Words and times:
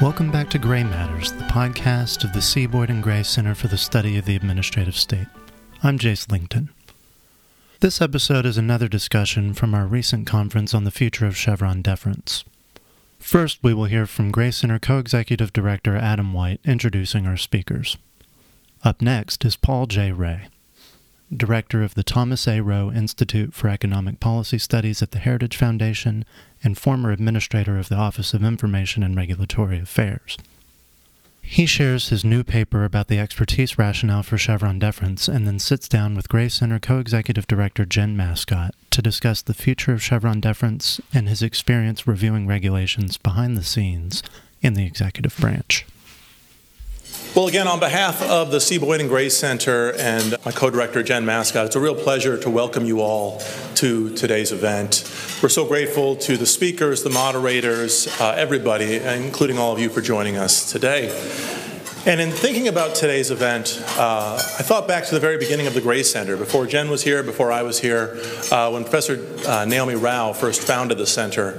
Welcome 0.00 0.30
back 0.30 0.48
to 0.50 0.60
Gray 0.60 0.84
Matters, 0.84 1.32
the 1.32 1.42
podcast 1.42 2.22
of 2.22 2.32
the. 2.32 2.66
Boyden 2.68 3.00
Gray 3.00 3.24
Center 3.24 3.56
for 3.56 3.66
the 3.66 3.76
Study 3.76 4.16
of 4.16 4.26
the 4.26 4.36
Administrative 4.36 4.94
State. 4.94 5.26
I'm 5.82 5.98
Jace 5.98 6.30
Lington. 6.30 6.70
This 7.80 8.00
episode 8.00 8.46
is 8.46 8.56
another 8.56 8.86
discussion 8.86 9.54
from 9.54 9.74
our 9.74 9.88
recent 9.88 10.24
conference 10.24 10.72
on 10.72 10.84
the 10.84 10.92
future 10.92 11.26
of 11.26 11.36
Chevron 11.36 11.82
deference. 11.82 12.44
First, 13.18 13.58
we 13.60 13.74
will 13.74 13.86
hear 13.86 14.06
from 14.06 14.30
Gray 14.30 14.52
Center 14.52 14.78
co 14.78 14.98
executive 14.98 15.52
director 15.52 15.96
Adam 15.96 16.32
White 16.32 16.60
introducing 16.64 17.26
our 17.26 17.36
speakers. 17.36 17.98
Up 18.84 19.02
next 19.02 19.44
is 19.44 19.56
Paul 19.56 19.86
J. 19.86 20.12
Ray, 20.12 20.46
director 21.36 21.82
of 21.82 21.96
the 21.96 22.04
Thomas 22.04 22.46
A. 22.46 22.60
Roe 22.60 22.92
Institute 22.92 23.52
for 23.52 23.66
Economic 23.66 24.20
Policy 24.20 24.58
Studies 24.58 25.02
at 25.02 25.10
the 25.10 25.18
Heritage 25.18 25.56
Foundation 25.56 26.24
and 26.62 26.76
former 26.76 27.10
administrator 27.10 27.78
of 27.78 27.88
the 27.88 27.96
Office 27.96 28.34
of 28.34 28.42
Information 28.42 29.02
and 29.02 29.16
Regulatory 29.16 29.78
Affairs. 29.78 30.36
He 31.40 31.64
shares 31.64 32.10
his 32.10 32.26
new 32.26 32.44
paper 32.44 32.84
about 32.84 33.08
the 33.08 33.18
expertise 33.18 33.78
rationale 33.78 34.22
for 34.22 34.36
Chevron 34.36 34.78
deference 34.78 35.28
and 35.28 35.46
then 35.46 35.58
sits 35.58 35.88
down 35.88 36.14
with 36.14 36.28
Gray 36.28 36.50
Center 36.50 36.78
co 36.78 36.98
executive 36.98 37.46
director 37.46 37.86
Jen 37.86 38.14
Mascott 38.14 38.72
to 38.90 39.00
discuss 39.00 39.40
the 39.40 39.54
future 39.54 39.94
of 39.94 40.02
Chevron 40.02 40.40
deference 40.40 41.00
and 41.14 41.26
his 41.26 41.40
experience 41.40 42.06
reviewing 42.06 42.46
regulations 42.46 43.16
behind 43.16 43.56
the 43.56 43.64
scenes 43.64 44.22
in 44.60 44.74
the 44.74 44.84
executive 44.84 45.36
branch. 45.38 45.86
Well, 47.34 47.46
again, 47.46 47.68
on 47.68 47.78
behalf 47.78 48.22
of 48.22 48.50
the 48.50 48.60
C. 48.60 48.78
Boyden 48.78 49.06
Gray 49.06 49.28
Center 49.28 49.92
and 49.92 50.34
my 50.44 50.50
co-director 50.50 51.02
Jen 51.02 51.24
Mascott, 51.24 51.66
it's 51.66 51.76
a 51.76 51.80
real 51.80 51.94
pleasure 51.94 52.38
to 52.38 52.50
welcome 52.50 52.84
you 52.84 53.00
all 53.00 53.40
to 53.76 54.12
today's 54.16 54.50
event. 54.50 55.04
We're 55.42 55.50
so 55.50 55.64
grateful 55.66 56.16
to 56.16 56.36
the 56.36 56.46
speakers, 56.46 57.04
the 57.04 57.10
moderators, 57.10 58.08
uh, 58.20 58.34
everybody, 58.36 58.96
including 58.96 59.58
all 59.58 59.72
of 59.72 59.78
you 59.78 59.88
for 59.90 60.00
joining 60.00 60.36
us 60.36 60.72
today. 60.72 61.67
And 62.08 62.22
in 62.22 62.30
thinking 62.30 62.68
about 62.68 62.94
today's 62.94 63.30
event, 63.30 63.84
uh, 63.98 64.36
I 64.36 64.62
thought 64.62 64.88
back 64.88 65.04
to 65.04 65.14
the 65.14 65.20
very 65.20 65.36
beginning 65.36 65.66
of 65.66 65.74
the 65.74 65.82
Gray 65.82 66.02
Center, 66.02 66.38
before 66.38 66.64
Jen 66.64 66.88
was 66.88 67.02
here, 67.02 67.22
before 67.22 67.52
I 67.52 67.60
was 67.60 67.80
here, 67.80 68.18
uh, 68.50 68.70
when 68.70 68.84
Professor 68.84 69.12
uh, 69.12 69.66
Neomi 69.66 70.02
Rao 70.02 70.32
first 70.32 70.62
founded 70.62 70.96
the 70.96 71.06
center 71.06 71.50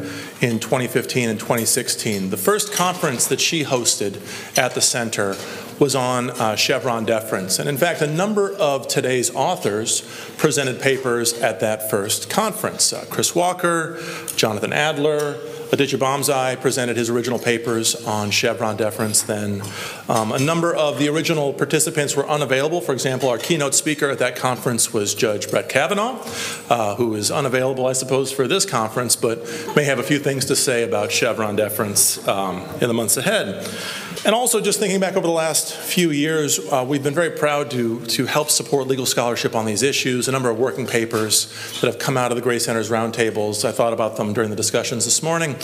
in 0.42 0.60
2015 0.60 1.30
and 1.30 1.40
2016. 1.40 2.32
The 2.32 2.38
first 2.38 2.74
conference 2.74 3.28
that 3.28 3.40
she 3.40 3.64
hosted 3.64 4.18
at 4.58 4.74
the 4.74 4.82
center 4.82 5.36
was 5.78 5.94
on 5.94 6.32
uh, 6.32 6.56
Chevron 6.56 7.06
deference. 7.06 7.60
And 7.60 7.70
in 7.70 7.78
fact, 7.78 8.02
a 8.02 8.08
number 8.08 8.52
of 8.56 8.88
today's 8.88 9.30
authors 9.36 10.02
presented 10.40 10.82
papers 10.82 11.40
at 11.42 11.60
that 11.60 11.92
first 11.92 12.28
conference. 12.28 12.92
Uh, 12.92 13.06
Chris 13.12 13.36
Walker, 13.36 14.00
Jonathan 14.36 14.74
Adler, 14.74 15.38
Aditya 15.72 16.00
Bamzai 16.00 16.60
presented 16.60 16.98
his 16.98 17.12
original 17.12 17.38
papers 17.38 17.94
on 18.08 18.32
Chevron 18.32 18.76
deference 18.76 19.22
then. 19.22 19.62
Um, 20.08 20.32
a 20.32 20.40
number 20.40 20.74
of 20.74 20.98
the 20.98 21.10
original 21.10 21.54
participants 21.54 22.16
were 22.16 22.28
unavailable. 22.28 22.82
For 22.82 22.92
example, 22.92 23.30
our 23.30 23.38
keynote 23.38 23.76
speaker 23.76 24.10
at 24.10 24.18
that 24.18 24.36
conference 24.36 24.92
was 24.92 25.14
Judge 25.14 25.50
Brett 25.50 25.70
Kavanaugh, 25.70 26.26
uh, 26.70 26.96
who 26.96 27.14
is 27.14 27.30
unavailable, 27.30 27.86
I 27.86 27.94
suppose, 27.94 28.32
for 28.32 28.48
this 28.48 28.66
conference, 28.66 29.16
but 29.16 29.46
may 29.76 29.84
have 29.84 30.00
a 30.00 30.04
few 30.04 30.18
things 30.18 30.46
to 30.46 30.56
say 30.56 30.82
about 30.82 31.12
Chevron 31.12 31.56
deference 31.56 32.28
um, 32.28 32.66
in 32.82 32.88
the 32.88 32.94
months 32.94 33.18
ahead. 33.18 33.68
And 34.26 34.36
also, 34.36 34.60
just 34.60 34.80
thinking 34.80 35.00
back 35.00 35.16
over 35.16 35.26
the 35.26 35.34
last 35.34 35.74
few 35.74 36.12
years, 36.12 36.60
uh, 36.60 36.86
we've 36.86 37.04
been 37.04 37.14
very 37.14 37.30
proud 37.30 37.72
to, 37.72 38.06
to 38.08 38.26
help 38.26 38.50
support 38.50 38.88
legal 38.88 39.06
scholarship 39.06 39.56
on 39.56 39.66
these 39.66 39.82
issues. 39.82 40.28
A 40.28 40.32
number 40.32 40.50
of 40.50 40.60
working 40.60 40.86
papers 40.86 41.46
that 41.80 41.88
have 41.88 42.00
come 42.00 42.18
out 42.18 42.32
of 42.32 42.36
the 42.36 42.42
Gray 42.42 42.60
Center's 42.60 42.90
roundtables. 42.90 43.64
I 43.64 43.72
thought 43.72 43.94
about 43.94 44.18
them 44.18 44.34
during 44.34 44.50
the 44.50 44.58
discussions 44.58 45.06
this 45.06 45.24
morning. 45.24 45.56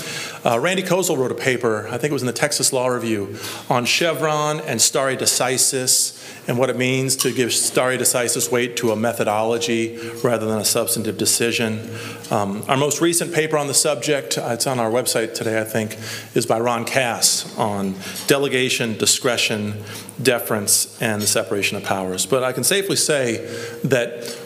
Uh, 0.46 0.60
Randy 0.60 0.84
Kozel 0.84 1.18
wrote 1.18 1.32
a 1.32 1.36
paper, 1.36 1.88
I 1.88 1.98
think 1.98 2.12
it 2.12 2.14
was 2.14 2.22
in 2.22 2.28
the 2.28 2.34
Texas 2.34 2.72
Law 2.72 2.88
Review, 2.88 3.38
on 3.70 3.86
Chevron 3.86 4.60
and 4.62 4.82
stare 4.82 5.16
decisis 5.16 6.22
and 6.48 6.58
what 6.58 6.70
it 6.70 6.78
means 6.78 7.16
to 7.18 7.32
give 7.32 7.52
stare 7.54 7.98
decisis 7.98 8.52
weight 8.52 8.78
to 8.78 8.92
a 8.92 8.96
methodology 8.96 9.98
rather 10.24 10.46
than 10.46 10.60
a 10.60 10.66
substantive 10.66 11.18
decision. 11.18 11.90
Um, 12.32 12.64
our 12.68 12.78
most 12.78 13.02
recent 13.02 13.34
paper 13.34 13.58
on 13.58 13.68
the 13.68 13.74
subject, 13.74 14.38
uh, 14.38 14.50
it's 14.52 14.68
on 14.68 14.80
our 14.80 14.92
website 14.92 15.34
today, 15.34 15.60
I 15.60 15.64
think, 15.64 15.98
is 16.36 16.46
by 16.46 16.60
Ron 16.60 16.86
Cass 16.86 17.58
on 17.58 17.96
delegation, 18.28 18.98
discretion, 18.98 19.84
deference, 20.22 21.02
and 21.02 21.22
the 21.22 21.28
separation 21.28 21.78
of 21.78 21.84
powers. 21.84 22.26
But 22.26 22.44
I 22.44 22.52
can 22.52 22.64
safely 22.64 22.96
say 22.96 23.46
that 23.84 24.45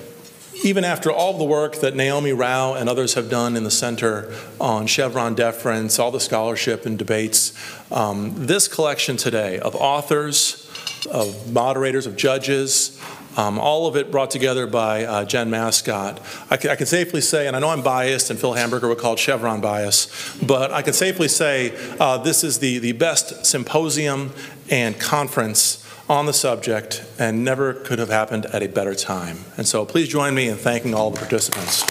even 0.64 0.84
after 0.84 1.12
all 1.12 1.38
the 1.38 1.44
work 1.44 1.78
that 1.78 1.94
Neomi 1.94 2.38
Rao 2.38 2.74
and 2.74 2.90
others 2.90 3.14
have 3.14 3.30
done 3.30 3.56
in 3.56 3.64
the 3.64 3.72
center 3.72 4.34
on 4.59 4.88
Chevron 4.88 5.36
deference, 5.36 6.00
all 6.00 6.12
the 6.12 6.20
scholarship 6.20 6.86
and 6.86 6.97
debates, 6.97 7.53
um, 7.92 8.34
this 8.36 8.68
collection 8.68 9.18
today 9.18 9.59
of 9.59 9.75
authors, 9.75 10.70
of 11.12 11.52
moderators, 11.52 12.06
of 12.06 12.16
judges, 12.16 13.00
um, 13.38 13.58
all 13.58 13.88
of 13.88 13.96
it 13.96 14.12
brought 14.12 14.31
together 14.31 14.68
by 14.68 15.06
uh, 15.06 15.24
Jen 15.24 15.50
Mascott. 15.50 16.20
I 16.52 16.58
can, 16.58 16.72
I 16.72 16.76
can, 16.76 16.88
safely 16.88 17.22
say, 17.22 17.47
and 17.47 17.56
I 17.56 17.59
know 17.59 17.70
I'm 17.70 17.84
biased, 17.84 18.30
and 18.30 18.40
Phil 18.40 18.53
Hamburger 18.53 18.88
would 18.90 18.97
call 18.97 19.14
it 19.14 19.20
Chevron 19.20 19.62
bias, 19.62 20.38
but 20.41 20.72
I 20.72 20.81
can 20.81 20.94
safely 20.94 21.28
say 21.28 21.74
uh, 22.00 22.18
this 22.18 22.44
is 22.44 22.59
the, 22.59 22.80
the 22.80 22.91
best 22.94 23.46
symposium 23.46 24.34
and 24.70 25.00
conference 25.00 25.86
on 26.09 26.25
the 26.25 26.34
subject 26.34 27.06
and 27.20 27.46
never 27.46 27.74
could 27.74 28.00
have 28.00 28.09
happened 28.09 28.47
at 28.47 28.64
a 28.64 28.68
better 28.68 28.96
time. 28.96 29.38
And 29.56 29.68
so 29.68 29.86
please 29.86 30.09
join 30.09 30.34
me 30.34 30.50
in 30.50 30.58
thanking 30.58 30.96
all 30.96 31.12
the 31.12 31.20
participants. 31.20 31.84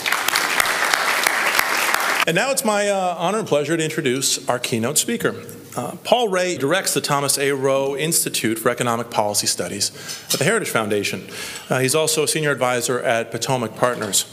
And 2.26 2.34
now 2.34 2.50
it's 2.50 2.64
my 2.64 2.88
uh, 2.88 3.14
honor 3.16 3.38
and 3.38 3.48
pleasure 3.48 3.76
to 3.76 3.82
introduce 3.82 4.46
our 4.48 4.58
keynote 4.58 4.98
speaker. 4.98 5.34
Uh, 5.76 5.96
Paul 6.02 6.28
Ray 6.28 6.56
directs 6.56 6.94
the 6.94 7.00
Thomas 7.00 7.38
A. 7.38 7.52
Roe 7.52 7.96
Institute 7.96 8.58
for 8.58 8.70
Economic 8.70 9.10
Policy 9.10 9.46
Studies 9.46 9.90
at 10.32 10.38
the 10.38 10.44
Heritage 10.44 10.70
Foundation. 10.70 11.28
Uh, 11.68 11.78
he's 11.78 11.94
also 11.94 12.24
a 12.24 12.28
senior 12.28 12.50
advisor 12.50 13.00
at 13.00 13.30
Potomac 13.30 13.76
Partners. 13.76 14.24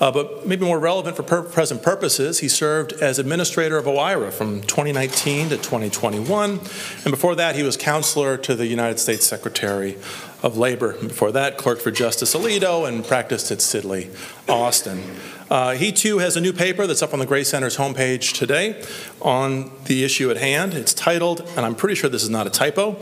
Uh, 0.00 0.10
but 0.10 0.46
maybe 0.46 0.64
more 0.64 0.78
relevant 0.78 1.16
for 1.16 1.22
per- 1.22 1.42
present 1.42 1.82
purposes, 1.82 2.40
he 2.40 2.48
served 2.48 2.92
as 2.94 3.18
administrator 3.18 3.78
of 3.78 3.86
OIRA 3.86 4.32
from 4.32 4.60
2019 4.62 5.48
to 5.50 5.56
2021. 5.56 6.50
And 6.50 7.10
before 7.10 7.34
that, 7.36 7.56
he 7.56 7.62
was 7.62 7.76
counselor 7.76 8.36
to 8.38 8.54
the 8.54 8.66
United 8.66 8.98
States 8.98 9.26
Secretary 9.26 9.96
of 10.42 10.58
Labor. 10.58 10.92
Before 10.94 11.32
that, 11.32 11.56
clerked 11.56 11.82
for 11.82 11.90
Justice 11.90 12.34
Alito 12.34 12.86
and 12.86 13.04
practiced 13.04 13.50
at 13.50 13.58
Sidley, 13.58 14.14
Austin. 14.48 15.02
Uh, 15.50 15.72
he 15.72 15.92
too 15.92 16.18
has 16.18 16.36
a 16.36 16.40
new 16.40 16.52
paper 16.52 16.86
that's 16.86 17.02
up 17.02 17.12
on 17.12 17.18
the 17.18 17.26
Gray 17.26 17.44
Center's 17.44 17.76
homepage 17.76 18.36
today 18.36 18.82
on 19.20 19.70
the 19.84 20.04
issue 20.04 20.30
at 20.30 20.38
hand. 20.38 20.74
It's 20.74 20.94
titled, 20.94 21.40
and 21.56 21.66
I'm 21.66 21.74
pretty 21.74 21.94
sure 21.94 22.08
this 22.08 22.22
is 22.22 22.30
not 22.30 22.46
a 22.46 22.50
typo 22.50 22.96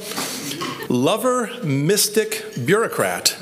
Lover, 0.89 1.49
Mystic, 1.62 2.45
Bureaucrat 2.65 3.37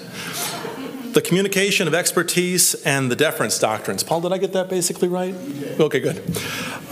the 1.19 1.23
communication 1.23 1.89
of 1.89 1.95
expertise 1.95 2.77
and 2.85 3.11
the 3.11 3.17
deference 3.17 3.59
doctrines. 3.59 4.05
Paul, 4.05 4.21
did 4.21 4.33
I 4.33 4.39
get 4.39 4.53
that 4.53 4.69
basically 4.69 5.09
right? 5.09 5.35
Okay, 5.81 5.99
good. 5.99 6.23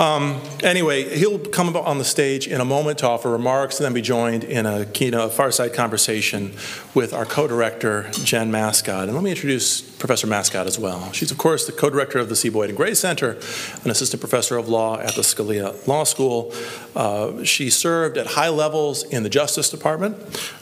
Um, 0.00 0.40
anyway, 0.64 1.16
he'll 1.16 1.38
come 1.38 1.74
on 1.76 1.98
the 1.98 2.04
stage 2.04 2.48
in 2.48 2.60
a 2.60 2.64
moment 2.64 2.98
to 2.98 3.06
offer 3.06 3.30
remarks 3.30 3.78
and 3.78 3.84
then 3.84 3.92
be 3.94 4.02
joined 4.02 4.42
in 4.42 4.66
a 4.66 4.84
keynote 4.84 5.32
fireside 5.32 5.74
conversation 5.74 6.54
with 6.92 7.14
our 7.14 7.24
co-director, 7.24 8.10
Jen 8.24 8.50
Mascott. 8.50 9.04
And 9.04 9.14
let 9.14 9.22
me 9.22 9.30
introduce 9.30 9.80
Professor 9.80 10.26
Mascott 10.26 10.66
as 10.66 10.78
well. 10.78 11.10
She's, 11.12 11.30
of 11.30 11.38
course, 11.38 11.64
the 11.64 11.72
co-director 11.72 12.18
of 12.18 12.28
the 12.28 12.36
C. 12.36 12.50
Boyden 12.50 12.74
Gray 12.74 12.94
Center, 12.94 13.38
an 13.84 13.90
assistant 13.90 14.20
professor 14.20 14.58
of 14.58 14.68
law 14.68 14.98
at 14.98 15.14
the 15.14 15.22
Scalia 15.22 15.86
Law 15.86 16.04
School. 16.04 16.52
Uh, 16.94 17.42
she 17.44 17.70
served 17.70 18.18
at 18.18 18.26
high 18.26 18.50
levels 18.50 19.02
in 19.04 19.22
the 19.22 19.30
Justice 19.30 19.70
Department. 19.70 20.16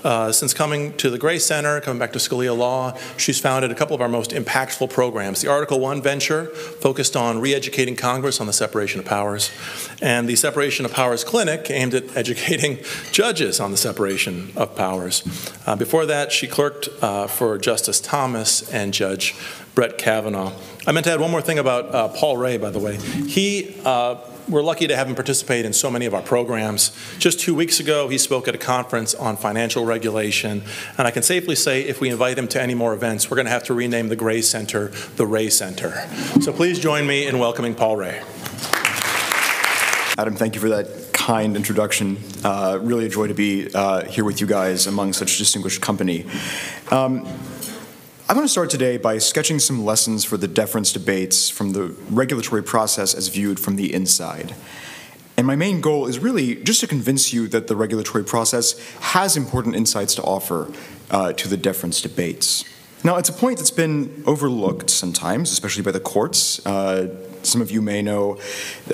Uh, 0.04 0.30
since 0.30 0.54
coming 0.54 0.96
to 0.98 1.10
the 1.10 1.18
Gray 1.18 1.40
Center, 1.40 1.80
coming 1.80 1.98
back 1.98 2.12
to 2.12 2.20
Scalia 2.20 2.56
Law, 2.56 2.96
she's 3.16 3.40
founded 3.54 3.70
a 3.70 3.74
couple 3.76 3.94
of 3.94 4.00
our 4.00 4.08
most 4.08 4.32
impactful 4.32 4.90
programs. 4.90 5.40
The 5.40 5.48
Article 5.48 5.78
1 5.78 6.02
venture 6.02 6.46
focused 6.46 7.14
on 7.14 7.40
re-educating 7.40 7.94
Congress 7.94 8.40
on 8.40 8.48
the 8.48 8.52
separation 8.52 8.98
of 8.98 9.06
powers, 9.06 9.52
and 10.02 10.28
the 10.28 10.34
Separation 10.34 10.84
of 10.84 10.92
Powers 10.92 11.22
Clinic 11.22 11.70
aimed 11.70 11.94
at 11.94 12.16
educating 12.16 12.80
judges 13.12 13.60
on 13.60 13.70
the 13.70 13.76
separation 13.76 14.50
of 14.56 14.74
powers. 14.74 15.22
Uh, 15.66 15.76
before 15.76 16.04
that, 16.04 16.32
she 16.32 16.48
clerked 16.48 16.88
uh, 17.00 17.28
for 17.28 17.56
Justice 17.56 18.00
Thomas 18.00 18.68
and 18.72 18.92
Judge 18.92 19.36
Brett 19.76 19.98
Kavanaugh. 19.98 20.50
I 20.84 20.90
meant 20.90 21.04
to 21.06 21.12
add 21.12 21.20
one 21.20 21.30
more 21.30 21.40
thing 21.40 21.60
about 21.60 21.94
uh, 21.94 22.08
Paul 22.08 22.36
Ray, 22.36 22.56
by 22.56 22.70
the 22.70 22.80
way. 22.80 22.96
He 22.96 23.80
uh, 23.84 24.16
we're 24.48 24.62
lucky 24.62 24.86
to 24.86 24.96
have 24.96 25.08
him 25.08 25.14
participate 25.14 25.64
in 25.64 25.72
so 25.72 25.90
many 25.90 26.06
of 26.06 26.14
our 26.14 26.22
programs. 26.22 26.90
Just 27.18 27.40
two 27.40 27.54
weeks 27.54 27.80
ago, 27.80 28.08
he 28.08 28.18
spoke 28.18 28.48
at 28.48 28.54
a 28.54 28.58
conference 28.58 29.14
on 29.14 29.36
financial 29.36 29.84
regulation, 29.84 30.62
and 30.98 31.06
I 31.06 31.10
can 31.10 31.22
safely 31.22 31.54
say 31.54 31.82
if 31.82 32.00
we 32.00 32.10
invite 32.10 32.38
him 32.38 32.48
to 32.48 32.60
any 32.60 32.74
more 32.74 32.94
events, 32.94 33.30
we're 33.30 33.36
going 33.36 33.46
to 33.46 33.52
have 33.52 33.64
to 33.64 33.74
rename 33.74 34.08
the 34.08 34.16
Gray 34.16 34.42
Center 34.42 34.88
the 35.16 35.26
Ray 35.26 35.50
Center. 35.50 36.06
So 36.40 36.52
please 36.52 36.78
join 36.78 37.06
me 37.06 37.26
in 37.26 37.38
welcoming 37.38 37.74
Paul 37.74 37.96
Ray. 37.96 38.22
Adam, 40.16 40.36
thank 40.36 40.54
you 40.54 40.60
for 40.60 40.68
that 40.68 41.12
kind 41.12 41.56
introduction. 41.56 42.18
Uh, 42.44 42.78
really 42.82 43.06
a 43.06 43.08
joy 43.08 43.26
to 43.26 43.34
be 43.34 43.68
uh, 43.74 44.04
here 44.04 44.24
with 44.24 44.40
you 44.40 44.46
guys 44.46 44.86
among 44.86 45.12
such 45.12 45.38
distinguished 45.38 45.80
company. 45.80 46.26
Um, 46.90 47.26
I 48.26 48.32
want 48.32 48.44
to 48.44 48.48
start 48.48 48.70
today 48.70 48.96
by 48.96 49.18
sketching 49.18 49.58
some 49.58 49.84
lessons 49.84 50.24
for 50.24 50.38
the 50.38 50.48
deference 50.48 50.94
debates 50.94 51.50
from 51.50 51.74
the 51.74 51.94
regulatory 52.08 52.62
process 52.62 53.12
as 53.12 53.28
viewed 53.28 53.60
from 53.60 53.76
the 53.76 53.92
inside. 53.92 54.54
And 55.36 55.46
my 55.46 55.56
main 55.56 55.82
goal 55.82 56.06
is 56.06 56.18
really 56.18 56.54
just 56.54 56.80
to 56.80 56.86
convince 56.86 57.34
you 57.34 57.48
that 57.48 57.66
the 57.66 57.76
regulatory 57.76 58.24
process 58.24 58.78
has 59.00 59.36
important 59.36 59.76
insights 59.76 60.14
to 60.14 60.22
offer 60.22 60.72
uh, 61.10 61.34
to 61.34 61.48
the 61.48 61.58
deference 61.58 62.00
debates. 62.00 62.64
Now, 63.04 63.16
it's 63.16 63.28
a 63.28 63.32
point 63.34 63.58
that's 63.58 63.70
been 63.70 64.24
overlooked 64.26 64.88
sometimes, 64.88 65.52
especially 65.52 65.82
by 65.82 65.90
the 65.90 66.00
courts. 66.00 66.64
Uh, 66.64 67.14
some 67.42 67.60
of 67.60 67.70
you 67.70 67.82
may 67.82 68.00
know 68.00 68.40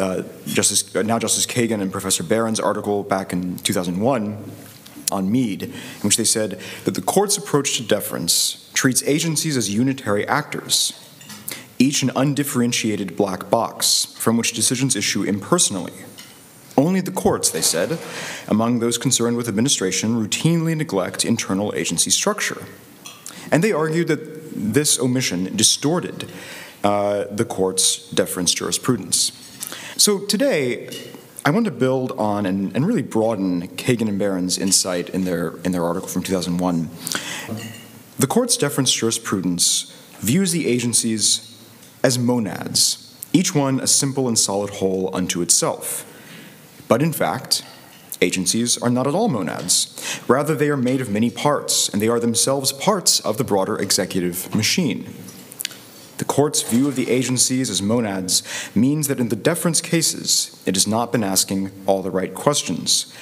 uh, 0.01 0.25
Justice, 0.47 0.97
uh, 0.97 1.03
now 1.03 1.21
Justice 1.21 1.47
Kagan 1.47 1.81
and 1.81 1.93
Professor 1.93 2.25
Barron's 2.25 2.59
article 2.59 3.05
back 3.05 3.33
in 3.33 3.59
2001 3.59 4.51
on 5.13 5.31
Mead, 5.31 5.63
in 5.63 6.01
which 6.01 6.17
they 6.17 6.25
said 6.25 6.61
that 6.85 6.97
the 6.97 7.03
court's 7.03 7.37
approach 7.37 7.77
to 7.77 7.85
deference 7.85 8.60
treats 8.81 9.03
agencies 9.03 9.59
as 9.59 9.69
unitary 9.69 10.27
actors, 10.27 10.99
each 11.79 12.03
an 12.03 12.11
undifferentiated 12.17 13.15
black 13.15 13.51
box 13.51 14.07
from 14.17 14.39
which 14.39 14.55
decisions 14.55 14.97
issue 14.97 15.23
impersonally. 15.23 15.93
Only 16.79 17.03
the 17.03 17.11
courts, 17.11 17.51
they 17.51 17.61
said, 17.61 17.99
among 18.49 18.79
those 18.79 18.97
concerned 18.97 19.37
with 19.37 19.49
administration, 19.49 20.15
routinely 20.15 20.75
neglect 20.75 21.27
internal 21.27 21.75
agency 21.77 22.09
structure. 22.09 22.63
And 23.53 23.63
they 23.63 23.71
argued 23.71 24.09
that 24.09 24.55
this 24.55 24.99
omission 24.99 25.55
distorted 25.55 26.31
uh, 26.83 27.25
the 27.31 27.45
court's 27.45 28.11
deference 28.13 28.55
jurisprudence. 28.55 29.33
So 29.99 30.25
today, 30.25 30.89
I 31.45 31.51
want 31.51 31.67
to 31.67 31.71
build 31.71 32.13
on 32.13 32.47
and, 32.47 32.75
and, 32.75 32.87
really 32.87 33.03
broaden 33.03 33.69
Kagan 33.77 34.09
and 34.09 34.19
Barron's 34.19 34.57
insight 34.57 35.11
in 35.11 35.27
their, 35.27 35.59
in 35.65 35.73
their 35.73 35.85
article 35.85 36.09
from 36.09 36.23
2001. 36.23 36.89
The 38.21 38.27
court's 38.27 38.59
deference 38.59 38.93
jurisprudence 38.93 39.97
views 40.19 40.53
the 40.53 40.67
agencies 40.67 41.59
as 42.03 42.19
monads, 42.19 43.19
each 43.33 43.55
one 43.55 43.81
a 43.81 43.87
simple 43.87 44.29
and 44.29 44.39
solid 44.39 44.69
whole 44.73 45.09
unto 45.17 45.41
itself. 45.41 46.05
But 46.87 47.01
in 47.01 47.15
fact, 47.15 47.65
agencies 48.21 48.77
are 48.77 48.91
not 48.91 49.07
at 49.07 49.15
all 49.15 49.31
monads. 49.31 50.21
Rather, 50.29 50.55
they 50.55 50.69
are 50.69 50.77
made 50.77 51.01
of 51.01 51.09
many 51.09 51.31
parts, 51.31 51.89
and 51.89 52.03
they 52.03 52.09
are 52.09 52.21
themselves 52.21 52.73
parts 52.73 53.21
of 53.21 53.39
the 53.39 53.45
broader 53.45 53.79
executive 53.79 54.55
machine. 54.55 55.15
The 56.19 56.27
court's 56.27 56.61
view 56.61 56.89
of 56.89 56.97
the 56.97 57.09
agencies 57.09 57.71
as 57.71 57.81
monads 57.81 58.43
means 58.75 59.09
that 59.09 59.19
in 59.19 59.31
the 59.31 59.35
deference 59.35 59.81
cases, 59.81 60.63
it 60.67 60.75
has 60.75 60.87
not 60.87 61.11
been 61.11 61.25
asking 61.25 61.71
all 61.87 62.03
the 62.03 62.11
right 62.11 62.35
questions 62.35 63.17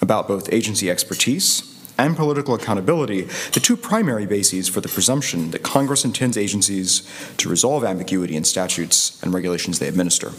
about 0.00 0.28
both 0.28 0.50
agency 0.50 0.90
expertise 0.90 1.69
and 2.00 2.16
political 2.16 2.54
accountability, 2.54 3.22
the 3.52 3.60
two 3.60 3.76
primary 3.76 4.24
bases 4.24 4.68
for 4.68 4.80
the 4.80 4.88
presumption 4.88 5.50
that 5.50 5.62
Congress 5.62 6.04
intends 6.04 6.38
agencies 6.38 7.06
to 7.36 7.48
resolve 7.48 7.84
ambiguity 7.84 8.36
in 8.36 8.44
statutes 8.44 9.22
and 9.22 9.34
regulations 9.34 9.78
they 9.78 9.88
administer. 9.88 10.32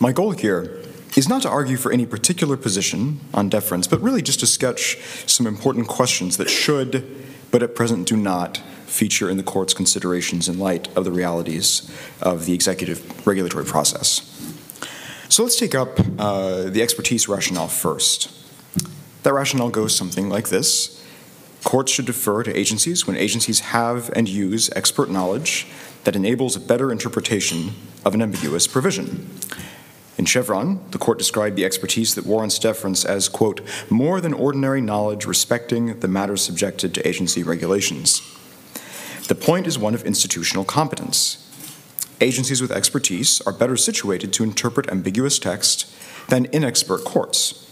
My 0.00 0.12
goal 0.12 0.32
here 0.32 0.82
is 1.16 1.28
not 1.28 1.42
to 1.42 1.48
argue 1.48 1.76
for 1.76 1.92
any 1.92 2.04
particular 2.04 2.56
position 2.56 3.20
on 3.32 3.48
deference, 3.48 3.86
but 3.86 4.00
really 4.00 4.22
just 4.22 4.40
to 4.40 4.46
sketch 4.46 4.98
some 5.26 5.46
important 5.46 5.86
questions 5.86 6.36
that 6.36 6.50
should, 6.50 7.06
but 7.52 7.62
at 7.62 7.76
present 7.76 8.08
do 8.08 8.16
not, 8.16 8.58
feature 8.86 9.30
in 9.30 9.36
the 9.36 9.44
court's 9.44 9.72
considerations 9.72 10.48
in 10.48 10.58
light 10.58 10.88
of 10.96 11.04
the 11.04 11.12
realities 11.12 11.88
of 12.20 12.44
the 12.46 12.52
executive 12.52 13.24
regulatory 13.24 13.64
process. 13.64 14.26
So 15.28 15.44
let's 15.44 15.56
take 15.56 15.76
up 15.76 16.00
uh, 16.18 16.64
the 16.64 16.82
expertise 16.82 17.28
rationale 17.28 17.68
first. 17.68 18.39
That 19.22 19.34
rationale 19.34 19.70
goes 19.70 19.94
something 19.94 20.28
like 20.28 20.48
this 20.48 21.00
Courts 21.64 21.92
should 21.92 22.06
defer 22.06 22.42
to 22.42 22.58
agencies 22.58 23.06
when 23.06 23.16
agencies 23.16 23.60
have 23.60 24.10
and 24.16 24.28
use 24.28 24.70
expert 24.74 25.10
knowledge 25.10 25.66
that 26.04 26.16
enables 26.16 26.56
a 26.56 26.60
better 26.60 26.90
interpretation 26.90 27.72
of 28.04 28.14
an 28.14 28.22
ambiguous 28.22 28.66
provision. 28.66 29.28
In 30.16 30.24
Chevron, 30.24 30.80
the 30.90 30.98
court 30.98 31.18
described 31.18 31.56
the 31.56 31.64
expertise 31.64 32.14
that 32.14 32.26
warrants 32.26 32.58
deference 32.58 33.04
as, 33.04 33.28
quote, 33.28 33.60
more 33.90 34.20
than 34.20 34.32
ordinary 34.32 34.80
knowledge 34.80 35.26
respecting 35.26 36.00
the 36.00 36.08
matters 36.08 36.42
subjected 36.42 36.94
to 36.94 37.06
agency 37.06 37.42
regulations. 37.42 38.22
The 39.28 39.34
point 39.34 39.66
is 39.66 39.78
one 39.78 39.94
of 39.94 40.02
institutional 40.04 40.64
competence. 40.64 41.46
Agencies 42.20 42.60
with 42.60 42.72
expertise 42.72 43.40
are 43.42 43.52
better 43.52 43.76
situated 43.76 44.32
to 44.34 44.44
interpret 44.44 44.90
ambiguous 44.90 45.38
text 45.38 45.90
than 46.28 46.46
inexpert 46.48 47.04
courts. 47.04 47.69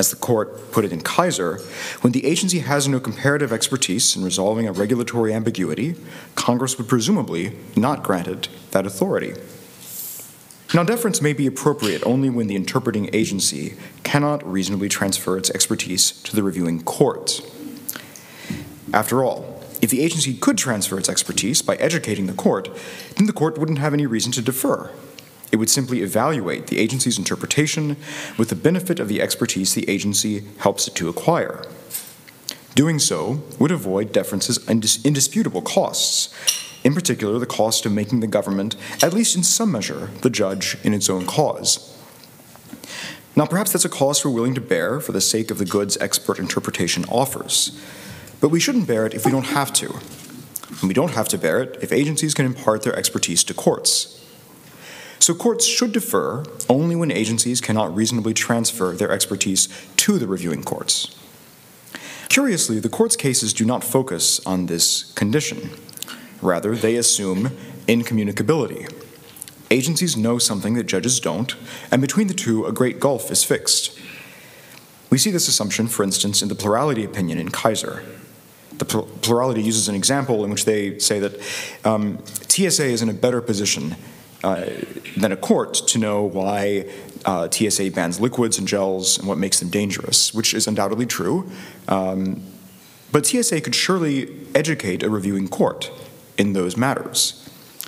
As 0.00 0.08
the 0.08 0.16
court 0.16 0.72
put 0.72 0.86
it 0.86 0.94
in 0.94 1.02
Kisor, 1.02 1.60
when 2.02 2.14
the 2.14 2.24
agency 2.24 2.60
has 2.60 2.88
no 2.88 3.00
comparative 3.00 3.52
expertise 3.52 4.16
in 4.16 4.24
resolving 4.24 4.66
a 4.66 4.72
regulatory 4.72 5.34
ambiguity, 5.34 5.94
Congress 6.34 6.78
would 6.78 6.88
presumably 6.88 7.54
not 7.76 8.02
grant 8.02 8.26
it 8.26 8.48
that 8.70 8.86
authority. 8.86 9.34
Now, 10.72 10.84
deference 10.84 11.20
may 11.20 11.34
be 11.34 11.46
appropriate 11.46 12.02
only 12.06 12.30
when 12.30 12.46
the 12.46 12.56
interpreting 12.56 13.10
agency 13.12 13.76
cannot 14.02 14.42
reasonably 14.50 14.88
transfer 14.88 15.36
its 15.36 15.50
expertise 15.50 16.12
to 16.22 16.34
the 16.34 16.42
reviewing 16.42 16.82
court. 16.82 17.42
After 18.94 19.22
all, 19.22 19.62
if 19.82 19.90
the 19.90 20.00
agency 20.00 20.32
could 20.32 20.56
transfer 20.56 20.98
its 20.98 21.10
expertise 21.10 21.60
by 21.60 21.76
educating 21.76 22.26
the 22.26 22.32
court, 22.32 22.70
then 23.16 23.26
the 23.26 23.34
court 23.34 23.58
wouldn't 23.58 23.80
have 23.80 23.92
any 23.92 24.06
reason 24.06 24.32
to 24.32 24.40
defer. 24.40 24.90
It 25.52 25.56
would 25.56 25.70
simply 25.70 26.02
evaluate 26.02 26.68
the 26.68 26.78
agency's 26.78 27.18
interpretation 27.18 27.96
with 28.38 28.48
the 28.48 28.56
benefit 28.56 29.00
of 29.00 29.08
the 29.08 29.20
expertise 29.20 29.74
the 29.74 29.88
agency 29.88 30.44
helps 30.58 30.86
it 30.86 30.94
to 30.96 31.08
acquire. 31.08 31.64
Doing 32.74 32.98
so 32.98 33.42
would 33.58 33.72
avoid 33.72 34.12
deference's 34.12 34.58
indis- 34.60 35.04
indisputable 35.04 35.62
costs 35.62 36.32
in 36.84 36.94
particular 36.94 37.38
the 37.38 37.46
cost 37.46 37.84
of 37.84 37.92
making 37.92 38.20
the 38.20 38.26
government, 38.26 38.76
at 39.02 39.12
least 39.12 39.36
in 39.36 39.42
some 39.42 39.72
measure, 39.72 40.10
the 40.22 40.30
judge 40.30 40.76
in 40.82 40.94
its 40.94 41.10
own 41.10 41.26
cause. 41.26 41.96
Now, 43.36 43.46
perhaps 43.46 43.72
that's 43.72 43.84
a 43.84 43.90
cost 43.90 44.24
we're 44.24 44.32
willing 44.32 44.54
to 44.54 44.60
bear 44.60 45.00
for 45.00 45.12
the 45.12 45.20
sake 45.20 45.50
of 45.50 45.58
the 45.58 45.64
goods 45.64 45.96
expert 45.98 46.38
interpretation 46.38 47.04
offers, 47.06 47.78
but 48.40 48.48
we 48.48 48.60
shouldn't 48.60 48.86
bear 48.86 49.06
it 49.06 49.14
if 49.14 49.24
we 49.24 49.30
don't 49.30 49.46
have 49.46 49.72
to. 49.74 49.94
And 50.80 50.88
we 50.88 50.94
don't 50.94 51.12
have 51.12 51.28
to 51.28 51.38
bear 51.38 51.62
it 51.62 51.78
if 51.82 51.92
agencies 51.92 52.34
can 52.34 52.46
impart 52.46 52.82
their 52.82 52.96
expertise 52.96 53.44
to 53.44 53.54
courts. 53.54 54.19
So, 55.20 55.34
courts 55.34 55.66
should 55.66 55.92
defer 55.92 56.44
only 56.68 56.96
when 56.96 57.12
agencies 57.12 57.60
cannot 57.60 57.94
reasonably 57.94 58.32
transfer 58.32 58.92
their 58.92 59.10
expertise 59.10 59.68
to 59.96 60.18
the 60.18 60.26
reviewing 60.26 60.64
courts. 60.64 61.14
Curiously, 62.30 62.80
the 62.80 62.88
court's 62.88 63.16
cases 63.16 63.52
do 63.52 63.66
not 63.66 63.84
focus 63.84 64.44
on 64.46 64.66
this 64.66 65.12
condition. 65.12 65.70
Rather, 66.40 66.74
they 66.74 66.96
assume 66.96 67.50
incommunicability. 67.86 68.90
Agencies 69.70 70.16
know 70.16 70.38
something 70.38 70.72
that 70.74 70.84
judges 70.84 71.20
don't, 71.20 71.54
and 71.90 72.00
between 72.00 72.28
the 72.28 72.34
two, 72.34 72.64
a 72.64 72.72
great 72.72 72.98
gulf 72.98 73.30
is 73.30 73.44
fixed. 73.44 73.98
We 75.10 75.18
see 75.18 75.30
this 75.30 75.48
assumption, 75.48 75.88
for 75.88 76.02
instance, 76.02 76.40
in 76.40 76.48
the 76.48 76.54
plurality 76.54 77.04
opinion 77.04 77.38
in 77.38 77.50
Kisor. 77.50 78.02
The 78.78 78.86
plurality 78.86 79.62
uses 79.62 79.88
an 79.88 79.94
example 79.94 80.44
in 80.44 80.50
which 80.50 80.64
they 80.64 80.98
say 80.98 81.18
that 81.18 81.38
um, 81.84 82.24
TSA 82.48 82.86
is 82.86 83.02
in 83.02 83.10
a 83.10 83.12
better 83.12 83.42
position 83.42 83.96
than 84.42 85.32
a 85.32 85.36
court 85.36 85.74
to 85.74 85.98
know 85.98 86.22
why 86.22 86.86
uh, 87.24 87.50
TSA 87.50 87.90
bans 87.90 88.20
liquids 88.20 88.58
and 88.58 88.66
gels 88.66 89.18
and 89.18 89.28
what 89.28 89.38
makes 89.38 89.60
them 89.60 89.68
dangerous, 89.68 90.32
which 90.32 90.54
is 90.54 90.66
undoubtedly 90.66 91.06
true. 91.06 91.50
Um, 91.88 92.42
but 93.12 93.26
TSA 93.26 93.60
could 93.60 93.74
surely 93.74 94.46
educate 94.54 95.02
a 95.02 95.10
reviewing 95.10 95.48
court 95.48 95.90
in 96.38 96.52
those 96.52 96.76
matters. 96.76 97.36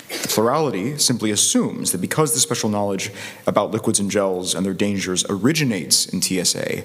The 0.08 0.28
plurality 0.28 0.98
simply 0.98 1.30
assumes 1.30 1.92
that 1.92 2.00
because 2.00 2.34
the 2.34 2.40
special 2.40 2.68
knowledge 2.68 3.10
about 3.46 3.70
liquids 3.70 3.98
and 3.98 4.10
gels 4.10 4.54
and 4.54 4.66
their 4.66 4.74
dangers 4.74 5.24
originates 5.28 6.06
in 6.06 6.20
TSA, 6.20 6.84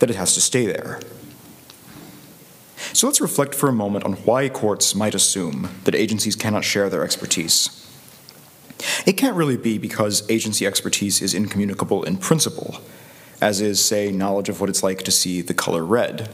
that 0.00 0.10
it 0.10 0.16
has 0.16 0.34
to 0.34 0.40
stay 0.40 0.66
there. 0.66 1.00
So 2.92 3.06
let's 3.06 3.20
reflect 3.20 3.54
for 3.54 3.68
a 3.68 3.72
moment 3.72 4.04
on 4.04 4.14
why 4.14 4.48
courts 4.48 4.94
might 4.94 5.14
assume 5.14 5.68
that 5.84 5.94
agencies 5.94 6.36
cannot 6.36 6.64
share 6.64 6.90
their 6.90 7.04
expertise. 7.04 7.83
It 9.06 9.14
can't 9.14 9.36
really 9.36 9.56
be 9.56 9.78
because 9.78 10.28
agency 10.30 10.66
expertise 10.66 11.22
is 11.22 11.34
incommunicable 11.34 12.02
in 12.02 12.16
principle, 12.16 12.78
as 13.40 13.60
is, 13.60 13.84
say, 13.84 14.10
knowledge 14.10 14.48
of 14.48 14.60
what 14.60 14.68
it's 14.68 14.82
like 14.82 15.02
to 15.02 15.10
see 15.10 15.40
the 15.42 15.54
color 15.54 15.84
red 15.84 16.28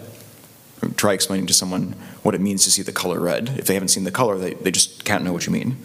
try 0.97 1.13
explaining 1.13 1.47
to 1.47 1.55
someone 1.55 1.95
what 2.23 2.35
it 2.35 2.41
means 2.41 2.65
to 2.65 2.71
see 2.71 2.83
the 2.83 2.93
color 2.93 3.21
red. 3.21 3.51
If 3.59 3.67
they 3.67 3.75
haven't 3.75 3.89
seen 3.89 4.05
the 4.05 4.11
color, 4.11 4.39
they, 4.39 4.55
they 4.55 4.71
just 4.71 5.05
can't 5.05 5.25
know 5.25 5.33
what 5.33 5.47
you 5.47 5.53
mean. 5.53 5.77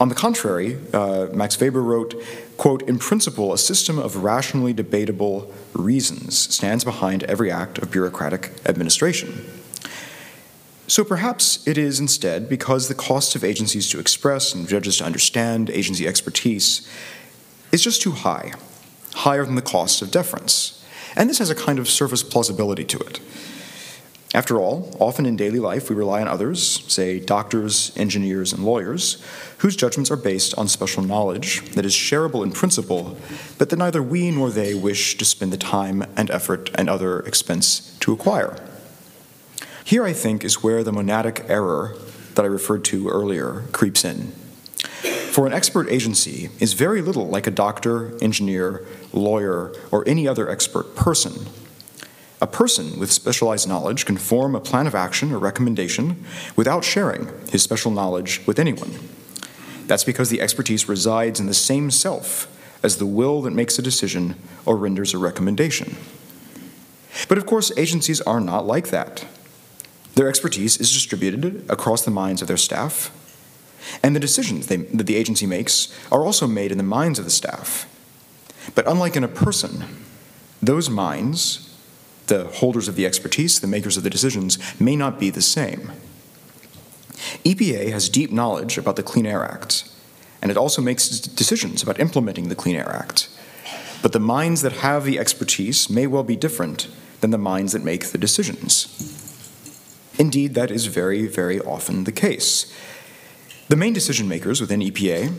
On 0.00 0.08
the 0.08 0.14
contrary, 0.14 0.78
uh, 0.92 1.28
Max 1.32 1.58
Weber 1.60 1.82
wrote, 1.82 2.14
quote, 2.56 2.82
in 2.82 2.98
principle, 2.98 3.52
a 3.52 3.58
system 3.58 3.98
of 3.98 4.16
rationally 4.16 4.72
debatable 4.72 5.52
reasons 5.72 6.38
stands 6.38 6.84
behind 6.84 7.24
every 7.24 7.50
act 7.50 7.78
of 7.78 7.90
bureaucratic 7.90 8.52
administration. 8.66 9.44
So 10.88 11.04
perhaps 11.04 11.66
it 11.68 11.76
is 11.76 12.00
instead 12.00 12.48
because 12.48 12.88
the 12.88 12.94
cost 12.94 13.36
of 13.36 13.44
agencies 13.44 13.90
to 13.90 14.00
express 14.00 14.54
and 14.54 14.66
judges 14.66 14.96
to 14.96 15.04
understand 15.04 15.68
agency 15.68 16.08
expertise 16.08 16.88
is 17.70 17.84
just 17.84 18.00
too 18.00 18.12
high, 18.12 18.54
higher 19.12 19.44
than 19.44 19.54
the 19.54 19.60
cost 19.60 20.00
of 20.00 20.10
deference. 20.10 20.82
And 21.14 21.28
this 21.28 21.40
has 21.40 21.50
a 21.50 21.54
kind 21.54 21.78
of 21.78 21.90
surface 21.90 22.22
plausibility 22.22 22.84
to 22.84 22.98
it. 23.00 23.20
After 24.32 24.58
all, 24.58 24.96
often 24.98 25.26
in 25.26 25.36
daily 25.36 25.58
life 25.58 25.90
we 25.90 25.96
rely 25.96 26.22
on 26.22 26.28
others, 26.28 26.82
say 26.90 27.20
doctors, 27.20 27.92
engineers, 27.94 28.54
and 28.54 28.64
lawyers, 28.64 29.22
whose 29.58 29.76
judgments 29.76 30.10
are 30.10 30.16
based 30.16 30.56
on 30.56 30.68
special 30.68 31.02
knowledge 31.02 31.62
that 31.72 31.84
is 31.84 31.94
shareable 31.94 32.42
in 32.42 32.52
principle, 32.52 33.14
but 33.58 33.68
that 33.68 33.78
neither 33.78 34.02
we 34.02 34.30
nor 34.30 34.48
they 34.48 34.74
wish 34.74 35.18
to 35.18 35.24
spend 35.26 35.52
the 35.52 35.58
time 35.58 36.04
and 36.16 36.30
effort 36.30 36.70
and 36.76 36.88
other 36.88 37.20
expense 37.20 37.94
to 38.00 38.12
acquire. 38.12 38.67
Here, 39.88 40.04
I 40.04 40.12
think, 40.12 40.44
is 40.44 40.62
where 40.62 40.84
the 40.84 40.92
monadic 40.92 41.48
error 41.48 41.96
that 42.34 42.44
I 42.44 42.48
referred 42.48 42.84
to 42.86 43.08
earlier 43.08 43.64
creeps 43.72 44.04
in. 44.04 44.32
For 45.32 45.46
an 45.46 45.54
expert 45.54 45.88
agency 45.88 46.50
is 46.60 46.74
very 46.74 47.00
little 47.00 47.26
like 47.28 47.46
a 47.46 47.50
doctor, 47.50 48.12
engineer, 48.20 48.84
lawyer, 49.14 49.72
or 49.90 50.06
any 50.06 50.28
other 50.28 50.50
expert 50.50 50.94
person 50.94 51.46
a 52.40 52.46
person 52.46 52.98
with 52.98 53.10
specialized 53.10 53.68
knowledge 53.68 54.06
can 54.06 54.16
form 54.16 54.54
a 54.54 54.60
plan 54.60 54.86
of 54.86 54.94
action 54.94 55.32
or 55.32 55.38
recommendation 55.38 56.24
without 56.54 56.84
sharing 56.84 57.28
his 57.50 57.62
special 57.62 57.90
knowledge 57.90 58.46
with 58.46 58.58
anyone. 58.58 58.94
That's 59.86 60.04
because 60.04 60.30
the 60.30 60.40
expertise 60.40 60.88
resides 60.88 61.40
in 61.40 61.46
the 61.46 61.54
same 61.54 61.90
self 61.90 62.46
as 62.82 62.98
the 62.98 63.06
will 63.06 63.42
that 63.42 63.50
makes 63.52 63.78
a 63.78 63.82
decision 63.82 64.36
or 64.64 64.76
renders 64.76 65.14
a 65.14 65.18
recommendation. 65.18 65.96
But 67.26 67.38
of 67.38 67.46
course, 67.46 67.76
agencies 67.76 68.20
are 68.20 68.40
not 68.40 68.66
like 68.66 68.88
that. 68.88 69.24
Their 70.18 70.28
expertise 70.28 70.78
is 70.78 70.92
distributed 70.92 71.64
across 71.68 72.04
the 72.04 72.10
minds 72.10 72.42
of 72.42 72.48
their 72.48 72.56
staff, 72.56 73.12
and 74.02 74.16
the 74.16 74.20
decisions 74.20 74.66
they, 74.66 74.78
that 74.78 75.06
the 75.06 75.14
agency 75.14 75.46
makes 75.46 75.96
are 76.10 76.24
also 76.24 76.48
made 76.48 76.72
in 76.72 76.76
the 76.76 76.82
minds 76.82 77.20
of 77.20 77.24
the 77.24 77.30
staff. 77.30 77.86
But 78.74 78.88
unlike 78.88 79.14
in 79.14 79.22
a 79.22 79.28
person, 79.28 79.84
those 80.60 80.90
minds 80.90 81.72
the 82.26 82.46
holders 82.46 82.88
of 82.88 82.96
the 82.96 83.06
expertise, 83.06 83.60
the 83.60 83.68
makers 83.68 83.96
of 83.96 84.02
the 84.02 84.10
decisions, 84.10 84.58
may 84.80 84.96
not 84.96 85.20
be 85.20 85.30
the 85.30 85.40
same. 85.40 85.92
EPA 87.44 87.92
has 87.92 88.08
deep 88.08 88.32
knowledge 88.32 88.76
about 88.76 88.96
the 88.96 89.04
Clean 89.04 89.24
Air 89.24 89.44
Act, 89.44 89.88
and 90.42 90.50
it 90.50 90.56
also 90.56 90.82
makes 90.82 91.08
decisions 91.08 91.80
about 91.80 92.00
implementing 92.00 92.48
the 92.48 92.56
Clean 92.56 92.74
Air 92.74 92.90
Act. 92.90 93.28
But 94.02 94.12
the 94.12 94.18
minds 94.18 94.62
that 94.62 94.78
have 94.78 95.04
the 95.04 95.20
expertise 95.20 95.88
may 95.88 96.08
well 96.08 96.24
be 96.24 96.34
different 96.34 96.88
than 97.20 97.30
the 97.30 97.38
minds 97.38 97.72
that 97.72 97.84
make 97.84 98.06
the 98.06 98.18
decisions. 98.18 99.07
Indeed, 100.18 100.54
that 100.54 100.70
is 100.70 100.86
very, 100.86 101.26
very 101.26 101.60
often 101.60 102.04
the 102.04 102.12
case. 102.12 102.72
The 103.68 103.76
main 103.76 103.92
decision 103.92 104.28
makers 104.28 104.60
within 104.60 104.80
EPA, 104.80 105.32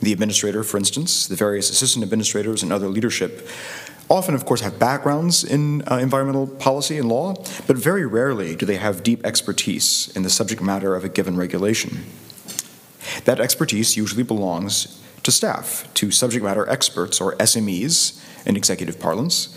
the 0.00 0.12
administrator, 0.12 0.62
for 0.62 0.76
instance, 0.76 1.26
the 1.26 1.36
various 1.36 1.70
assistant 1.70 2.02
administrators, 2.02 2.62
and 2.62 2.72
other 2.72 2.88
leadership, 2.88 3.48
often, 4.10 4.34
of 4.34 4.44
course, 4.44 4.60
have 4.60 4.78
backgrounds 4.78 5.42
in 5.42 5.82
uh, 5.90 5.96
environmental 5.96 6.46
policy 6.46 6.98
and 6.98 7.08
law, 7.08 7.34
but 7.66 7.76
very 7.76 8.04
rarely 8.04 8.54
do 8.54 8.66
they 8.66 8.76
have 8.76 9.02
deep 9.02 9.24
expertise 9.24 10.14
in 10.14 10.22
the 10.22 10.30
subject 10.30 10.60
matter 10.60 10.94
of 10.94 11.04
a 11.04 11.08
given 11.08 11.36
regulation. 11.36 12.04
That 13.24 13.40
expertise 13.40 13.96
usually 13.96 14.22
belongs 14.22 15.02
to 15.22 15.32
staff, 15.32 15.88
to 15.94 16.10
subject 16.10 16.44
matter 16.44 16.68
experts, 16.68 17.20
or 17.20 17.34
SMEs 17.36 18.22
in 18.44 18.56
executive 18.56 19.00
parlance, 19.00 19.56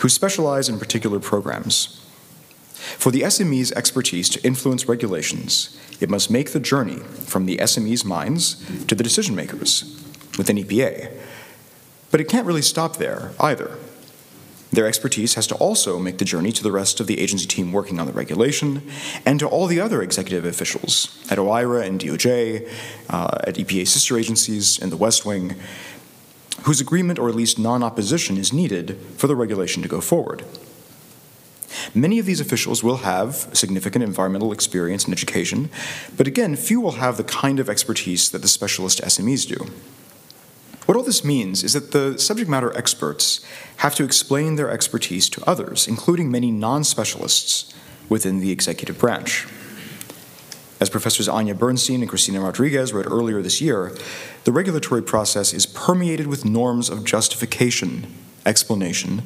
who 0.00 0.08
specialize 0.08 0.68
in 0.68 0.78
particular 0.78 1.18
programs. 1.18 2.03
For 2.98 3.10
the 3.10 3.22
SME's 3.22 3.72
expertise 3.72 4.28
to 4.30 4.42
influence 4.44 4.88
regulations, 4.88 5.78
it 6.00 6.10
must 6.10 6.30
make 6.30 6.52
the 6.52 6.60
journey 6.60 6.98
from 6.98 7.46
the 7.46 7.56
SME's 7.58 8.04
minds 8.04 8.56
to 8.86 8.94
the 8.94 9.04
decision 9.04 9.34
makers 9.34 10.02
within 10.38 10.56
EPA 10.56 11.12
but 12.14 12.20
it 12.20 12.28
can't 12.28 12.46
really 12.46 12.62
stop 12.62 12.98
there 12.98 13.32
either. 13.40 13.76
Their 14.70 14.86
expertise 14.86 15.34
has 15.34 15.48
to 15.48 15.56
also 15.56 15.98
make 15.98 16.18
the 16.18 16.24
journey 16.24 16.52
to 16.52 16.62
the 16.62 16.70
rest 16.70 17.00
of 17.00 17.08
the 17.08 17.18
agency 17.18 17.44
team 17.44 17.72
working 17.72 17.98
on 17.98 18.06
the 18.06 18.12
regulation 18.12 18.88
and 19.26 19.40
to 19.40 19.48
all 19.48 19.66
the 19.66 19.80
other 19.80 20.00
executive 20.00 20.44
officials 20.44 21.20
at 21.28 21.38
OIRA 21.38 21.84
and 21.84 22.00
DOJ, 22.00 22.70
uh, 23.10 23.38
at 23.48 23.56
EPA 23.56 23.88
sister 23.88 24.16
agencies 24.16 24.78
in 24.78 24.90
the 24.90 24.96
West 24.96 25.26
Wing, 25.26 25.56
whose 26.62 26.80
agreement 26.80 27.18
or 27.18 27.28
at 27.28 27.34
least 27.34 27.58
non 27.58 27.82
opposition 27.82 28.36
is 28.36 28.52
needed 28.52 28.96
for 29.16 29.26
the 29.26 29.34
regulation 29.34 29.82
to 29.82 29.88
go 29.88 30.00
forward. 30.00 30.44
Many 31.94 32.18
of 32.18 32.26
these 32.26 32.40
officials 32.40 32.82
will 32.82 32.98
have 32.98 33.48
significant 33.52 34.04
environmental 34.04 34.52
experience 34.52 35.04
and 35.04 35.12
education, 35.12 35.70
but 36.16 36.26
again, 36.26 36.56
few 36.56 36.80
will 36.80 36.92
have 36.92 37.16
the 37.16 37.24
kind 37.24 37.60
of 37.60 37.68
expertise 37.68 38.30
that 38.30 38.42
the 38.42 38.48
specialist 38.48 39.00
SMEs 39.02 39.46
do. 39.46 39.70
What 40.86 40.96
all 40.96 41.02
this 41.02 41.24
means 41.24 41.64
is 41.64 41.72
that 41.72 41.92
the 41.92 42.18
subject 42.18 42.50
matter 42.50 42.76
experts 42.76 43.44
have 43.78 43.94
to 43.94 44.04
explain 44.04 44.56
their 44.56 44.70
expertise 44.70 45.28
to 45.30 45.48
others, 45.48 45.88
including 45.88 46.30
many 46.30 46.50
non 46.50 46.84
specialists 46.84 47.72
within 48.08 48.40
the 48.40 48.50
executive 48.50 48.98
branch. 48.98 49.46
As 50.80 50.90
Professors 50.90 51.28
Anya 51.28 51.54
Bernstein 51.54 52.00
and 52.00 52.08
Cristina 52.08 52.40
Rodriguez 52.40 52.92
wrote 52.92 53.06
earlier 53.06 53.40
this 53.40 53.60
year, 53.60 53.96
the 54.44 54.52
regulatory 54.52 55.02
process 55.02 55.54
is 55.54 55.64
permeated 55.64 56.26
with 56.26 56.44
norms 56.44 56.90
of 56.90 57.04
justification, 57.04 58.06
explanation, 58.44 59.22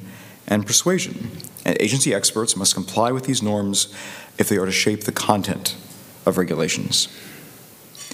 and 0.48 0.66
persuasion, 0.66 1.30
and 1.64 1.76
agency 1.78 2.12
experts 2.12 2.56
must 2.56 2.74
comply 2.74 3.12
with 3.12 3.24
these 3.24 3.42
norms 3.42 3.94
if 4.38 4.48
they 4.48 4.56
are 4.56 4.66
to 4.66 4.72
shape 4.72 5.04
the 5.04 5.12
content 5.12 5.76
of 6.26 6.38
regulations. 6.38 7.08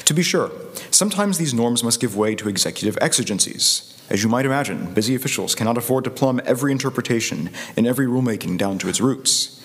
To 0.04 0.12
be 0.12 0.22
sure, 0.22 0.50
sometimes 0.90 1.38
these 1.38 1.54
norms 1.54 1.82
must 1.82 2.00
give 2.00 2.16
way 2.16 2.34
to 2.34 2.48
executive 2.48 2.98
exigencies. 3.00 3.90
As 4.10 4.22
you 4.22 4.28
might 4.28 4.44
imagine, 4.44 4.92
busy 4.92 5.14
officials 5.14 5.54
cannot 5.54 5.78
afford 5.78 6.04
to 6.04 6.10
plumb 6.10 6.40
every 6.44 6.72
interpretation 6.72 7.50
and 7.76 7.86
every 7.86 8.06
rulemaking 8.06 8.58
down 8.58 8.78
to 8.78 8.88
its 8.88 9.00
roots. 9.00 9.64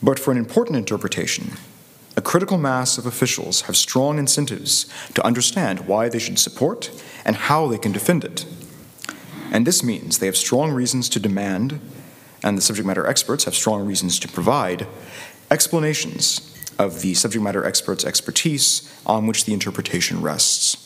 But 0.00 0.20
for 0.20 0.30
an 0.30 0.38
important 0.38 0.76
interpretation, 0.76 1.54
a 2.16 2.22
critical 2.22 2.58
mass 2.58 2.96
of 2.96 3.06
officials 3.06 3.62
have 3.62 3.76
strong 3.76 4.18
incentives 4.18 4.86
to 5.14 5.26
understand 5.26 5.88
why 5.88 6.08
they 6.08 6.20
should 6.20 6.38
support 6.38 6.90
and 7.24 7.34
how 7.34 7.66
they 7.66 7.78
can 7.78 7.90
defend 7.90 8.22
it. 8.22 8.46
And 9.54 9.64
this 9.64 9.84
means 9.84 10.18
they 10.18 10.26
have 10.26 10.36
strong 10.36 10.72
reasons 10.72 11.08
to 11.10 11.20
demand, 11.20 11.80
and 12.42 12.58
the 12.58 12.62
subject 12.62 12.88
matter 12.88 13.06
experts 13.06 13.44
have 13.44 13.54
strong 13.54 13.86
reasons 13.86 14.18
to 14.18 14.28
provide, 14.28 14.88
explanations 15.48 16.50
of 16.76 17.02
the 17.02 17.14
subject 17.14 17.44
matter 17.44 17.64
expert's 17.64 18.04
expertise 18.04 18.92
on 19.06 19.28
which 19.28 19.44
the 19.44 19.52
interpretation 19.52 20.20
rests. 20.20 20.80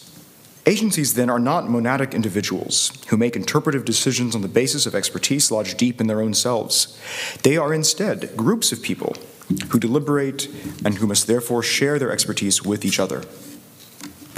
Agencies 0.67 1.15
then 1.15 1.31
are 1.31 1.39
not 1.39 1.65
monadic 1.65 2.13
individuals 2.13 2.93
who 3.09 3.17
make 3.17 3.37
interpretive 3.37 3.87
decisions 3.87 4.35
on 4.35 4.43
the 4.43 4.49
basis 4.49 4.85
of 4.85 4.95
expertise 4.95 5.51
lodged 5.51 5.79
deep 5.79 5.99
in 5.99 6.07
their 6.07 6.21
own 6.21 6.35
selves. 6.35 7.01
They 7.43 7.57
are 7.57 7.73
instead 7.73 8.37
groups 8.37 8.71
of 8.71 8.83
people 8.83 9.17
who 9.71 9.81
deliberate 9.81 10.47
and 10.85 10.97
who 10.97 11.07
must 11.07 11.27
therefore 11.27 11.63
share 11.63 11.99
their 11.99 12.13
expertise 12.13 12.63
with 12.63 12.85
each 12.85 13.01
other. 13.01 13.25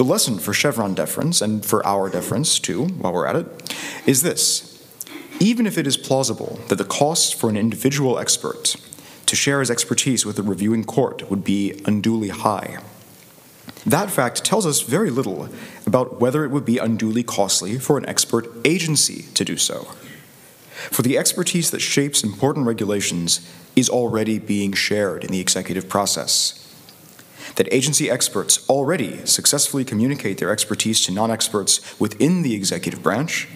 The 0.01 0.05
lesson 0.05 0.39
for 0.39 0.55
Chevron 0.55 0.95
deference, 0.95 1.43
and 1.43 1.63
for 1.63 1.87
Auer 1.87 2.09
deference 2.09 2.59
too, 2.59 2.87
while 2.87 3.13
we're 3.13 3.27
at 3.27 3.37
it, 3.37 3.77
is 4.07 4.23
this. 4.23 4.83
Even 5.39 5.67
if 5.67 5.77
it 5.77 5.87
is 5.87 5.99
plausible 5.99 6.59
that 6.69 6.77
the 6.77 6.87
cost 6.87 7.35
for 7.35 7.51
an 7.51 7.57
individual 7.59 8.19
expert 8.19 8.77
to 9.27 9.37
share 9.37 9.61
his 9.61 9.71
expertise 9.71 10.25
with 10.25 10.39
a 10.39 10.43
reviewing 10.43 10.85
court 10.85 11.31
would 11.31 11.45
be 11.45 11.83
unduly 11.85 12.31
high. 12.31 12.79
That 13.85 14.11
fact 14.11 14.43
tells 14.43 14.65
us 14.65 14.81
very 14.81 15.11
little 15.11 15.51
about 15.87 16.19
whether 16.19 16.47
it 16.47 16.51
would 16.51 16.65
be 16.65 16.79
unduly 16.79 17.23
costly 17.23 17.79
for 17.79 17.99
an 17.99 18.09
expert 18.09 18.49
agency 18.65 19.27
to 19.35 19.45
do 19.45 19.59
so. 19.59 19.83
For 20.91 21.03
the 21.03 21.19
expertise 21.19 21.71
that 21.73 21.81
shapes 21.81 22.25
important 22.25 22.67
regulations 22.67 23.47
is 23.77 23.91
already 23.91 24.39
being 24.39 24.73
shared 24.73 25.25
in 25.25 25.31
the 25.31 25.41
executive 25.41 25.91
process. 25.91 26.60
That 27.61 27.71
agency 27.75 28.09
experts 28.11 28.67
already 28.71 29.27
successfully 29.27 29.85
communicate 29.85 30.39
their 30.39 30.51
expertise 30.51 31.05
to 31.05 31.13
non 31.13 31.31
experts 31.31 32.01
within 32.01 32.41
the 32.41 32.55
executive 32.55 33.03
branch 33.03 33.49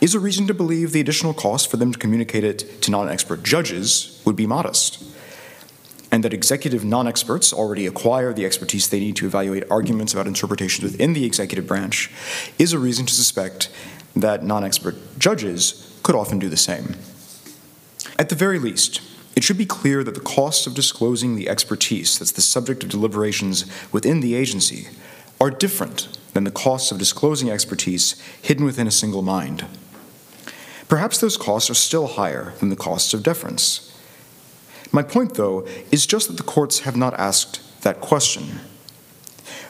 is 0.00 0.14
a 0.14 0.20
reason 0.20 0.46
to 0.46 0.54
believe 0.54 0.92
the 0.92 1.00
additional 1.00 1.34
cost 1.34 1.68
for 1.68 1.76
them 1.76 1.90
to 1.90 1.98
communicate 1.98 2.44
it 2.44 2.80
to 2.82 2.92
non 2.92 3.08
expert 3.08 3.42
judges 3.42 4.22
would 4.24 4.36
be 4.36 4.46
modest. 4.46 5.02
And 6.12 6.22
that 6.22 6.32
executive 6.32 6.84
non 6.84 7.08
experts 7.08 7.52
already 7.52 7.84
acquire 7.88 8.32
the 8.32 8.46
expertise 8.46 8.88
they 8.88 9.00
need 9.00 9.16
to 9.16 9.26
evaluate 9.26 9.64
arguments 9.68 10.12
about 10.12 10.28
interpretations 10.28 10.84
within 10.84 11.12
the 11.12 11.24
executive 11.24 11.66
branch 11.66 12.12
is 12.60 12.72
a 12.72 12.78
reason 12.78 13.06
to 13.06 13.12
suspect 13.12 13.70
that 14.14 14.44
non 14.44 14.62
expert 14.62 14.94
judges 15.18 15.98
could 16.04 16.14
often 16.14 16.38
do 16.38 16.48
the 16.48 16.56
same. 16.56 16.94
At 18.20 18.28
the 18.28 18.36
very 18.36 18.60
least, 18.60 19.00
it 19.36 19.44
should 19.44 19.58
be 19.58 19.66
clear 19.66 20.02
that 20.02 20.14
the 20.14 20.20
costs 20.20 20.66
of 20.66 20.74
disclosing 20.74 21.36
the 21.36 21.48
expertise 21.48 22.18
that's 22.18 22.32
the 22.32 22.40
subject 22.40 22.82
of 22.82 22.88
deliberations 22.88 23.66
within 23.92 24.20
the 24.20 24.34
agency 24.34 24.88
are 25.38 25.50
different 25.50 26.18
than 26.32 26.44
the 26.44 26.50
costs 26.50 26.90
of 26.90 26.98
disclosing 26.98 27.50
expertise 27.50 28.20
hidden 28.40 28.64
within 28.64 28.86
a 28.86 28.90
single 28.90 29.22
mind. 29.22 29.66
Perhaps 30.88 31.18
those 31.18 31.36
costs 31.36 31.68
are 31.68 31.74
still 31.74 32.06
higher 32.06 32.54
than 32.60 32.70
the 32.70 32.76
costs 32.76 33.12
of 33.12 33.22
deference. 33.22 33.92
My 34.90 35.02
point, 35.02 35.34
though, 35.34 35.66
is 35.90 36.06
just 36.06 36.28
that 36.28 36.38
the 36.38 36.42
courts 36.42 36.80
have 36.80 36.96
not 36.96 37.12
asked 37.14 37.82
that 37.82 38.00
question. 38.00 38.60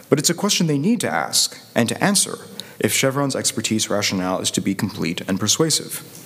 But 0.08 0.20
it's 0.20 0.30
a 0.30 0.34
question 0.34 0.66
they 0.66 0.78
need 0.78 1.00
to 1.00 1.10
ask 1.10 1.58
and 1.74 1.88
to 1.88 2.04
answer 2.04 2.38
if 2.78 2.92
Chevron's 2.92 3.34
expertise 3.34 3.90
rationale 3.90 4.40
is 4.40 4.50
to 4.52 4.60
be 4.60 4.74
complete 4.74 5.22
and 5.22 5.40
persuasive. 5.40 6.25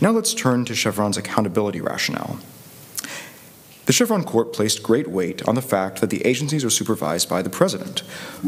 Now 0.00 0.10
let's 0.10 0.34
turn 0.34 0.64
to 0.66 0.74
Chevron's 0.74 1.16
accountability 1.16 1.80
rationale. 1.80 2.38
The 3.86 3.92
Chevron 3.92 4.22
court 4.22 4.52
placed 4.52 4.84
great 4.84 5.08
weight 5.08 5.46
on 5.48 5.56
the 5.56 5.62
fact 5.62 6.00
that 6.00 6.10
the 6.10 6.24
agencies 6.24 6.64
are 6.64 6.70
supervised 6.70 7.28
by 7.28 7.42
the 7.42 7.50
president, 7.50 8.00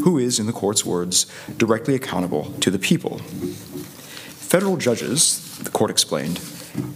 who 0.03 0.17
is, 0.17 0.39
in 0.39 0.45
the 0.45 0.53
court's 0.53 0.85
words, 0.85 1.25
directly 1.57 1.95
accountable 1.95 2.53
to 2.61 2.71
the 2.71 2.79
people. 2.79 3.17
Federal 3.17 4.77
judges, 4.77 5.57
the 5.57 5.69
court 5.69 5.91
explained, 5.91 6.39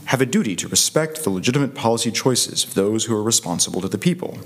have 0.05 0.21
a 0.21 0.25
duty 0.25 0.55
to 0.55 0.67
respect 0.69 1.23
the 1.23 1.29
legitimate 1.29 1.75
policy 1.75 2.11
choices 2.11 2.63
of 2.63 2.73
those 2.73 3.05
who 3.05 3.15
are 3.15 3.23
responsible 3.23 3.81
to 3.81 3.89
the 3.89 3.97
people. 3.97 4.39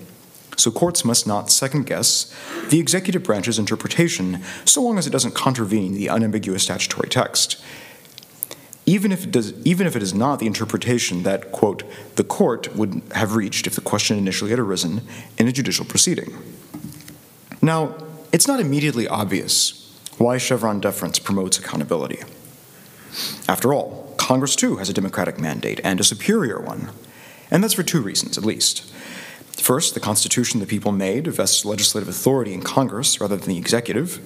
So 0.58 0.72
courts 0.72 1.06
must 1.06 1.28
not 1.28 1.52
second 1.52 1.86
guess 1.86 2.34
the 2.70 2.80
executive 2.80 3.24
branch's 3.24 3.60
interpretation 3.60 4.42
so 4.66 4.82
long 4.82 4.98
as 4.98 5.06
it 5.06 5.12
doesn't 5.12 5.36
contravene 5.36 5.94
the 5.94 6.10
unambiguous 6.10 6.64
statutory 6.64 7.10
text 7.10 7.64
even 8.92 9.14
if 9.14 9.24
it 9.24 9.32
does 9.32 9.54
even 9.66 9.88
if 9.88 9.96
it 9.96 10.04
is 10.04 10.14
not 10.14 10.40
the 10.40 10.46
interpretation 10.46 11.24
that 11.24 11.54
quote 11.54 11.84
the 12.18 12.26
court 12.26 12.76
would 12.76 13.02
have 13.14 13.36
reached 13.36 13.66
if 13.66 13.74
the 13.74 13.82
question 13.82 14.18
initially 14.18 14.50
had 14.50 14.60
arisen 14.60 15.02
in 15.38 15.48
a 15.48 15.52
judicial 15.52 15.86
proceeding. 15.86 16.36
Now 17.62 17.96
it's 18.34 18.50
not 18.50 18.60
immediately 18.60 19.08
obvious 19.08 19.78
why 20.18 20.38
chevron 20.38 20.82
deference 20.82 21.20
promotes 21.20 21.58
accountability. 21.58 22.20
After 23.48 23.74
all 23.74 24.14
congress 24.18 24.58
too 24.58 24.76
has 24.76 24.90
a 24.90 24.94
democratic 24.94 25.40
mandate 25.40 25.80
and 25.86 26.02
a 26.02 26.04
superior 26.04 26.60
one 26.60 26.92
and 27.50 27.64
that's 27.64 27.76
for 27.76 27.84
two 27.84 28.02
reasons 28.02 28.38
at 28.38 28.44
least. 28.44 28.94
First 29.56 29.94
the 29.94 30.02
constitution 30.02 30.60
the 30.60 30.66
people 30.66 30.92
made 30.92 31.28
vests 31.28 31.64
legislative 31.64 32.10
authority 32.10 32.54
in 32.54 32.62
congress 32.62 33.22
rather 33.22 33.38
than 33.38 33.48
the 33.48 33.58
executive 33.58 34.20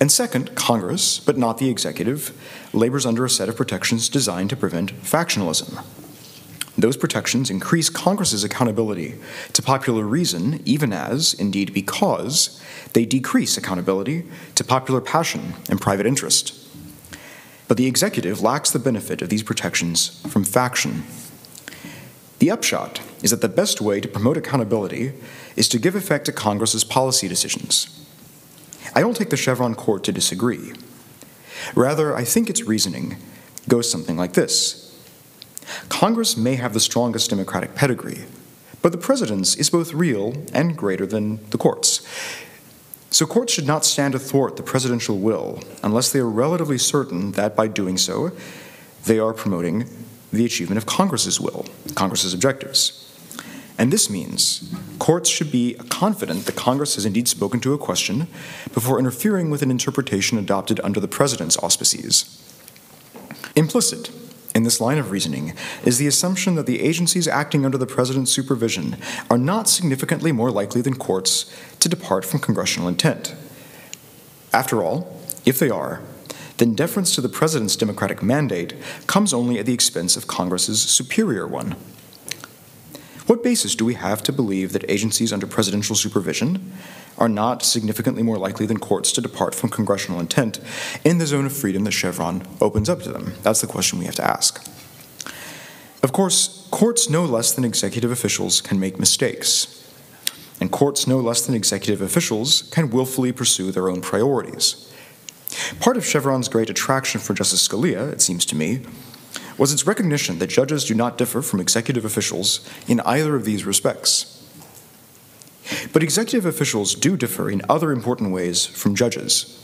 and 0.00 0.10
second, 0.10 0.54
Congress, 0.54 1.20
but 1.20 1.38
not 1.38 1.58
the 1.58 1.70
executive, 1.70 2.36
labors 2.72 3.06
under 3.06 3.24
a 3.24 3.30
set 3.30 3.48
of 3.48 3.56
protections 3.56 4.08
designed 4.08 4.50
to 4.50 4.56
prevent 4.56 4.92
factionalism. 5.02 5.84
Those 6.76 6.96
protections 6.96 7.50
increase 7.50 7.88
Congress's 7.88 8.42
accountability 8.42 9.14
to 9.52 9.62
popular 9.62 10.04
reason, 10.04 10.60
even 10.64 10.92
as, 10.92 11.32
indeed 11.32 11.72
because, 11.72 12.60
they 12.92 13.04
decrease 13.04 13.56
accountability 13.56 14.24
to 14.56 14.64
popular 14.64 15.00
passion 15.00 15.54
and 15.70 15.80
private 15.80 16.06
interest. 16.06 16.60
But 17.68 17.76
the 17.76 17.86
executive 17.86 18.42
lacks 18.42 18.72
the 18.72 18.80
benefit 18.80 19.22
of 19.22 19.28
these 19.28 19.44
protections 19.44 20.20
from 20.28 20.42
faction. 20.42 21.04
The 22.40 22.50
upshot 22.50 23.00
is 23.22 23.30
that 23.30 23.40
the 23.40 23.48
best 23.48 23.80
way 23.80 24.00
to 24.00 24.08
promote 24.08 24.36
accountability 24.36 25.12
is 25.54 25.68
to 25.68 25.78
give 25.78 25.94
effect 25.94 26.26
to 26.26 26.32
Congress's 26.32 26.82
policy 26.82 27.28
decisions 27.28 28.03
I 28.94 29.00
don't 29.00 29.16
take 29.16 29.30
the 29.30 29.36
Chevron 29.36 29.74
court 29.74 30.04
to 30.04 30.12
disagree. 30.12 30.72
Rather, 31.74 32.14
I 32.14 32.24
think 32.24 32.50
its 32.50 32.62
reasoning 32.62 33.16
goes 33.68 33.90
something 33.90 34.16
like 34.16 34.34
this 34.34 34.80
Congress 35.88 36.36
may 36.36 36.56
have 36.56 36.74
the 36.74 36.80
strongest 36.80 37.30
democratic 37.30 37.74
pedigree, 37.74 38.24
but 38.82 38.92
the 38.92 38.98
president's 38.98 39.54
is 39.54 39.70
both 39.70 39.94
real 39.94 40.34
and 40.52 40.76
greater 40.76 41.06
than 41.06 41.38
the 41.50 41.58
court's. 41.58 42.06
So 43.10 43.26
courts 43.26 43.52
should 43.52 43.66
not 43.66 43.84
stand 43.84 44.14
athwart 44.14 44.56
the 44.56 44.62
presidential 44.62 45.18
will 45.18 45.62
unless 45.82 46.10
they 46.10 46.18
are 46.18 46.28
relatively 46.28 46.78
certain 46.78 47.32
that 47.32 47.54
by 47.54 47.68
doing 47.68 47.96
so, 47.96 48.32
they 49.04 49.18
are 49.18 49.32
promoting 49.32 49.88
the 50.32 50.44
achievement 50.44 50.78
of 50.78 50.86
Congress's 50.86 51.40
will, 51.40 51.64
Congress's 51.94 52.34
objectives. 52.34 53.13
And 53.76 53.92
this 53.92 54.08
means 54.08 54.72
courts 54.98 55.28
should 55.28 55.50
be 55.50 55.74
confident 55.88 56.46
that 56.46 56.54
Congress 56.54 56.94
has 56.94 57.04
indeed 57.04 57.26
spoken 57.26 57.60
to 57.60 57.74
a 57.74 57.78
question 57.78 58.28
before 58.72 58.98
interfering 58.98 59.50
with 59.50 59.62
an 59.62 59.70
interpretation 59.70 60.38
adopted 60.38 60.80
under 60.80 61.00
the 61.00 61.08
President's 61.08 61.56
auspices. 61.58 62.40
Implicit 63.56 64.10
in 64.54 64.62
this 64.62 64.80
line 64.80 64.98
of 64.98 65.10
reasoning 65.10 65.52
is 65.84 65.98
the 65.98 66.06
assumption 66.06 66.54
that 66.54 66.66
the 66.66 66.80
agencies 66.80 67.26
acting 67.26 67.64
under 67.64 67.76
the 67.76 67.86
President's 67.86 68.30
supervision 68.30 68.96
are 69.28 69.38
not 69.38 69.68
significantly 69.68 70.30
more 70.30 70.50
likely 70.50 70.80
than 70.80 70.94
courts 70.94 71.52
to 71.80 71.88
depart 71.88 72.24
from 72.24 72.38
congressional 72.38 72.88
intent. 72.88 73.34
After 74.52 74.84
all, 74.84 75.20
if 75.44 75.58
they 75.58 75.70
are, 75.70 76.00
then 76.58 76.76
deference 76.76 77.12
to 77.16 77.20
the 77.20 77.28
President's 77.28 77.74
democratic 77.74 78.22
mandate 78.22 78.74
comes 79.08 79.34
only 79.34 79.58
at 79.58 79.66
the 79.66 79.74
expense 79.74 80.16
of 80.16 80.28
Congress's 80.28 80.80
superior 80.80 81.48
one. 81.48 81.74
What 83.26 83.42
basis 83.42 83.74
do 83.74 83.86
we 83.86 83.94
have 83.94 84.22
to 84.24 84.32
believe 84.32 84.72
that 84.72 84.88
agencies 84.90 85.32
under 85.32 85.46
presidential 85.46 85.96
supervision 85.96 86.72
are 87.16 87.28
not 87.28 87.62
significantly 87.62 88.22
more 88.22 88.36
likely 88.36 88.66
than 88.66 88.78
courts 88.78 89.12
to 89.12 89.22
depart 89.22 89.54
from 89.54 89.70
congressional 89.70 90.20
intent 90.20 90.60
in 91.04 91.16
the 91.16 91.26
zone 91.26 91.46
of 91.46 91.56
freedom 91.56 91.84
that 91.84 91.92
Chevron 91.92 92.46
opens 92.60 92.88
up 92.88 93.00
to 93.02 93.12
them? 93.12 93.32
That's 93.42 93.62
the 93.62 93.66
question 93.66 93.98
we 93.98 94.04
have 94.04 94.16
to 94.16 94.24
ask. 94.24 94.68
Of 96.02 96.12
course, 96.12 96.68
courts 96.70 97.08
no 97.08 97.24
less 97.24 97.52
than 97.52 97.64
executive 97.64 98.10
officials 98.10 98.60
can 98.60 98.78
make 98.78 98.98
mistakes. 98.98 99.80
And 100.60 100.70
courts 100.70 101.06
no 101.06 101.18
less 101.18 101.46
than 101.46 101.54
executive 101.54 102.02
officials 102.02 102.62
can 102.72 102.90
willfully 102.90 103.32
pursue 103.32 103.72
their 103.72 103.88
own 103.88 104.02
priorities. 104.02 104.92
Part 105.80 105.96
of 105.96 106.04
Chevron's 106.04 106.48
great 106.48 106.68
attraction 106.68 107.20
for 107.22 107.32
Justice 107.32 107.66
Scalia, 107.66 108.12
it 108.12 108.20
seems 108.20 108.44
to 108.46 108.56
me, 108.56 108.82
was 109.58 109.72
its 109.72 109.86
recognition 109.86 110.38
that 110.38 110.48
judges 110.48 110.84
do 110.84 110.94
not 110.94 111.18
differ 111.18 111.42
from 111.42 111.60
executive 111.60 112.04
officials 112.04 112.68
in 112.88 113.00
either 113.00 113.36
of 113.36 113.44
these 113.44 113.64
respects. 113.64 114.30
But 115.92 116.02
executive 116.02 116.44
officials 116.44 116.94
do 116.94 117.16
differ 117.16 117.48
in 117.50 117.62
other 117.68 117.90
important 117.90 118.32
ways 118.32 118.66
from 118.66 118.94
judges. 118.94 119.60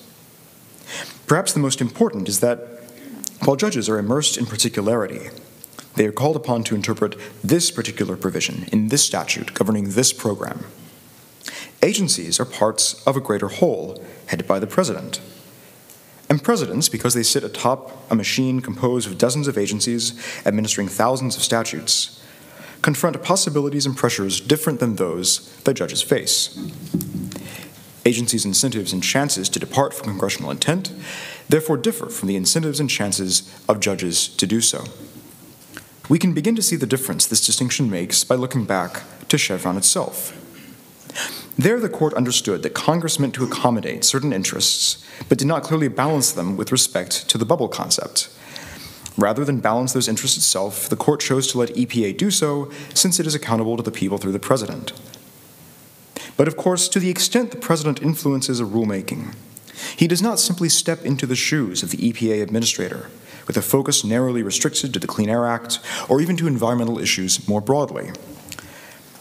Perhaps 1.27 1.53
the 1.53 1.61
most 1.61 1.81
important 1.81 2.29
is 2.29 2.41
that 2.41 2.59
while 3.45 3.57
judges 3.57 3.89
are 3.89 3.99
immersed 3.99 4.37
in 4.37 4.47
particularity, 4.47 5.31
they 5.97 6.07
are 6.07 6.13
called 6.13 6.37
upon 6.37 6.65
to 6.65 6.75
interpret 6.75 7.17
this 7.43 7.71
particular 7.71 8.17
provision 8.17 8.67
in 8.73 8.89
this 8.89 9.05
statute 9.05 9.55
governing 9.55 9.91
this 9.91 10.13
program. 10.13 10.65
Agencies 11.83 12.39
are 12.39 12.45
parts 12.45 13.03
of 13.07 13.17
a 13.17 13.21
greater 13.21 13.49
whole 13.49 14.03
headed 14.27 14.47
by 14.47 14.59
the 14.59 14.67
president. 14.67 15.21
And 16.31 16.43
presidents, 16.43 16.89
because 16.89 17.15
they 17.15 17.25
sit 17.25 17.43
atop 17.43 18.09
a 18.09 18.15
machine 18.15 18.61
composed 18.61 19.09
of 19.09 19.19
dozens 19.19 19.49
of 19.49 19.59
agencies 19.59 20.15
administering 20.47 20.87
thousands 20.87 21.37
of 21.37 21.43
statutes, 21.43 22.23
confront 22.83 23.21
possibilities 23.23 23.85
and 23.85 23.97
pressures 23.97 24.41
different 24.41 24.79
than 24.79 24.95
those 24.95 25.55
that 25.65 25.75
judges 25.75 26.03
face. 26.03 26.57
Agencies' 28.07 28.47
incentives 28.47 28.93
and 28.93 29.03
chances 29.03 29.49
to 29.49 29.59
depart 29.59 29.93
from 29.93 30.07
congressional 30.07 30.53
intent 30.53 30.93
therefore 31.49 31.77
differ 31.77 32.09
from 32.09 32.29
the 32.29 32.37
incentives 32.37 32.79
and 32.79 32.89
chances 32.89 33.53
of 33.69 33.81
judges 33.81 34.29
to 34.29 34.47
do 34.47 34.61
so. 34.61 34.85
We 36.09 36.19
can 36.19 36.33
begin 36.33 36.55
to 36.55 36.63
see 36.63 36.77
the 36.77 36.87
difference 36.87 37.27
this 37.27 37.45
distinction 37.45 37.91
makes 37.91 38.23
by 38.23 38.37
looking 38.37 38.65
back 38.65 39.03
to 39.29 39.37
Chevron 39.37 39.77
itself. 39.77 40.40
There, 41.59 41.79
the 41.79 41.89
court 41.89 42.15
understood 42.15 42.63
that 42.63 42.75
Congress 42.75 43.19
meant 43.19 43.35
to 43.35 43.45
accommodate 43.45 44.05
certain 44.05 44.33
interests, 44.33 45.05
but 45.29 45.39
did 45.39 45.47
not 45.47 45.63
clearly 45.63 45.89
balance 45.89 46.33
them 46.33 46.57
with 46.57 46.73
respect 46.73 47.29
to 47.29 47.39
the 47.39 47.45
bubble 47.45 47.69
concept. 47.69 48.29
Rather 49.19 49.45
than 49.45 49.61
balance 49.61 49.93
those 49.93 50.09
interests 50.09 50.39
itself, 50.39 50.89
the 50.89 50.97
court 50.97 51.21
chose 51.21 51.47
to 51.49 51.59
let 51.59 51.71
EPA 51.71 52.17
do 52.17 52.31
so 52.31 52.71
since 52.95 53.21
it 53.21 53.27
is 53.27 53.35
accountable 53.35 53.77
to 53.77 53.83
the 53.83 53.91
people 53.91 54.17
through 54.17 54.33
the 54.33 54.39
president. 54.39 54.93
But 56.37 56.49
of 56.49 56.57
course, 56.57 56.89
to 56.89 56.99
the 56.99 57.11
extent 57.11 57.51
the 57.51 57.59
president 57.59 58.01
influences 58.01 58.61
a 58.61 58.65
rulemaking, 58.65 59.35
he 59.97 60.07
does 60.07 60.23
not 60.23 60.39
simply 60.39 60.69
step 60.71 61.05
into 61.05 61.27
the 61.27 61.37
shoes 61.37 61.83
of 61.83 61.91
the 61.91 61.99
EPA 61.99 62.43
administrator 62.43 63.11
with 63.47 63.57
a 63.57 63.63
focus 63.63 64.05
narrowly 64.05 64.43
restricted 64.43 64.93
to 64.95 64.99
the 64.99 65.07
Clean 65.07 65.29
Air 65.29 65.47
Act 65.47 65.81
or 66.09 66.21
even 66.21 66.37
to 66.37 66.47
environmental 66.47 66.99
issues 66.99 67.47
more 67.49 67.61
broadly. 67.61 68.13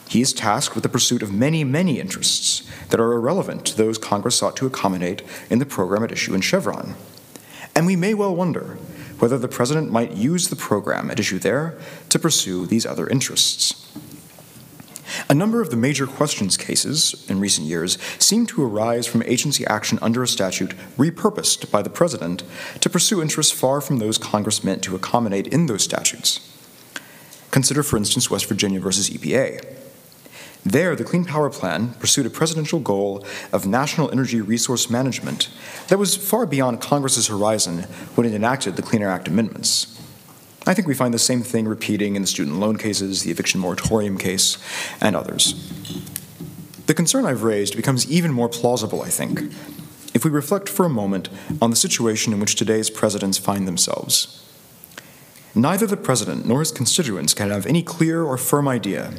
He 0.10 0.22
is 0.22 0.34
tasked 0.34 0.74
with 0.74 0.82
the 0.82 0.90
pursuit 0.90 1.22
of 1.22 1.32
many, 1.32 1.64
many 1.64 2.00
interests 2.00 2.68
that 2.90 3.00
are 3.00 3.14
irrelevant 3.14 3.64
to 3.68 3.78
those 3.78 4.00
Congress 4.00 4.36
sought 4.36 4.58
to 4.58 4.66
accommodate 4.66 5.22
in 5.52 5.60
the 5.60 5.68
program 5.68 6.04
at 6.04 6.12
issue 6.12 6.34
in 6.34 6.42
Chevron. 6.42 6.96
And 7.76 7.86
we 7.86 7.96
may 7.96 8.16
well 8.16 8.36
wonder 8.36 8.80
whether 9.20 9.38
the 9.38 9.48
President 9.48 9.92
might 9.92 10.14
use 10.14 10.48
the 10.48 10.56
program 10.56 11.12
at 11.12 11.20
issue 11.20 11.38
there 11.38 11.78
to 12.10 12.18
pursue 12.18 12.66
these 12.66 12.88
other 12.88 13.08
interests. 13.08 13.88
A 15.30 15.36
number 15.36 15.62
of 15.62 15.70
the 15.70 15.78
major 15.78 16.08
questions 16.08 16.58
cases 16.58 17.24
in 17.30 17.40
recent 17.40 17.68
years 17.68 18.00
seem 18.18 18.48
to 18.48 18.64
arise 18.64 19.06
from 19.06 19.22
agency 19.24 19.64
action 19.68 20.00
under 20.02 20.24
a 20.24 20.28
statute 20.28 20.74
repurposed 20.98 21.70
by 21.70 21.84
the 21.84 21.90
President 21.90 22.44
to 22.82 22.90
pursue 22.90 23.22
interests 23.22 23.52
far 23.52 23.80
from 23.80 24.00
those 24.00 24.18
Congress 24.18 24.64
meant 24.64 24.82
to 24.84 24.96
accommodate 24.96 25.46
in 25.48 25.68
those 25.68 25.84
statutes. 25.84 26.40
Consider, 27.52 27.84
for 27.84 27.98
instance, 27.98 28.32
West 28.32 28.48
Virginia 28.48 28.80
versus 28.80 29.12
EPA. 29.12 29.79
There, 30.66 30.96
the 30.96 31.06
Clean 31.06 31.24
Power 31.24 31.50
Plan 31.50 31.94
pursued 32.00 32.26
a 32.26 32.30
presidential 32.30 32.80
goal 32.80 33.26
of 33.54 33.66
national 33.66 34.12
energy 34.12 34.42
resource 34.42 34.90
management 34.90 35.50
that 35.88 35.98
was 35.98 36.18
far 36.18 36.46
beyond 36.46 36.82
Congress's 36.82 37.28
horizon 37.28 37.84
when 38.16 38.28
it 38.28 38.34
enacted 38.34 38.76
the 38.76 38.82
Clean 38.82 39.02
Air 39.02 39.10
Act 39.10 39.30
amendments. 39.30 39.96
I 40.68 40.74
think 40.74 40.88
we 40.88 40.94
find 40.94 41.14
the 41.14 41.20
same 41.20 41.42
thing 41.42 41.68
repeating 41.68 42.16
in 42.16 42.22
the 42.22 42.28
student 42.28 42.60
loan 42.60 42.78
cases, 42.78 43.24
the 43.24 43.32
eviction 43.32 43.60
moratorium 43.62 44.18
case, 44.18 44.58
and 45.00 45.16
others. 45.16 45.54
The 46.88 46.94
concern 46.94 47.26
I've 47.26 47.44
raised 47.44 47.76
becomes 47.78 48.12
even 48.12 48.34
more 48.34 48.50
plausible, 48.50 49.02
I 49.02 49.10
think, 49.10 49.42
if 50.14 50.26
we 50.26 50.32
reflect 50.32 50.68
for 50.68 50.86
a 50.86 50.90
moment 50.90 51.30
on 51.62 51.70
the 51.70 51.76
situation 51.76 52.34
in 52.34 52.40
which 52.40 52.56
today's 52.56 52.90
presidents 52.90 53.38
find 53.38 53.68
themselves. 53.68 54.46
Neither 55.56 55.88
the 55.88 55.98
president 55.98 56.46
nor 56.46 56.60
his 56.60 56.72
constituents 56.72 57.34
can 57.34 57.50
have 57.50 57.66
any 57.66 57.82
clear 57.82 58.24
or 58.24 58.38
firm 58.38 58.68
idea 58.68 59.14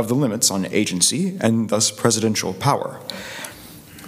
of 0.00 0.08
the 0.08 0.14
limits 0.14 0.50
on 0.50 0.64
agency 0.66 1.36
and 1.40 1.68
thus 1.68 1.90
presidential 1.90 2.54
power. 2.54 2.98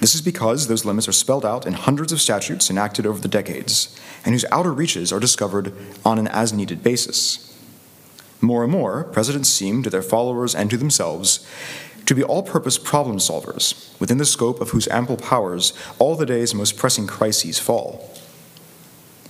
This 0.01 0.17
is 0.17 0.23
because 0.23 0.67
those 0.67 0.85
limits 0.85 1.07
are 1.07 1.13
spelled 1.13 1.45
out 1.45 1.67
in 1.67 1.75
hundreds 1.75 2.13
of 2.13 2.21
statutes 2.21 2.71
enacted 2.71 3.07
over 3.07 3.21
the 3.21 3.29
decades, 3.29 3.97
and 4.25 4.35
whose 4.35 4.47
outer 4.51 4.73
reaches 4.73 5.13
are 5.13 5.21
discovered 5.21 5.73
on 6.05 6.19
an 6.19 6.27
as 6.27 6.53
needed 6.53 6.83
basis. 6.83 7.57
More 8.41 8.65
and 8.65 8.73
more, 8.73 9.05
presidents 9.05 9.49
seem 9.49 9.85
to 9.85 9.91
their 9.91 10.03
followers 10.03 10.55
and 10.57 10.69
to 10.71 10.77
themselves 10.77 11.47
to 12.07 12.15
be 12.17 12.25
all 12.25 12.43
purpose 12.43 12.79
problem 12.79 13.19
solvers, 13.19 13.99
within 14.01 14.19
the 14.19 14.25
scope 14.25 14.61
of 14.61 14.71
whose 14.71 14.89
ample 14.89 15.17
powers 15.17 15.73
all 16.01 16.17
the 16.17 16.27
day's 16.27 16.53
most 16.53 16.77
pressing 16.77 17.07
crises 17.07 17.61
fall. 17.61 18.11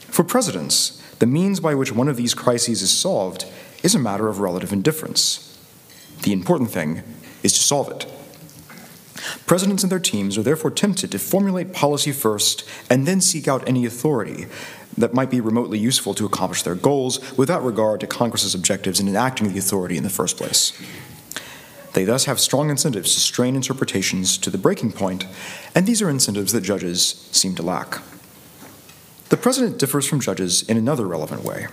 For 0.08 0.24
presidents, 0.24 1.02
the 1.18 1.26
means 1.26 1.60
by 1.60 1.74
which 1.74 1.92
one 1.92 2.08
of 2.08 2.16
these 2.16 2.34
crises 2.34 2.80
is 2.80 2.90
solved 2.90 3.44
is 3.82 3.94
a 3.94 3.98
matter 3.98 4.28
of 4.28 4.40
relative 4.40 4.72
indifference. 4.72 5.51
The 6.22 6.32
important 6.32 6.70
thing 6.70 7.02
is 7.42 7.52
to 7.52 7.60
solve 7.60 7.90
it. 7.90 8.06
Presidents 9.46 9.82
and 9.82 9.92
their 9.92 9.98
teams 9.98 10.38
are 10.38 10.42
therefore 10.42 10.70
tempted 10.70 11.10
to 11.12 11.18
formulate 11.18 11.72
policy 11.72 12.12
first 12.12 12.68
and 12.90 13.06
then 13.06 13.20
seek 13.20 13.46
out 13.46 13.68
any 13.68 13.86
authority 13.86 14.46
that 14.96 15.14
might 15.14 15.30
be 15.30 15.40
remotely 15.40 15.78
useful 15.78 16.14
to 16.14 16.26
accomplish 16.26 16.62
their 16.62 16.74
goals 16.74 17.36
without 17.36 17.64
regard 17.64 18.00
to 18.00 18.06
Congress's 18.06 18.54
objectives 18.54 19.00
in 19.00 19.08
enacting 19.08 19.52
the 19.52 19.58
authority 19.58 19.96
in 19.96 20.02
the 20.02 20.10
first 20.10 20.36
place. 20.36 20.72
They 21.92 22.04
thus 22.04 22.24
have 22.24 22.40
strong 22.40 22.70
incentives 22.70 23.14
to 23.14 23.20
strain 23.20 23.54
interpretations 23.54 24.38
to 24.38 24.50
the 24.50 24.58
breaking 24.58 24.92
point, 24.92 25.26
and 25.74 25.86
these 25.86 26.00
are 26.00 26.08
incentives 26.08 26.52
that 26.52 26.62
judges 26.62 27.28
seem 27.32 27.54
to 27.56 27.62
lack. 27.62 28.00
The 29.28 29.36
president 29.36 29.78
differs 29.78 30.06
from 30.06 30.20
judges 30.20 30.62
in 30.62 30.76
another 30.76 31.06
relevant 31.06 31.44
way. 31.44 31.68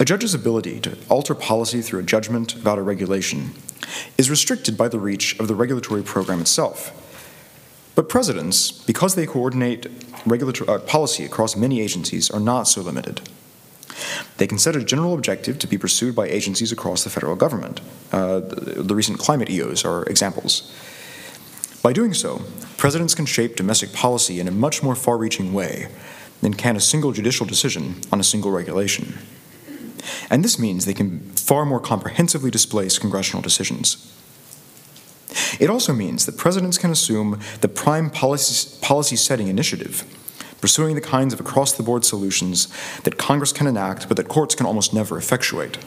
A 0.00 0.04
judge's 0.04 0.32
ability 0.32 0.80
to 0.80 0.96
alter 1.10 1.34
policy 1.34 1.82
through 1.82 2.00
a 2.00 2.04
judgment 2.04 2.54
about 2.54 2.78
a 2.78 2.82
regulation 2.82 3.50
is 4.16 4.30
restricted 4.30 4.74
by 4.74 4.88
the 4.88 4.98
reach 4.98 5.38
of 5.38 5.46
the 5.46 5.54
regulatory 5.54 6.02
program 6.02 6.40
itself. 6.40 6.96
But 7.94 8.08
presidents, 8.08 8.70
because 8.70 9.14
they 9.14 9.26
coordinate 9.26 9.88
regulatory 10.24 10.70
uh, 10.70 10.78
policy 10.78 11.26
across 11.26 11.54
many 11.54 11.82
agencies, 11.82 12.30
are 12.30 12.40
not 12.40 12.62
so 12.62 12.80
limited. 12.80 13.28
They 14.38 14.46
can 14.46 14.58
set 14.58 14.74
a 14.74 14.82
general 14.82 15.12
objective 15.12 15.58
to 15.58 15.66
be 15.66 15.76
pursued 15.76 16.16
by 16.16 16.28
agencies 16.28 16.72
across 16.72 17.04
the 17.04 17.10
federal 17.10 17.36
government. 17.36 17.82
Uh, 18.10 18.40
the, 18.40 18.82
the 18.82 18.94
recent 18.94 19.18
climate 19.18 19.50
EOs 19.50 19.84
are 19.84 20.04
examples. 20.04 20.74
By 21.82 21.92
doing 21.92 22.14
so, 22.14 22.40
presidents 22.78 23.14
can 23.14 23.26
shape 23.26 23.54
domestic 23.54 23.92
policy 23.92 24.40
in 24.40 24.48
a 24.48 24.50
much 24.50 24.82
more 24.82 24.94
far 24.94 25.18
reaching 25.18 25.52
way 25.52 25.88
than 26.40 26.54
can 26.54 26.74
a 26.74 26.80
single 26.80 27.12
judicial 27.12 27.44
decision 27.44 27.96
on 28.10 28.18
a 28.18 28.24
single 28.24 28.50
regulation. 28.50 29.18
And 30.28 30.44
this 30.44 30.58
means 30.58 30.84
they 30.84 30.94
can 30.94 31.20
far 31.36 31.64
more 31.64 31.80
comprehensively 31.80 32.50
displace 32.50 32.98
congressional 32.98 33.42
decisions. 33.42 34.12
It 35.60 35.70
also 35.70 35.92
means 35.92 36.26
that 36.26 36.36
presidents 36.36 36.78
can 36.78 36.90
assume 36.90 37.38
the 37.60 37.68
prime 37.68 38.10
policy, 38.10 38.78
policy 38.80 39.16
setting 39.16 39.48
initiative, 39.48 40.04
pursuing 40.60 40.94
the 40.94 41.00
kinds 41.00 41.32
of 41.32 41.40
across 41.40 41.72
the 41.72 41.82
board 41.82 42.04
solutions 42.04 42.68
that 43.04 43.18
Congress 43.18 43.52
can 43.52 43.66
enact 43.66 44.08
but 44.08 44.16
that 44.16 44.28
courts 44.28 44.54
can 44.54 44.66
almost 44.66 44.92
never 44.92 45.16
effectuate. 45.16 45.78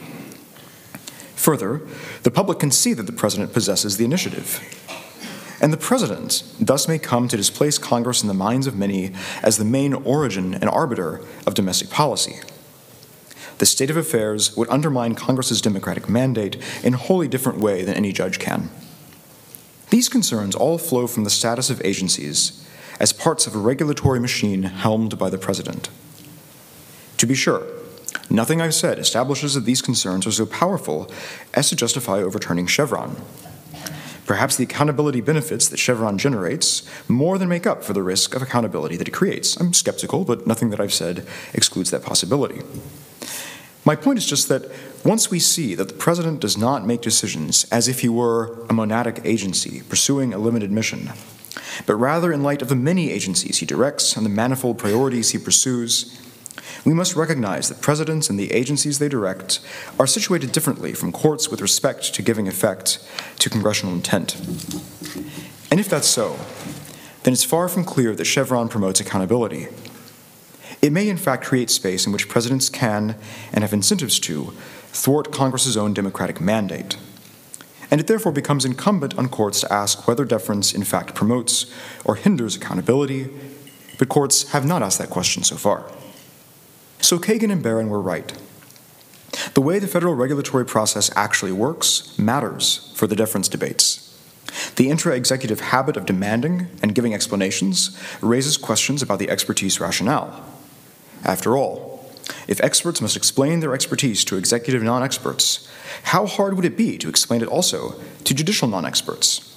Further, 1.36 1.82
the 2.22 2.30
public 2.30 2.58
can 2.58 2.70
see 2.70 2.94
that 2.94 3.04
the 3.04 3.12
president 3.12 3.52
possesses 3.52 3.96
the 3.96 4.04
initiative. 4.04 4.60
And 5.60 5.72
the 5.72 5.78
president 5.78 6.42
thus 6.60 6.88
may 6.88 6.98
come 6.98 7.28
to 7.28 7.36
displace 7.36 7.78
Congress 7.78 8.22
in 8.22 8.28
the 8.28 8.34
minds 8.34 8.66
of 8.66 8.76
many 8.76 9.12
as 9.42 9.56
the 9.56 9.64
main 9.64 9.94
origin 9.94 10.54
and 10.54 10.68
arbiter 10.68 11.20
of 11.46 11.54
domestic 11.54 11.90
policy. 11.90 12.40
The 13.58 13.66
state 13.66 13.90
of 13.90 13.96
affairs 13.96 14.56
would 14.56 14.68
undermine 14.68 15.14
Congress's 15.14 15.60
democratic 15.60 16.08
mandate 16.08 16.56
in 16.82 16.94
a 16.94 16.98
wholly 16.98 17.28
different 17.28 17.58
way 17.58 17.82
than 17.82 17.94
any 17.94 18.12
judge 18.12 18.38
can. 18.38 18.70
These 19.90 20.08
concerns 20.08 20.54
all 20.54 20.78
flow 20.78 21.06
from 21.06 21.24
the 21.24 21.30
status 21.30 21.70
of 21.70 21.80
agencies 21.84 22.66
as 22.98 23.12
parts 23.12 23.46
of 23.46 23.54
a 23.54 23.58
regulatory 23.58 24.20
machine 24.20 24.64
helmed 24.64 25.18
by 25.18 25.30
the 25.30 25.38
president. 25.38 25.88
To 27.18 27.26
be 27.26 27.34
sure, 27.34 27.64
nothing 28.28 28.60
I've 28.60 28.74
said 28.74 28.98
establishes 28.98 29.54
that 29.54 29.64
these 29.64 29.82
concerns 29.82 30.26
are 30.26 30.32
so 30.32 30.46
powerful 30.46 31.10
as 31.54 31.68
to 31.68 31.76
justify 31.76 32.18
overturning 32.18 32.66
Chevron. 32.66 33.16
Perhaps 34.26 34.56
the 34.56 34.64
accountability 34.64 35.20
benefits 35.20 35.68
that 35.68 35.78
Chevron 35.78 36.16
generates 36.16 36.88
more 37.08 37.36
than 37.36 37.48
make 37.48 37.66
up 37.66 37.84
for 37.84 37.92
the 37.92 38.02
risk 38.02 38.34
of 38.34 38.42
accountability 38.42 38.96
that 38.96 39.08
it 39.08 39.12
creates. 39.12 39.56
I'm 39.56 39.74
skeptical, 39.74 40.24
but 40.24 40.46
nothing 40.46 40.70
that 40.70 40.80
I've 40.80 40.94
said 40.94 41.26
excludes 41.52 41.90
that 41.90 42.02
possibility. 42.02 42.62
My 43.84 43.96
point 43.96 44.18
is 44.18 44.26
just 44.26 44.48
that 44.48 44.70
once 45.04 45.30
we 45.30 45.38
see 45.38 45.74
that 45.74 45.88
the 45.88 45.94
president 45.94 46.40
does 46.40 46.56
not 46.56 46.86
make 46.86 47.02
decisions 47.02 47.64
as 47.70 47.86
if 47.86 48.00
he 48.00 48.08
were 48.08 48.52
a 48.64 48.72
monadic 48.72 49.24
agency 49.24 49.82
pursuing 49.82 50.32
a 50.32 50.38
limited 50.38 50.72
mission, 50.72 51.10
but 51.86 51.96
rather 51.96 52.32
in 52.32 52.42
light 52.42 52.62
of 52.62 52.68
the 52.68 52.76
many 52.76 53.10
agencies 53.10 53.58
he 53.58 53.66
directs 53.66 54.16
and 54.16 54.24
the 54.24 54.30
manifold 54.30 54.78
priorities 54.78 55.30
he 55.30 55.38
pursues, 55.38 56.18
we 56.84 56.94
must 56.94 57.16
recognize 57.16 57.68
that 57.68 57.82
presidents 57.82 58.30
and 58.30 58.38
the 58.38 58.52
agencies 58.52 58.98
they 58.98 59.08
direct 59.08 59.60
are 59.98 60.06
situated 60.06 60.52
differently 60.52 60.92
from 60.92 61.12
courts 61.12 61.48
with 61.48 61.60
respect 61.60 62.14
to 62.14 62.22
giving 62.22 62.48
effect 62.48 62.98
to 63.38 63.50
congressional 63.50 63.94
intent. 63.94 64.36
And 65.70 65.80
if 65.80 65.88
that's 65.88 66.08
so, 66.08 66.38
then 67.22 67.32
it's 67.32 67.44
far 67.44 67.68
from 67.68 67.84
clear 67.84 68.14
that 68.14 68.24
Chevron 68.24 68.68
promotes 68.68 69.00
accountability. 69.00 69.68
It 70.84 70.92
may, 70.92 71.08
in 71.08 71.16
fact, 71.16 71.46
create 71.46 71.70
space 71.70 72.04
in 72.04 72.12
which 72.12 72.28
presidents 72.28 72.68
can, 72.68 73.16
and 73.54 73.64
have 73.64 73.72
incentives 73.72 74.20
to, 74.20 74.52
thwart 74.88 75.32
Congress's 75.32 75.78
own 75.78 75.94
democratic 75.94 76.42
mandate. 76.42 76.98
And 77.90 78.02
it 78.02 78.06
therefore 78.06 78.32
becomes 78.32 78.66
incumbent 78.66 79.16
on 79.16 79.30
courts 79.30 79.62
to 79.62 79.72
ask 79.72 80.06
whether 80.06 80.26
deference, 80.26 80.74
in 80.74 80.84
fact, 80.84 81.14
promotes 81.14 81.72
or 82.04 82.16
hinders 82.16 82.54
accountability, 82.54 83.30
but 83.98 84.10
courts 84.10 84.52
have 84.52 84.66
not 84.66 84.82
asked 84.82 84.98
that 84.98 85.08
question 85.08 85.42
so 85.42 85.56
far. 85.56 85.90
So 87.00 87.18
Kagan 87.18 87.50
and 87.50 87.62
Barron 87.62 87.88
were 87.88 88.02
right. 88.02 88.38
The 89.54 89.62
way 89.62 89.78
the 89.78 89.88
federal 89.88 90.14
regulatory 90.14 90.66
process 90.66 91.10
actually 91.16 91.52
works 91.52 92.18
matters 92.18 92.92
for 92.94 93.06
the 93.06 93.16
deference 93.16 93.48
debates. 93.48 94.20
The 94.76 94.90
intra 94.90 95.16
executive 95.16 95.60
habit 95.60 95.96
of 95.96 96.04
demanding 96.04 96.66
and 96.82 96.94
giving 96.94 97.14
explanations 97.14 97.98
raises 98.20 98.58
questions 98.58 99.00
about 99.00 99.18
the 99.18 99.30
expertise 99.30 99.80
rationale. 99.80 100.53
After 101.24 101.56
all, 101.56 101.94
if 102.46 102.60
experts 102.60 103.00
must 103.00 103.16
explain 103.16 103.60
their 103.60 103.74
expertise 103.74 104.24
to 104.26 104.36
executive 104.36 104.82
non 104.82 105.02
experts, 105.02 105.68
how 106.04 106.26
hard 106.26 106.54
would 106.54 106.64
it 106.64 106.76
be 106.76 106.98
to 106.98 107.08
explain 107.08 107.42
it 107.42 107.48
also 107.48 108.00
to 108.24 108.34
judicial 108.34 108.68
non 108.68 108.84
experts? 108.84 109.50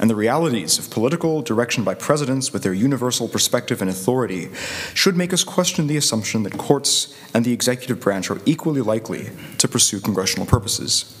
And 0.00 0.08
the 0.08 0.14
realities 0.14 0.78
of 0.78 0.90
political 0.90 1.42
direction 1.42 1.82
by 1.82 1.94
presidents 1.94 2.52
with 2.52 2.62
their 2.62 2.72
universal 2.72 3.26
perspective 3.28 3.80
and 3.80 3.90
authority 3.90 4.48
should 4.94 5.16
make 5.16 5.32
us 5.32 5.42
question 5.42 5.88
the 5.88 5.96
assumption 5.96 6.44
that 6.44 6.56
courts 6.56 7.18
and 7.34 7.44
the 7.44 7.52
executive 7.52 7.98
branch 7.98 8.30
are 8.30 8.40
equally 8.46 8.80
likely 8.80 9.30
to 9.56 9.66
pursue 9.66 10.00
congressional 10.00 10.46
purposes. 10.46 11.14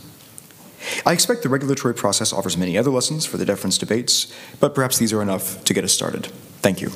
I 1.04 1.12
expect 1.12 1.42
the 1.42 1.48
regulatory 1.48 1.94
process 1.94 2.32
offers 2.32 2.56
many 2.56 2.78
other 2.78 2.90
lessons 2.90 3.26
for 3.26 3.36
the 3.36 3.44
deference 3.44 3.78
debates, 3.78 4.32
but 4.60 4.76
perhaps 4.76 4.96
these 4.98 5.12
are 5.12 5.22
enough 5.22 5.64
to 5.64 5.74
get 5.74 5.82
us 5.82 5.92
started. 5.92 6.26
Thank 6.60 6.80
you. 6.80 6.90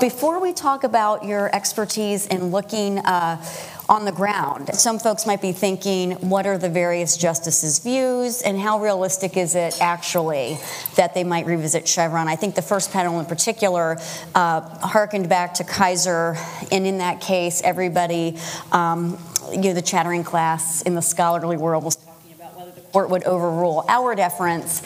Before 0.00 0.40
we 0.40 0.54
talk 0.54 0.84
about 0.84 1.26
your 1.26 1.54
expertise 1.54 2.26
in 2.26 2.46
looking 2.46 3.00
uh, 3.00 3.44
on 3.86 4.06
the 4.06 4.12
ground, 4.12 4.70
some 4.72 4.98
folks 4.98 5.26
might 5.26 5.42
be 5.42 5.52
thinking, 5.52 6.12
what 6.26 6.46
are 6.46 6.56
the 6.56 6.70
various 6.70 7.18
justices' 7.18 7.80
views 7.80 8.40
and 8.40 8.58
how 8.58 8.80
realistic 8.80 9.36
is 9.36 9.54
it 9.54 9.78
actually 9.78 10.56
that 10.96 11.12
they 11.12 11.22
might 11.22 11.44
revisit 11.44 11.86
Chevron? 11.86 12.28
I 12.28 12.36
think 12.36 12.54
the 12.54 12.62
first 12.62 12.92
panel 12.92 13.20
in 13.20 13.26
particular 13.26 13.98
uh, 14.34 14.62
harkened 14.78 15.28
back 15.28 15.52
to 15.54 15.64
Kisor, 15.64 16.38
and 16.72 16.86
in 16.86 16.96
that 16.96 17.20
case, 17.20 17.60
everybody, 17.60 18.38
um, 18.72 19.18
you 19.50 19.58
know, 19.58 19.74
the 19.74 19.82
chattering 19.82 20.24
class 20.24 20.80
in 20.80 20.94
the 20.94 21.02
scholarly 21.02 21.58
world 21.58 21.84
was 21.84 21.96
talking 21.96 22.32
about 22.32 22.56
whether 22.56 22.70
the 22.70 22.80
court 22.80 23.10
would 23.10 23.24
overrule 23.24 23.84
Auer 23.86 24.14
deference 24.14 24.80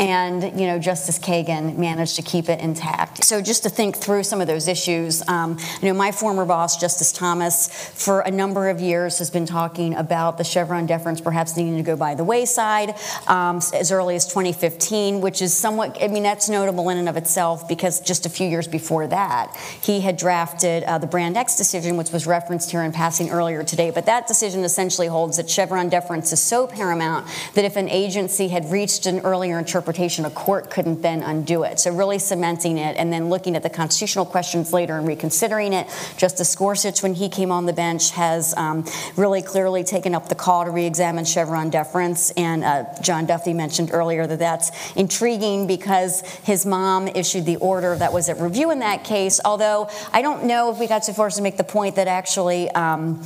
and 0.00 0.58
you 0.58 0.66
know 0.66 0.78
Justice 0.78 1.18
Kagan 1.18 1.76
managed 1.76 2.16
to 2.16 2.22
keep 2.22 2.48
it 2.48 2.58
intact. 2.60 3.22
So 3.22 3.42
just 3.42 3.62
to 3.64 3.68
think 3.68 3.96
through 3.96 4.24
some 4.24 4.40
of 4.40 4.46
those 4.46 4.66
issues, 4.66 5.22
um, 5.28 5.58
you 5.82 5.88
know 5.88 5.94
my 5.94 6.10
former 6.10 6.46
boss 6.46 6.80
Justice 6.80 7.12
Thomas, 7.12 7.68
for 7.68 8.20
a 8.22 8.30
number 8.30 8.70
of 8.70 8.80
years 8.80 9.18
has 9.18 9.28
been 9.28 9.44
talking 9.44 9.94
about 9.94 10.38
the 10.38 10.44
Chevron 10.44 10.86
deference 10.86 11.20
perhaps 11.20 11.54
needing 11.54 11.76
to 11.76 11.82
go 11.82 11.96
by 11.96 12.14
the 12.14 12.24
wayside 12.24 12.94
um, 13.28 13.58
as 13.74 13.92
early 13.92 14.16
as 14.16 14.26
2015, 14.26 15.20
which 15.20 15.42
is 15.42 15.54
somewhat 15.54 15.98
I 16.02 16.08
mean 16.08 16.22
that's 16.22 16.48
notable 16.48 16.88
in 16.88 16.96
and 16.96 17.08
of 17.08 17.18
itself 17.18 17.68
because 17.68 18.00
just 18.00 18.24
a 18.24 18.30
few 18.30 18.48
years 18.48 18.66
before 18.66 19.06
that 19.06 19.54
he 19.82 20.00
had 20.00 20.16
drafted 20.16 20.82
uh, 20.84 20.96
the 20.96 21.06
Brand 21.06 21.36
X 21.36 21.56
decision, 21.56 21.98
which 21.98 22.10
was 22.10 22.26
referenced 22.26 22.70
here 22.70 22.82
in 22.82 22.92
passing 22.92 23.28
earlier 23.28 23.62
today. 23.62 23.90
But 23.90 24.06
that 24.06 24.26
decision 24.26 24.64
essentially 24.64 25.08
holds 25.08 25.36
that 25.36 25.50
Chevron 25.50 25.90
deference 25.90 26.32
is 26.32 26.40
so 26.40 26.66
paramount 26.66 27.26
that 27.52 27.66
if 27.66 27.76
an 27.76 27.90
agency 27.90 28.48
had 28.48 28.70
reached 28.70 29.04
an 29.04 29.20
earlier 29.20 29.58
interpretation 29.58 29.89
interpretation, 29.90 30.24
a 30.24 30.30
court 30.30 30.70
couldn't 30.70 31.02
then 31.02 31.22
undo 31.22 31.64
it. 31.64 31.80
So, 31.80 31.92
really 31.92 32.18
cementing 32.18 32.78
it 32.78 32.96
and 32.96 33.12
then 33.12 33.28
looking 33.28 33.56
at 33.56 33.62
the 33.64 33.70
constitutional 33.70 34.24
questions 34.24 34.72
later 34.72 34.96
and 34.96 35.06
reconsidering 35.06 35.72
it. 35.72 35.88
Justice 36.16 36.54
Gorsuch, 36.54 37.02
when 37.02 37.14
he 37.14 37.28
came 37.28 37.50
on 37.50 37.66
the 37.66 37.72
bench, 37.72 38.12
has 38.12 38.54
um, 38.56 38.84
really 39.16 39.42
clearly 39.42 39.82
taken 39.82 40.14
up 40.14 40.28
the 40.28 40.36
call 40.36 40.64
to 40.64 40.70
re 40.70 40.86
examine 40.86 41.24
Chevron 41.24 41.70
deference. 41.70 42.30
And 42.32 42.62
uh, 42.62 42.84
John 43.02 43.26
Duffy 43.26 43.52
mentioned 43.52 43.90
earlier 43.92 44.26
that 44.26 44.38
that's 44.38 44.70
intriguing 44.94 45.66
because 45.66 46.20
his 46.44 46.64
mom 46.64 47.08
issued 47.08 47.44
the 47.44 47.56
order 47.56 47.96
that 47.96 48.12
was 48.12 48.28
at 48.28 48.38
review 48.38 48.70
in 48.70 48.78
that 48.78 49.02
case. 49.02 49.40
Although 49.44 49.88
I 50.12 50.22
don't 50.22 50.44
know 50.44 50.70
if 50.70 50.78
we 50.78 50.86
got 50.86 51.04
so 51.04 51.12
far 51.12 51.26
as 51.26 51.36
to 51.36 51.42
make 51.42 51.56
the 51.56 51.64
point 51.64 51.96
that 51.96 52.06
actually. 52.06 52.70
Um, 52.70 53.22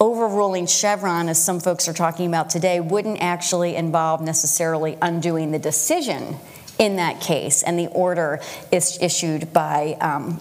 overruling 0.00 0.66
Chevron, 0.66 1.28
as 1.28 1.42
some 1.42 1.60
folks 1.60 1.88
are 1.88 1.92
talking 1.92 2.26
about 2.26 2.50
today, 2.50 2.80
wouldn't 2.80 3.20
actually 3.20 3.76
involve 3.76 4.20
necessarily 4.20 4.96
undoing 5.02 5.50
the 5.50 5.58
decision 5.58 6.36
in 6.78 6.96
that 6.96 7.20
case, 7.20 7.62
and 7.62 7.78
the 7.78 7.88
order 7.88 8.40
is 8.70 8.98
issued 9.02 9.52
by 9.52 9.96
um, 10.00 10.40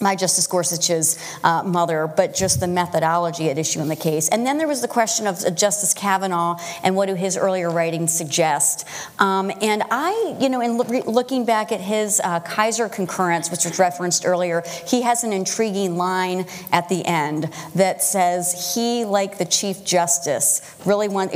my 0.00 0.14
Justice 0.14 0.46
Gorsuch's 0.46 1.18
uh, 1.44 1.62
mother, 1.62 2.06
but 2.06 2.34
just 2.34 2.60
the 2.60 2.68
methodology 2.68 3.50
at 3.50 3.58
issue 3.58 3.80
in 3.80 3.88
the 3.88 3.96
case. 3.96 4.28
And 4.28 4.46
then 4.46 4.58
there 4.58 4.68
was 4.68 4.80
the 4.80 4.88
question 4.88 5.26
of 5.26 5.54
Justice 5.56 5.94
Kavanaugh 5.94 6.56
and 6.82 6.94
what 6.96 7.06
do 7.06 7.14
his 7.14 7.36
earlier 7.36 7.70
writings 7.70 8.12
suggest. 8.12 8.86
Um, 9.18 9.50
and 9.60 9.82
I, 9.90 10.36
you 10.40 10.48
know, 10.48 10.60
in 10.60 10.76
lo- 10.76 11.02
looking 11.06 11.44
back 11.44 11.72
at 11.72 11.80
his 11.80 12.20
uh, 12.22 12.40
Kisor 12.40 12.92
concurrence, 12.92 13.50
which 13.50 13.64
was 13.64 13.78
referenced 13.78 14.24
earlier, 14.24 14.62
he 14.86 15.02
has 15.02 15.24
an 15.24 15.32
intriguing 15.32 15.96
line 15.96 16.46
at 16.72 16.88
the 16.88 17.04
end 17.04 17.50
that 17.74 18.02
says 18.02 18.74
he, 18.74 19.04
like 19.04 19.38
the 19.38 19.44
Chief 19.44 19.84
Justice, 19.84 20.60
really 20.84 21.08
want, 21.08 21.32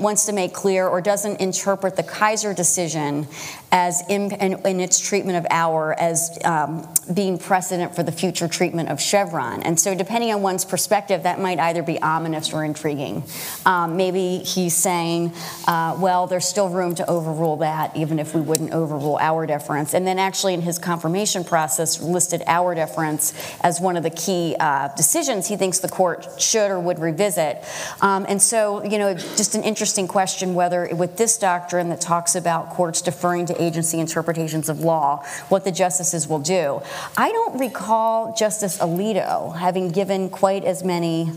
wants 0.00 0.26
to 0.26 0.32
make 0.32 0.52
clear 0.52 0.86
or 0.86 1.00
doesn't 1.00 1.40
interpret 1.40 1.96
the 1.96 2.02
Kisor 2.02 2.54
decision 2.54 3.26
as 3.70 4.02
in, 4.08 4.32
in, 4.32 4.66
in, 4.66 4.80
its 4.80 4.98
treatment 4.98 5.36
of 5.36 5.46
Auer 5.50 5.94
as 5.98 6.38
um, 6.44 6.88
being 7.12 7.38
precedent 7.38 7.94
for 7.94 8.02
the 8.02 8.12
future 8.12 8.48
treatment 8.48 8.88
of 8.88 9.00
Chevron. 9.00 9.62
And 9.62 9.78
so, 9.78 9.94
depending 9.94 10.32
on 10.32 10.40
one's 10.40 10.64
perspective, 10.64 11.24
that 11.24 11.38
might 11.38 11.58
either 11.58 11.82
be 11.82 12.00
ominous 12.00 12.52
or 12.52 12.64
intriguing. 12.64 13.24
Um, 13.66 13.96
maybe 13.96 14.38
he's 14.38 14.74
saying, 14.74 15.32
uh, 15.66 15.96
well, 16.00 16.26
there's 16.26 16.46
still 16.46 16.70
room 16.70 16.94
to 16.94 17.08
overrule 17.10 17.58
that, 17.58 17.94
even 17.94 18.18
if 18.18 18.34
we 18.34 18.40
wouldn't 18.40 18.72
overrule 18.72 19.18
Auer 19.20 19.46
deference. 19.46 19.92
And 19.92 20.06
then, 20.06 20.18
actually, 20.18 20.54
in 20.54 20.62
his 20.62 20.78
confirmation 20.78 21.44
process, 21.44 22.00
listed 22.00 22.42
Auer 22.46 22.74
deference 22.74 23.34
as 23.60 23.80
one 23.80 23.96
of 23.96 24.02
the 24.02 24.10
key 24.10 24.56
uh, 24.58 24.88
decisions 24.96 25.46
he 25.46 25.56
thinks 25.56 25.78
the 25.78 25.88
court 25.88 26.40
should 26.40 26.70
or 26.70 26.80
would 26.80 26.98
revisit. 26.98 27.64
Um, 28.00 28.24
and 28.28 28.40
so, 28.40 28.82
you 28.84 28.98
know, 28.98 29.14
just 29.14 29.54
an 29.54 29.62
interesting 29.62 30.08
question 30.08 30.54
whether 30.54 30.88
with 30.94 31.18
this 31.18 31.36
doctrine 31.36 31.90
that 31.90 32.00
talks 32.00 32.34
about 32.34 32.70
courts 32.70 33.02
deferring 33.02 33.46
to 33.46 33.57
agency 33.58 33.98
interpretations 33.98 34.68
of 34.68 34.80
law, 34.80 35.24
what 35.48 35.64
the 35.64 35.72
justices 35.72 36.28
will 36.28 36.38
do. 36.38 36.80
I 37.16 37.32
don't 37.32 37.58
recall 37.58 38.34
Justice 38.34 38.78
Alito 38.78 39.56
having 39.56 39.90
given 39.90 40.30
quite 40.30 40.64
as 40.64 40.84
many 40.84 41.32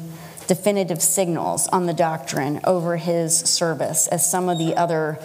definitive 0.48 1.02
signals 1.02 1.68
on 1.70 1.86
the 1.86 1.94
doctrine 1.94 2.60
over 2.66 2.98
his 2.98 3.38
service 3.38 4.08
as 4.08 4.30
some 4.30 4.50
of 4.50 4.58
the 4.58 4.76
other 4.76 5.18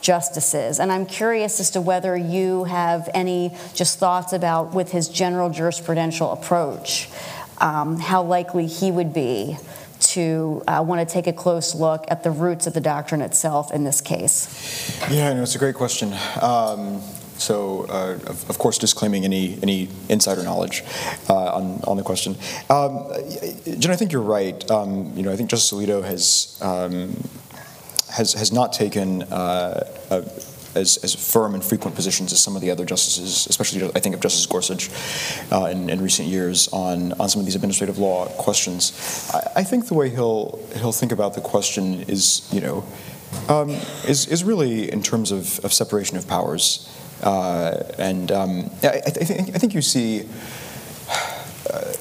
justices. 0.00 0.78
And 0.78 0.92
I'm 0.92 1.06
curious 1.06 1.60
as 1.60 1.70
to 1.70 1.80
whether 1.80 2.14
you 2.16 2.64
have 2.64 3.08
any 3.14 3.56
just 3.74 3.98
thoughts 3.98 4.34
about, 4.34 4.74
with 4.74 4.92
his 4.92 5.08
general 5.08 5.48
jurisprudential 5.48 6.32
approach, 6.32 7.08
um, 7.58 7.98
how 7.98 8.22
likely 8.22 8.66
he 8.66 8.90
would 8.90 9.14
be 9.14 9.56
to 10.14 10.62
uh, 10.66 10.84
want 10.86 11.06
to 11.06 11.12
take 11.12 11.26
a 11.26 11.32
close 11.32 11.74
look 11.74 12.04
at 12.08 12.22
the 12.22 12.30
roots 12.30 12.66
of 12.66 12.74
the 12.74 12.80
doctrine 12.80 13.20
itself 13.20 13.72
in 13.72 13.84
this 13.84 14.00
case? 14.00 14.98
Yeah, 15.10 15.32
no, 15.32 15.42
it's 15.42 15.54
a 15.54 15.58
great 15.58 15.74
question. 15.74 16.14
Um, 16.40 17.00
so, 17.36 17.86
uh, 17.88 18.18
of, 18.26 18.48
of, 18.48 18.58
course, 18.58 18.78
disclaiming 18.78 19.24
any 19.24 19.58
any 19.60 19.88
insider 20.08 20.44
knowledge 20.44 20.84
uh, 21.28 21.58
on 21.58 21.80
on 21.84 21.96
the 21.96 22.02
question. 22.04 22.36
Um, 22.70 23.10
Jen, 23.78 23.90
I 23.90 23.96
think 23.96 24.12
you're 24.12 24.22
right. 24.22 24.70
Um, 24.70 25.12
you 25.16 25.22
know, 25.24 25.32
I 25.32 25.36
think 25.36 25.50
Justice 25.50 25.76
Alito 25.76 26.02
has 26.04 26.58
um, 26.62 27.16
has 28.10 28.34
has 28.34 28.52
not 28.52 28.72
taken 28.72 29.24
uh, 29.24 29.84
a, 30.10 30.22
as, 30.74 30.98
as 30.98 31.14
firm 31.14 31.54
and 31.54 31.64
frequent 31.64 31.94
positions 31.94 32.32
as 32.32 32.40
some 32.40 32.56
of 32.56 32.62
the 32.62 32.70
other 32.70 32.84
justices, 32.84 33.46
especially 33.48 33.84
I 33.94 34.00
think 34.00 34.14
of 34.14 34.20
Justice 34.20 34.46
Gorsuch 34.46 34.90
uh, 35.52 35.66
in, 35.66 35.90
in, 35.90 36.00
recent 36.00 36.28
years 36.28 36.68
on, 36.68 37.12
on 37.14 37.28
some 37.28 37.40
of 37.40 37.46
these 37.46 37.54
administrative 37.54 37.98
law 37.98 38.26
questions. 38.36 39.30
I, 39.32 39.60
I, 39.60 39.64
think 39.64 39.86
the 39.86 39.94
way 39.94 40.10
he'll 40.10 40.58
he'll 40.76 40.92
think 40.92 41.12
about 41.12 41.34
the 41.34 41.40
question 41.40 42.02
is 42.08 42.48
you 42.52 42.60
know 42.60 42.84
um, 43.48 43.70
is 44.06 44.26
is 44.28 44.44
really 44.44 44.90
in 44.90 45.02
terms 45.02 45.30
of, 45.30 45.64
of 45.64 45.72
separation 45.72 46.16
of 46.16 46.26
powers, 46.26 46.88
uh, 47.22 47.82
and 47.98 48.30
um, 48.32 48.70
I, 48.82 49.00
I, 49.06 49.10
think 49.10 49.54
I 49.54 49.58
think 49.58 49.74
you 49.74 49.82
see. 49.82 50.28
Uh, 51.70 51.92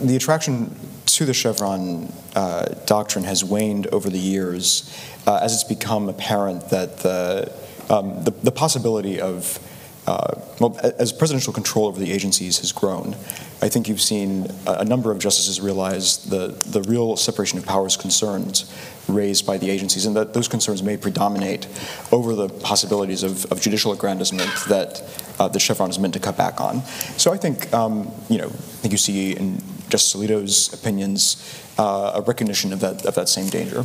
the 0.00 0.16
attraction 0.16 0.74
to 1.04 1.24
the 1.24 1.34
Chevron 1.34 2.12
uh, 2.34 2.66
doctrine 2.86 3.24
has 3.24 3.44
waned 3.44 3.86
over 3.88 4.10
the 4.10 4.18
years 4.18 4.94
uh, 5.26 5.38
as 5.42 5.54
it's 5.54 5.64
become 5.64 6.08
apparent 6.08 6.68
that 6.70 6.98
the 6.98 7.52
um, 7.90 8.24
the, 8.24 8.30
the, 8.30 8.50
possibility 8.50 9.20
of, 9.20 9.58
uh, 10.06 10.40
well, 10.60 10.78
as 10.98 11.12
presidential 11.12 11.52
control 11.52 11.86
over 11.86 12.00
the 12.00 12.12
agencies 12.12 12.58
has 12.58 12.72
grown, 12.72 13.14
I 13.62 13.68
think 13.68 13.88
you've 13.88 14.02
seen 14.02 14.46
a 14.66 14.84
number 14.84 15.10
of 15.10 15.18
justices 15.18 15.60
realize 15.60 16.24
the, 16.24 16.48
the 16.48 16.82
real 16.82 17.16
separation 17.16 17.58
of 17.58 17.64
powers 17.64 17.96
concerns 17.96 18.72
raised 19.08 19.46
by 19.46 19.56
the 19.56 19.70
agencies, 19.70 20.04
and 20.04 20.16
that 20.16 20.34
those 20.34 20.48
concerns 20.48 20.82
may 20.82 20.96
predominate 20.96 21.66
over 22.12 22.34
the 22.34 22.48
possibilities 22.48 23.22
of, 23.22 23.50
of 23.52 23.60
judicial 23.60 23.92
aggrandizement 23.92 24.50
that 24.68 25.02
uh, 25.38 25.48
the 25.48 25.58
Chevron 25.58 25.90
is 25.90 25.98
meant 25.98 26.14
to 26.14 26.20
cut 26.20 26.36
back 26.36 26.60
on. 26.60 26.82
So 27.16 27.32
I 27.32 27.36
think, 27.36 27.72
um, 27.72 28.10
you 28.28 28.38
know, 28.38 28.46
I 28.46 28.78
think 28.82 28.92
you 28.92 28.98
see 28.98 29.32
in 29.32 29.62
Justice 29.88 30.14
Alito's 30.20 30.72
opinions 30.74 31.62
uh, 31.78 32.12
a 32.14 32.22
recognition 32.22 32.72
of 32.72 32.80
that, 32.80 33.06
of 33.06 33.14
that 33.14 33.28
same 33.28 33.48
danger. 33.48 33.84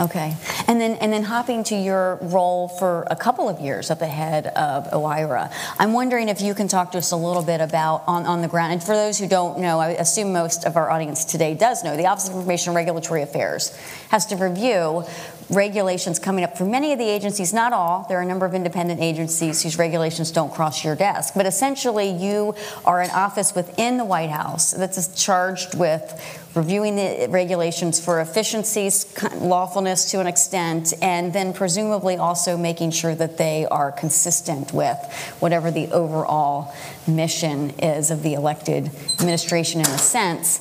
Okay, 0.00 0.34
and 0.66 0.80
then 0.80 0.96
and 0.96 1.12
then 1.12 1.22
hopping 1.22 1.62
to 1.64 1.76
your 1.76 2.18
role 2.20 2.66
for 2.66 3.06
a 3.10 3.14
couple 3.14 3.48
of 3.48 3.60
years 3.60 3.92
at 3.92 4.00
the 4.00 4.08
head 4.08 4.48
of 4.48 4.90
OIRA, 4.90 5.52
I'm 5.78 5.92
wondering 5.92 6.28
if 6.28 6.40
you 6.40 6.52
can 6.52 6.66
talk 6.66 6.90
to 6.92 6.98
us 6.98 7.12
a 7.12 7.16
little 7.16 7.44
bit 7.44 7.60
about 7.60 8.02
on, 8.08 8.26
on 8.26 8.42
the 8.42 8.48
ground. 8.48 8.72
And 8.72 8.82
for 8.82 8.96
those 8.96 9.20
who 9.20 9.28
don't 9.28 9.60
know, 9.60 9.78
I 9.78 9.90
assume 9.90 10.32
most 10.32 10.64
of 10.64 10.76
our 10.76 10.90
audience 10.90 11.24
today 11.24 11.54
does 11.54 11.84
know, 11.84 11.96
the 11.96 12.06
Office 12.06 12.28
of 12.28 12.34
Information 12.34 12.74
Regulatory 12.74 13.22
Affairs 13.22 13.76
has 14.08 14.26
to 14.26 14.36
review 14.36 15.04
regulations 15.50 16.18
coming 16.18 16.44
up 16.44 16.56
for 16.56 16.64
many 16.64 16.92
of 16.92 16.98
the 16.98 17.08
agencies, 17.08 17.52
not 17.52 17.72
all. 17.72 18.06
There 18.08 18.18
are 18.18 18.22
a 18.22 18.26
number 18.26 18.46
of 18.46 18.54
independent 18.54 19.00
agencies 19.00 19.62
whose 19.62 19.78
regulations 19.78 20.30
don't 20.30 20.52
cross 20.52 20.84
your 20.84 20.96
desk, 20.96 21.34
but 21.34 21.46
essentially 21.46 22.10
you 22.10 22.54
are 22.84 23.00
an 23.00 23.10
office 23.10 23.54
within 23.54 23.96
the 23.96 24.04
White 24.04 24.30
House 24.30 24.72
that's 24.72 25.22
charged 25.22 25.78
with 25.78 26.40
reviewing 26.54 26.96
the 26.96 27.26
regulations 27.30 28.02
for 28.02 28.20
efficiencies, 28.20 29.12
lawfulness 29.40 30.10
to 30.12 30.20
an 30.20 30.26
extent, 30.26 30.94
and 31.02 31.32
then 31.32 31.52
presumably 31.52 32.16
also 32.16 32.56
making 32.56 32.90
sure 32.92 33.14
that 33.14 33.36
they 33.38 33.66
are 33.66 33.90
consistent 33.90 34.72
with 34.72 34.96
whatever 35.40 35.70
the 35.70 35.88
overall 35.88 36.72
mission 37.06 37.70
is 37.80 38.10
of 38.10 38.22
the 38.22 38.34
elected 38.34 38.86
administration 39.14 39.80
in 39.80 39.86
a 39.86 39.98
sense. 39.98 40.60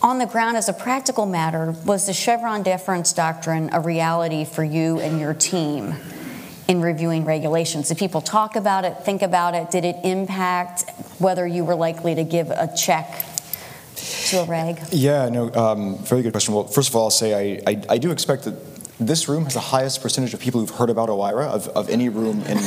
On 0.00 0.18
the 0.18 0.26
ground, 0.26 0.56
as 0.56 0.68
a 0.68 0.72
practical 0.72 1.26
matter, 1.26 1.74
was 1.84 2.06
the 2.06 2.12
Chevron 2.12 2.62
deference 2.62 3.12
doctrine 3.12 3.70
a 3.72 3.80
reality 3.80 4.44
for 4.44 4.62
you 4.62 5.00
and 5.00 5.18
your 5.18 5.34
team? 5.34 5.94
in 6.68 6.82
reviewing 6.82 7.24
regulations? 7.24 7.88
Did 7.88 7.96
people 7.96 8.20
talk 8.20 8.54
about 8.54 8.84
it, 8.84 8.98
think 9.02 9.22
about 9.22 9.54
it? 9.54 9.70
Did 9.70 9.84
it 9.84 9.96
impact 10.04 10.84
whether 11.18 11.46
you 11.46 11.64
were 11.64 11.74
likely 11.74 12.14
to 12.14 12.24
give 12.24 12.50
a 12.50 12.70
check 12.76 13.24
to 13.96 14.40
a 14.40 14.44
reg? 14.44 14.78
Yeah, 14.90 15.30
no, 15.30 15.52
um, 15.54 15.96
very 15.98 16.22
good 16.22 16.32
question. 16.32 16.54
Well, 16.54 16.64
first 16.64 16.90
of 16.90 16.96
all, 16.96 17.04
I'll 17.04 17.10
say 17.10 17.58
I, 17.66 17.70
I, 17.70 17.82
I, 17.88 17.98
do 17.98 18.10
expect 18.10 18.44
that 18.44 18.77
this 19.00 19.28
room 19.28 19.44
has 19.44 19.54
the 19.54 19.60
highest 19.60 20.02
percentage 20.02 20.34
of 20.34 20.40
people 20.40 20.60
who've 20.60 20.70
heard 20.70 20.90
about 20.90 21.08
OIRA 21.08 21.46
of, 21.46 21.68
of 21.68 21.88
any 21.88 22.08
room 22.08 22.42
in, 22.42 22.58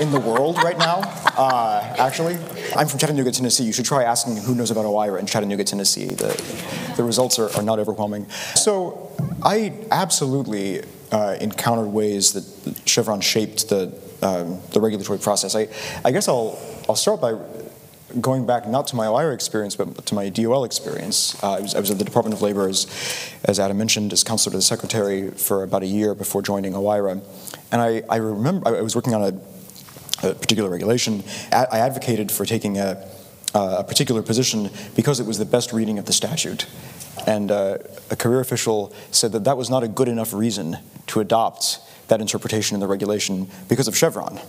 in 0.00 0.10
the 0.10 0.22
world 0.24 0.56
right 0.56 0.76
now, 0.76 1.00
uh, 1.36 1.94
actually. 1.98 2.34
I'm 2.74 2.88
from 2.88 2.98
Chattanooga, 2.98 3.30
Tennessee. 3.30 3.64
You 3.64 3.72
should 3.72 3.84
try 3.84 4.02
asking 4.02 4.38
who 4.38 4.54
knows 4.54 4.70
about 4.70 4.84
OIRA 4.84 5.20
in 5.20 5.26
Chattanooga, 5.26 5.64
Tennessee. 5.64 6.06
The, 6.06 6.94
the 6.96 7.04
results 7.04 7.38
are, 7.38 7.54
are 7.56 7.62
not 7.62 7.78
overwhelming. 7.78 8.28
So 8.56 9.14
I 9.42 9.72
absolutely 9.90 10.82
uh, 11.12 11.36
encountered 11.40 11.92
ways 11.92 12.32
that 12.32 12.88
Chevron 12.88 13.20
shaped 13.20 13.68
the, 13.68 13.96
um, 14.22 14.60
the 14.72 14.80
regulatory 14.80 15.18
process. 15.18 15.54
I, 15.54 15.68
I 16.04 16.10
guess 16.10 16.26
I'll, 16.26 16.58
I'll 16.88 16.96
start 16.96 17.20
by 17.20 17.32
going 18.20 18.46
back 18.46 18.66
not 18.68 18.86
to 18.88 18.96
my 18.96 19.06
OIRA 19.06 19.34
experience, 19.34 19.76
but 19.76 20.06
to 20.06 20.14
my 20.14 20.28
DOL 20.28 20.64
experience. 20.64 21.42
Uh, 21.42 21.52
I, 21.52 21.60
was, 21.60 21.74
I, 21.74 21.80
was, 21.80 21.90
at 21.90 21.98
the 21.98 22.04
Department 22.04 22.34
of 22.34 22.42
Labor, 22.42 22.68
as, 22.68 22.86
as 23.44 23.58
Adam 23.58 23.78
mentioned, 23.78 24.12
as 24.12 24.24
counselor 24.24 24.52
to 24.52 24.58
the 24.58 24.62
secretary 24.62 25.30
for 25.30 25.62
about 25.62 25.82
a 25.82 25.86
year 25.86 26.14
before 26.14 26.42
joining 26.42 26.72
OIRA. 26.72 27.22
And 27.70 27.80
I, 27.80 28.02
I 28.08 28.16
remember 28.16 28.68
I 28.68 28.80
was 28.80 28.94
working 28.94 29.14
on 29.14 29.22
a, 29.22 30.28
a 30.28 30.34
particular 30.34 30.68
regulation. 30.70 31.22
I 31.50 31.78
advocated 31.78 32.30
for 32.30 32.44
taking 32.44 32.78
a, 32.78 33.08
a 33.54 33.84
particular 33.84 34.22
position 34.22 34.70
because 34.94 35.20
it 35.20 35.26
was 35.26 35.38
the 35.38 35.44
best 35.44 35.72
reading 35.72 35.98
of 35.98 36.06
the 36.06 36.12
statute. 36.12 36.66
And 37.26 37.50
uh, 37.50 37.78
a 38.10 38.16
career 38.16 38.40
official 38.40 38.92
said 39.10 39.32
that 39.32 39.44
that 39.44 39.56
was 39.56 39.70
not 39.70 39.82
a 39.82 39.88
good 39.88 40.08
enough 40.08 40.32
reason 40.32 40.78
to 41.08 41.20
adopt 41.20 41.78
that 42.08 42.20
interpretation 42.20 42.74
in 42.74 42.80
the 42.80 42.86
regulation 42.86 43.48
because 43.68 43.88
of 43.88 43.96
Chevron. 43.96 44.40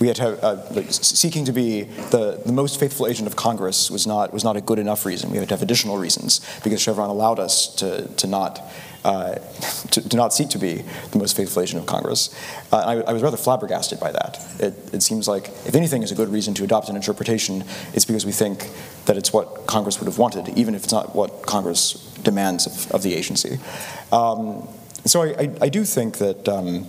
We 0.00 0.06
had 0.06 0.16
to 0.16 0.22
have, 0.22 0.42
uh, 0.42 0.90
seeking 0.90 1.44
to 1.44 1.52
be 1.52 1.82
the, 1.82 2.40
the 2.44 2.52
most 2.52 2.80
faithful 2.80 3.06
agent 3.06 3.26
of 3.26 3.36
Congress 3.36 3.90
was 3.90 4.06
not, 4.06 4.32
was 4.32 4.44
not 4.44 4.56
a 4.56 4.60
good 4.60 4.78
enough 4.78 5.04
reason. 5.04 5.30
We 5.30 5.36
had 5.36 5.48
to 5.48 5.54
have 5.54 5.62
additional 5.62 5.98
reasons 5.98 6.40
because 6.64 6.80
Chevron 6.80 7.10
allowed 7.10 7.38
us 7.38 7.66
to, 7.76 8.08
to 8.08 8.26
not 8.26 8.60
uh, 9.04 9.34
to, 9.90 10.06
to, 10.08 10.16
not 10.16 10.32
seek 10.32 10.48
to 10.50 10.58
be 10.58 10.84
the 11.10 11.18
most 11.18 11.36
faithful 11.36 11.62
agent 11.62 11.80
of 11.80 11.86
Congress. 11.86 12.34
Uh, 12.72 12.76
I, 12.76 13.10
I, 13.10 13.12
was 13.12 13.22
rather 13.22 13.36
flabbergasted 13.36 13.98
by 13.98 14.12
that. 14.12 14.38
It, 14.58 14.94
it, 14.94 15.02
seems 15.02 15.26
like, 15.26 15.48
if 15.64 15.74
anything 15.74 16.02
is 16.02 16.12
a 16.12 16.14
good 16.14 16.28
reason 16.28 16.52
to 16.54 16.64
adopt 16.64 16.90
an 16.90 16.96
interpretation, 16.96 17.64
it's 17.94 18.04
because 18.04 18.26
we 18.26 18.32
think 18.32 18.68
that 19.06 19.16
it's 19.16 19.32
what 19.32 19.66
Congress 19.66 20.00
would 20.00 20.06
have 20.06 20.18
wanted, 20.18 20.50
even 20.50 20.74
if 20.74 20.84
it's 20.84 20.92
not 20.92 21.14
what 21.14 21.46
Congress 21.46 21.94
demands 22.22 22.66
of, 22.66 22.92
of 22.92 23.02
the 23.02 23.14
agency. 23.14 23.58
Um, 24.12 24.68
so 25.06 25.22
I, 25.22 25.28
I, 25.28 25.50
I, 25.62 25.68
do 25.70 25.84
think 25.84 26.18
that 26.18 26.46
um, 26.46 26.86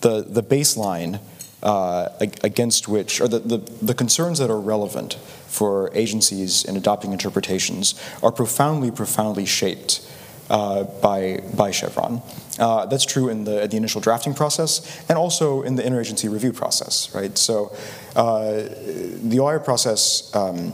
the, 0.00 0.22
the 0.22 0.44
baseline 0.44 1.18
uh, 1.62 2.08
against 2.20 2.88
which, 2.88 3.20
or 3.20 3.28
the, 3.28 3.40
the, 3.40 3.58
the 3.82 3.94
concerns 3.94 4.38
that 4.38 4.50
are 4.50 4.60
relevant 4.60 5.14
for 5.46 5.90
agencies 5.94 6.64
in 6.64 6.76
adopting 6.76 7.12
interpretations 7.12 8.00
are 8.22 8.30
profoundly, 8.30 8.90
profoundly 8.90 9.44
shaped 9.44 10.08
uh, 10.50 10.84
by, 10.84 11.42
by 11.56 11.70
Chevron. 11.70 12.22
Uh, 12.58 12.86
that's 12.86 13.04
true 13.04 13.28
in 13.28 13.44
the, 13.44 13.66
the 13.66 13.76
initial 13.76 14.00
drafting 14.00 14.34
process 14.34 15.04
and 15.08 15.18
also 15.18 15.62
in 15.62 15.76
the 15.76 15.82
interagency 15.82 16.30
review 16.30 16.52
process, 16.52 17.14
right? 17.14 17.36
So 17.36 17.74
uh, 18.16 18.52
the 18.52 19.38
OIRA 19.38 19.64
process 19.64 20.34
um, 20.34 20.72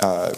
uh, 0.00 0.32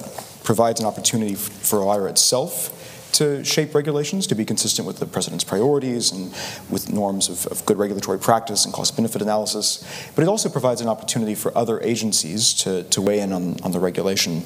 provides 0.44 0.80
an 0.80 0.86
opportunity 0.86 1.34
for 1.34 1.80
OIRA 1.80 2.10
itself 2.10 2.74
to 3.12 3.44
shape 3.44 3.74
regulations 3.74 4.26
to 4.26 4.34
be 4.34 4.44
consistent 4.44 4.86
with 4.86 4.98
the 4.98 5.06
president's 5.06 5.44
priorities 5.44 6.12
and 6.12 6.32
with 6.70 6.92
norms 6.92 7.28
of, 7.28 7.46
of 7.50 7.64
good 7.66 7.78
regulatory 7.78 8.18
practice 8.18 8.64
and 8.64 8.74
cost 8.74 8.96
benefit 8.96 9.22
analysis. 9.22 9.84
But 10.14 10.22
it 10.22 10.28
also 10.28 10.48
provides 10.48 10.80
an 10.80 10.88
opportunity 10.88 11.34
for 11.34 11.56
other 11.56 11.80
agencies 11.80 12.54
to, 12.62 12.84
to 12.84 13.00
weigh 13.00 13.20
in 13.20 13.32
on, 13.32 13.60
on 13.62 13.72
the 13.72 13.80
regulation 13.80 14.42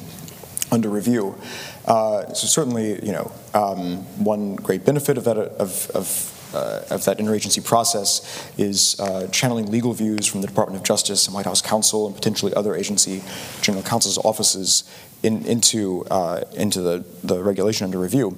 under 0.70 0.88
review. 0.88 1.36
Uh, 1.84 2.32
so 2.32 2.46
certainly, 2.46 3.04
you 3.04 3.12
know, 3.12 3.30
um, 3.54 3.98
one 4.24 4.56
great 4.56 4.84
benefit 4.84 5.18
of 5.18 5.24
that 5.24 5.36
of, 5.36 5.90
of 5.94 6.32
uh, 6.54 6.82
of 6.90 7.04
that 7.04 7.18
interagency 7.18 7.64
process 7.64 8.50
is 8.58 8.98
uh, 9.00 9.26
channeling 9.28 9.70
legal 9.70 9.92
views 9.92 10.26
from 10.26 10.42
the 10.42 10.46
Department 10.46 10.78
of 10.78 10.86
Justice 10.86 11.26
and 11.26 11.34
White 11.34 11.46
House 11.46 11.62
counsel 11.62 12.06
and 12.06 12.14
potentially 12.14 12.52
other 12.54 12.74
agency 12.74 13.22
general 13.62 13.82
counsel's 13.82 14.18
offices 14.18 14.84
in, 15.22 15.44
into 15.46 16.04
uh, 16.10 16.42
into 16.54 16.80
the, 16.80 17.04
the 17.22 17.42
regulation 17.42 17.84
under 17.84 17.98
review. 17.98 18.36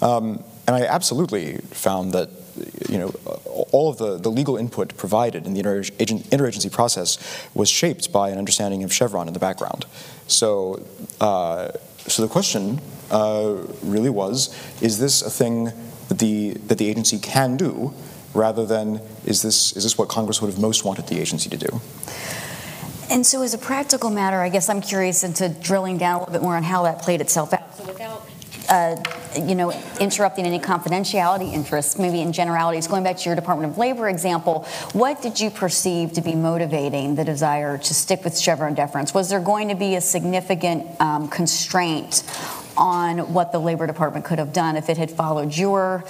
Um, 0.00 0.42
and 0.66 0.74
I 0.76 0.86
absolutely 0.86 1.58
found 1.70 2.12
that 2.12 2.30
you 2.88 2.98
know, 2.98 3.08
all 3.72 3.90
of 3.90 3.98
the, 3.98 4.16
the 4.18 4.30
legal 4.30 4.56
input 4.56 4.96
provided 4.96 5.46
in 5.46 5.54
the 5.54 5.62
interagency 5.62 6.70
process 6.70 7.18
was 7.54 7.68
shaped 7.68 8.12
by 8.12 8.30
an 8.30 8.38
understanding 8.38 8.84
of 8.84 8.92
Chevron 8.92 9.26
in 9.26 9.34
the 9.34 9.40
background. 9.40 9.86
So, 10.26 10.84
uh, 11.20 11.72
so 12.06 12.22
the 12.22 12.28
question 12.28 12.80
uh, 13.10 13.56
really 13.82 14.10
was: 14.10 14.54
Is 14.80 14.98
this 14.98 15.22
a 15.22 15.30
thing 15.30 15.72
that 16.08 16.18
the 16.18 16.52
that 16.68 16.78
the 16.78 16.88
agency 16.88 17.18
can 17.18 17.56
do, 17.56 17.92
rather 18.34 18.64
than 18.64 19.00
is 19.24 19.42
this 19.42 19.72
is 19.76 19.82
this 19.82 19.98
what 19.98 20.08
Congress 20.08 20.40
would 20.40 20.50
have 20.50 20.60
most 20.60 20.84
wanted 20.84 21.06
the 21.08 21.18
agency 21.18 21.50
to 21.50 21.56
do? 21.56 21.80
And 23.10 23.26
so, 23.26 23.42
as 23.42 23.54
a 23.54 23.58
practical 23.58 24.10
matter, 24.10 24.40
I 24.40 24.48
guess 24.48 24.68
I'm 24.68 24.80
curious 24.80 25.24
into 25.24 25.48
drilling 25.48 25.98
down 25.98 26.16
a 26.16 26.18
little 26.20 26.32
bit 26.32 26.42
more 26.42 26.56
on 26.56 26.62
how 26.62 26.84
that 26.84 27.02
played 27.02 27.20
itself 27.20 27.52
out. 27.52 27.76
So, 27.76 27.84
without 27.86 28.26
uh, 28.68 28.96
you 29.36 29.54
know, 29.54 29.72
interrupting 30.00 30.46
any 30.46 30.58
confidentiality 30.58 31.52
interests, 31.52 31.98
maybe 31.98 32.20
in 32.20 32.32
generalities. 32.32 32.86
Going 32.86 33.04
back 33.04 33.16
to 33.18 33.24
your 33.28 33.34
Department 33.36 33.72
of 33.72 33.78
Labor 33.78 34.08
example, 34.08 34.64
what 34.92 35.22
did 35.22 35.40
you 35.40 35.50
perceive 35.50 36.12
to 36.14 36.20
be 36.20 36.34
motivating 36.34 37.14
the 37.14 37.24
desire 37.24 37.78
to 37.78 37.94
stick 37.94 38.24
with 38.24 38.38
Chevron 38.38 38.74
deference? 38.74 39.12
Was 39.12 39.28
there 39.28 39.40
going 39.40 39.68
to 39.68 39.74
be 39.74 39.96
a 39.96 40.00
significant 40.00 41.00
um, 41.00 41.28
constraint 41.28 42.22
on 42.76 43.32
what 43.32 43.52
the 43.52 43.58
Labor 43.58 43.86
Department 43.86 44.24
could 44.24 44.38
have 44.38 44.52
done 44.52 44.76
if 44.76 44.88
it 44.88 44.96
had 44.96 45.10
followed 45.10 45.56
your 45.56 46.04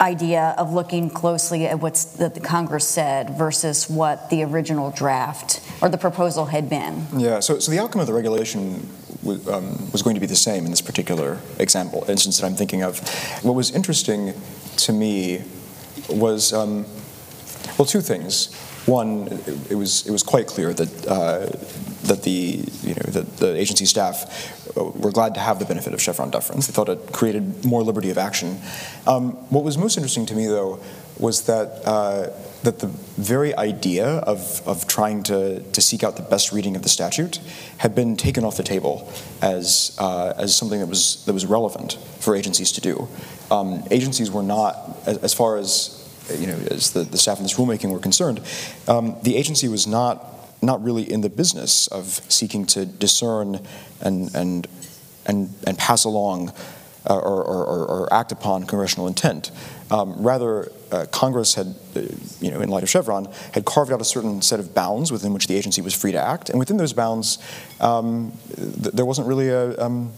idea 0.00 0.54
of 0.58 0.72
looking 0.72 1.10
closely 1.10 1.66
at 1.66 1.80
what 1.80 1.94
the 2.18 2.40
Congress 2.42 2.86
said 2.86 3.30
versus 3.38 3.88
what 3.88 4.30
the 4.30 4.42
original 4.42 4.90
draft 4.90 5.60
or 5.80 5.88
the 5.88 5.98
proposal 5.98 6.46
had 6.46 6.68
been? 6.68 7.06
Yeah, 7.16 7.40
so, 7.40 7.58
so 7.58 7.70
the 7.70 7.78
outcome 7.78 8.00
of 8.00 8.06
the 8.06 8.12
regulation 8.12 8.88
um, 9.26 9.90
was 9.92 10.02
going 10.02 10.14
to 10.14 10.20
be 10.20 10.26
the 10.26 10.36
same 10.36 10.64
in 10.64 10.70
this 10.70 10.80
particular 10.80 11.38
example, 11.58 12.04
instance 12.08 12.38
that 12.38 12.46
I'm 12.46 12.54
thinking 12.54 12.82
of. 12.82 12.98
What 13.42 13.54
was 13.54 13.70
interesting 13.70 14.34
to 14.78 14.92
me 14.92 15.42
was, 16.08 16.52
um, 16.52 16.84
well, 17.78 17.86
two 17.86 18.00
things. 18.00 18.54
One, 18.86 19.28
it 19.70 19.76
was 19.76 20.06
it 20.06 20.10
was 20.10 20.22
quite 20.22 20.46
clear 20.46 20.74
that 20.74 21.06
uh, 21.06 21.46
that 22.04 22.22
the 22.22 22.64
you 22.82 22.94
know 22.94 23.06
that 23.08 23.36
the 23.38 23.56
agency 23.56 23.86
staff 23.86 24.76
uh, 24.76 24.84
were 24.84 25.12
glad 25.12 25.34
to 25.34 25.40
have 25.40 25.58
the 25.58 25.64
benefit 25.64 25.94
of 25.94 26.00
Chevron 26.00 26.30
deference. 26.30 26.66
They 26.66 26.72
thought 26.72 26.88
it 26.88 27.12
created 27.12 27.64
more 27.64 27.82
liberty 27.82 28.10
of 28.10 28.18
action. 28.18 28.60
Um, 29.06 29.32
what 29.50 29.64
was 29.64 29.76
most 29.78 29.96
interesting 29.96 30.26
to 30.26 30.34
me, 30.34 30.46
though, 30.46 30.80
was 31.18 31.42
that. 31.46 31.86
Uh, 31.86 32.30
that 32.64 32.78
the 32.78 32.86
very 32.86 33.54
idea 33.56 34.06
of, 34.06 34.66
of 34.66 34.86
trying 34.86 35.22
to, 35.22 35.60
to 35.60 35.80
seek 35.80 36.02
out 36.02 36.16
the 36.16 36.22
best 36.22 36.50
reading 36.50 36.76
of 36.76 36.82
the 36.82 36.88
statute 36.88 37.38
had 37.78 37.94
been 37.94 38.16
taken 38.16 38.42
off 38.42 38.56
the 38.56 38.62
table 38.62 39.06
as, 39.42 39.94
uh, 40.00 40.32
as 40.36 40.56
something 40.56 40.80
that 40.80 40.88
was, 40.88 41.24
that 41.26 41.32
was 41.32 41.46
relevant 41.46 41.98
for 42.20 42.34
agencies 42.34 42.72
to 42.72 42.80
do. 42.80 43.06
Um, 43.50 43.84
agencies 43.90 44.30
were 44.30 44.42
not, 44.42 44.96
as, 45.06 45.18
as, 45.18 45.34
far 45.34 45.58
as 45.58 46.00
you 46.38 46.46
know, 46.46 46.58
as 46.70 46.92
the, 46.92 47.04
the 47.04 47.18
staff 47.18 47.38
in 47.38 47.44
this 47.44 47.54
rulemaking 47.54 47.92
were 47.92 47.98
concerned, 47.98 48.40
um, 48.88 49.16
the 49.22 49.36
agency 49.36 49.68
was 49.68 49.86
not 49.86 50.33
not 50.64 50.82
really 50.82 51.10
in 51.10 51.20
the 51.20 51.30
business 51.30 51.86
of 51.88 52.20
seeking 52.28 52.66
to 52.66 52.86
discern 52.86 53.60
and 54.00 54.34
and 54.34 54.66
and, 55.26 55.54
and 55.66 55.78
pass 55.78 56.04
along 56.04 56.52
uh, 57.08 57.14
or, 57.14 57.44
or, 57.44 57.86
or, 57.86 58.12
act 58.14 58.32
upon 58.32 58.64
congressional 58.64 59.06
intent. 59.06 59.50
Um, 59.90 60.22
rather, 60.22 60.72
uh, 60.90 61.04
Congress 61.12 61.54
had, 61.54 61.74
uh, 61.94 62.00
you 62.40 62.50
know, 62.50 62.60
in 62.60 62.70
light 62.70 62.82
of 62.82 62.88
Chevron, 62.88 63.28
had 63.52 63.66
carved 63.66 63.92
out 63.92 64.00
a 64.00 64.04
certain 64.04 64.40
set 64.40 64.58
of 64.58 64.74
bounds 64.74 65.12
within 65.12 65.34
which 65.34 65.46
the 65.46 65.54
agency 65.54 65.82
was 65.82 65.92
free 65.92 66.12
to 66.12 66.18
act, 66.18 66.48
and 66.48 66.58
within 66.58 66.78
those 66.78 66.94
bounds, 66.94 67.38
um, 67.80 68.32
th- 68.56 68.94
there 68.94 69.04
wasn't 69.04 69.28
really 69.28 69.50
a 69.50 69.78
um, 69.78 70.12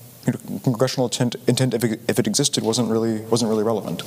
congressional 0.62 1.06
intent, 1.06 1.34
intent 1.48 1.74
if, 1.74 1.82
it, 1.82 2.00
if 2.08 2.20
it 2.20 2.26
existed, 2.28 2.62
wasn't 2.62 2.88
really 2.88 3.20
wasn't 3.22 3.48
really 3.48 3.64
relevant. 3.64 4.02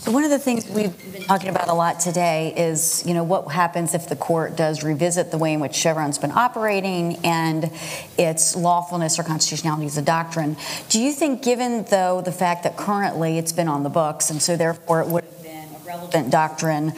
So 0.00 0.12
one 0.12 0.24
of 0.24 0.30
the 0.30 0.38
things 0.38 0.66
we've 0.66 1.12
been 1.12 1.24
talking 1.24 1.50
about 1.50 1.68
a 1.68 1.74
lot 1.74 2.00
today 2.00 2.54
is, 2.56 3.04
you 3.06 3.12
know, 3.12 3.22
what 3.22 3.52
happens 3.52 3.92
if 3.92 4.08
the 4.08 4.16
court 4.16 4.56
does 4.56 4.82
revisit 4.82 5.30
the 5.30 5.36
way 5.36 5.52
in 5.52 5.60
which 5.60 5.74
Chevron's 5.74 6.16
been 6.16 6.30
operating 6.30 7.16
and 7.22 7.70
its 8.16 8.56
lawfulness 8.56 9.18
or 9.18 9.24
constitutionality 9.24 9.84
as 9.84 9.98
a 9.98 10.02
doctrine. 10.02 10.56
Do 10.88 11.02
you 11.02 11.12
think, 11.12 11.42
given 11.42 11.84
though 11.90 12.22
the 12.22 12.32
fact 12.32 12.62
that 12.62 12.78
currently 12.78 13.36
it's 13.36 13.52
been 13.52 13.68
on 13.68 13.82
the 13.82 13.90
books 13.90 14.30
and 14.30 14.40
so 14.40 14.56
therefore 14.56 15.02
it 15.02 15.08
would 15.08 15.22
have 15.22 15.42
been 15.42 15.68
a 15.68 15.86
relevant 15.86 16.30
doctrine 16.30 16.94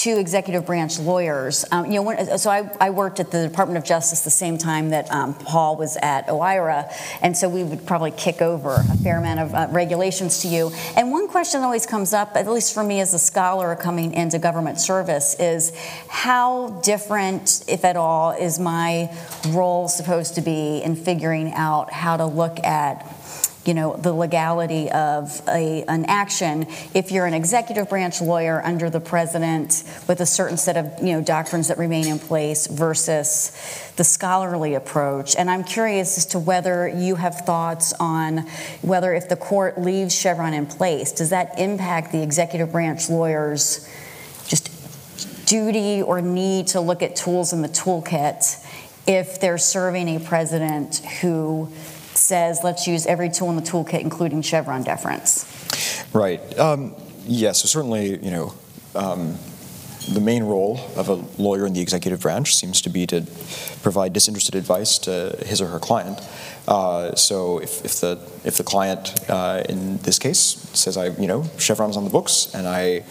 two 0.00 0.16
executive 0.16 0.64
branch 0.64 0.98
lawyers. 0.98 1.62
Um, 1.70 1.84
you 1.84 1.96
know, 1.96 2.02
when, 2.02 2.38
so 2.38 2.48
I, 2.48 2.70
I, 2.80 2.88
worked 2.88 3.20
at 3.20 3.30
the 3.30 3.46
Department 3.46 3.76
of 3.76 3.84
Justice 3.84 4.22
the 4.22 4.30
same 4.30 4.56
time 4.56 4.88
that 4.90 5.12
um, 5.12 5.34
Paul 5.34 5.76
was 5.76 5.98
at 6.00 6.26
OIRA, 6.28 6.90
and 7.20 7.36
so 7.36 7.50
we 7.50 7.62
would 7.62 7.84
probably 7.86 8.10
kick 8.10 8.40
over 8.40 8.76
a 8.76 8.96
fair 8.96 9.18
amount 9.18 9.40
of 9.40 9.54
uh, 9.54 9.66
regulations 9.70 10.40
to 10.40 10.48
you. 10.48 10.72
And 10.96 11.12
one 11.12 11.28
question 11.28 11.60
that 11.60 11.66
always 11.66 11.84
comes 11.84 12.14
up, 12.14 12.34
at 12.34 12.48
least 12.48 12.72
for 12.72 12.82
me 12.82 13.00
as 13.00 13.12
a 13.12 13.18
scholar 13.18 13.76
coming 13.76 14.14
into 14.14 14.38
government 14.38 14.80
service, 14.80 15.38
is 15.38 15.70
how 16.08 16.80
different, 16.82 17.62
if 17.68 17.84
at 17.84 17.98
all, 17.98 18.30
is 18.30 18.58
my 18.58 19.14
role 19.48 19.86
supposed 19.86 20.34
to 20.36 20.40
be 20.40 20.78
in 20.82 20.96
figuring 20.96 21.52
out 21.52 21.92
how 21.92 22.16
to 22.16 22.24
look 22.24 22.58
at 22.64 23.04
you 23.66 23.74
know, 23.74 23.94
the 23.96 24.12
legality 24.12 24.90
of 24.90 25.42
a, 25.46 25.84
an 25.84 26.06
action 26.06 26.66
if 26.94 27.12
you're 27.12 27.26
an 27.26 27.34
executive 27.34 27.90
branch 27.90 28.20
lawyer 28.22 28.62
under 28.64 28.88
the 28.88 29.00
president 29.00 29.84
with 30.08 30.20
a 30.20 30.26
certain 30.26 30.56
set 30.56 30.76
of, 30.76 30.90
you 31.02 31.12
know, 31.12 31.20
doctrines 31.22 31.68
that 31.68 31.76
remain 31.76 32.06
in 32.06 32.18
place 32.18 32.66
versus 32.66 33.52
the 33.96 34.04
scholarly 34.04 34.74
approach. 34.74 35.36
And 35.36 35.50
I'm 35.50 35.62
curious 35.62 36.16
as 36.16 36.26
to 36.26 36.38
whether 36.38 36.88
you 36.88 37.16
have 37.16 37.40
thoughts 37.40 37.92
on 38.00 38.46
whether 38.80 39.12
if 39.12 39.28
the 39.28 39.36
court 39.36 39.78
leaves 39.78 40.14
Chevron 40.14 40.54
in 40.54 40.66
place, 40.66 41.12
does 41.12 41.30
that 41.30 41.58
impact 41.58 42.12
the 42.12 42.22
executive 42.22 42.72
branch 42.72 43.10
lawyers 43.10 43.86
just 44.48 44.70
duty 45.46 46.00
or 46.00 46.22
need 46.22 46.68
to 46.68 46.80
look 46.80 47.02
at 47.02 47.14
tools 47.14 47.52
in 47.52 47.60
the 47.60 47.68
toolkit 47.68 48.66
if 49.06 49.40
they're 49.40 49.58
serving 49.58 50.16
a 50.16 50.20
president 50.20 50.98
who 51.20 51.70
says 52.30 52.62
let's 52.62 52.86
use 52.86 53.06
every 53.06 53.28
tool 53.28 53.50
in 53.50 53.56
the 53.56 53.62
toolkit, 53.70 54.00
including 54.00 54.40
Chevron 54.40 54.82
deference. 54.82 55.44
Right. 56.14 56.40
Um, 56.58 56.94
yes. 57.26 57.40
Yeah, 57.42 57.52
so 57.52 57.66
certainly, 57.66 58.04
you 58.24 58.30
know. 58.30 58.54
Um, 58.94 59.38
the 60.08 60.20
main 60.20 60.42
role 60.42 60.80
of 60.96 61.08
a 61.08 61.14
lawyer 61.40 61.66
in 61.66 61.72
the 61.72 61.80
executive 61.80 62.20
branch 62.20 62.56
seems 62.56 62.80
to 62.82 62.90
be 62.90 63.06
to 63.06 63.26
provide 63.82 64.12
disinterested 64.12 64.54
advice 64.54 64.98
to 64.98 65.36
his 65.46 65.60
or 65.60 65.66
her 65.66 65.78
client. 65.78 66.18
Uh, 66.66 67.14
so 67.14 67.58
if, 67.58 67.84
if, 67.84 68.00
the 68.00 68.18
if 68.44 68.56
the 68.56 68.64
client 68.64 69.14
uh, 69.28 69.62
in 69.68 69.98
this 69.98 70.18
case 70.18 70.38
says 70.72 70.96
I 70.96 71.08
you 71.20 71.26
know 71.26 71.44
Chevron's 71.58 71.96
on 71.96 72.04
the 72.04 72.10
books 72.10 72.54
and 72.54 72.66
I 72.66 73.04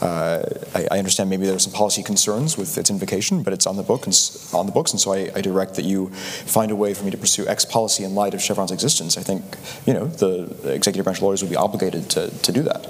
uh, 0.00 0.42
I, 0.74 0.88
I, 0.90 0.98
understand 0.98 1.28
maybe 1.28 1.46
there 1.46 1.54
are 1.54 1.60
some 1.60 1.72
policy 1.72 2.02
concerns 2.02 2.56
with 2.56 2.78
its 2.78 2.90
invocation, 2.90 3.42
but 3.42 3.52
it's 3.52 3.66
on 3.66 3.76
the 3.76 3.82
book 3.82 4.06
and 4.06 4.14
on 4.54 4.66
the 4.66 4.72
books, 4.72 4.92
and 4.92 5.00
so 5.00 5.12
I, 5.12 5.30
I, 5.34 5.40
direct 5.40 5.74
that 5.74 5.84
you 5.84 6.08
find 6.08 6.70
a 6.70 6.76
way 6.76 6.94
for 6.94 7.04
me 7.04 7.10
to 7.10 7.18
pursue 7.18 7.46
X 7.46 7.64
policy 7.64 8.04
in 8.04 8.14
light 8.14 8.32
of 8.32 8.40
Chevron's 8.40 8.72
existence. 8.72 9.18
I 9.18 9.22
think 9.22 9.44
you 9.86 9.92
know 9.92 10.06
the 10.06 10.72
executive 10.72 11.04
branch 11.04 11.20
lawyers 11.20 11.42
would 11.42 11.50
be 11.50 11.56
obligated 11.56 12.08
to, 12.10 12.30
to 12.30 12.52
do 12.52 12.62
that. 12.62 12.86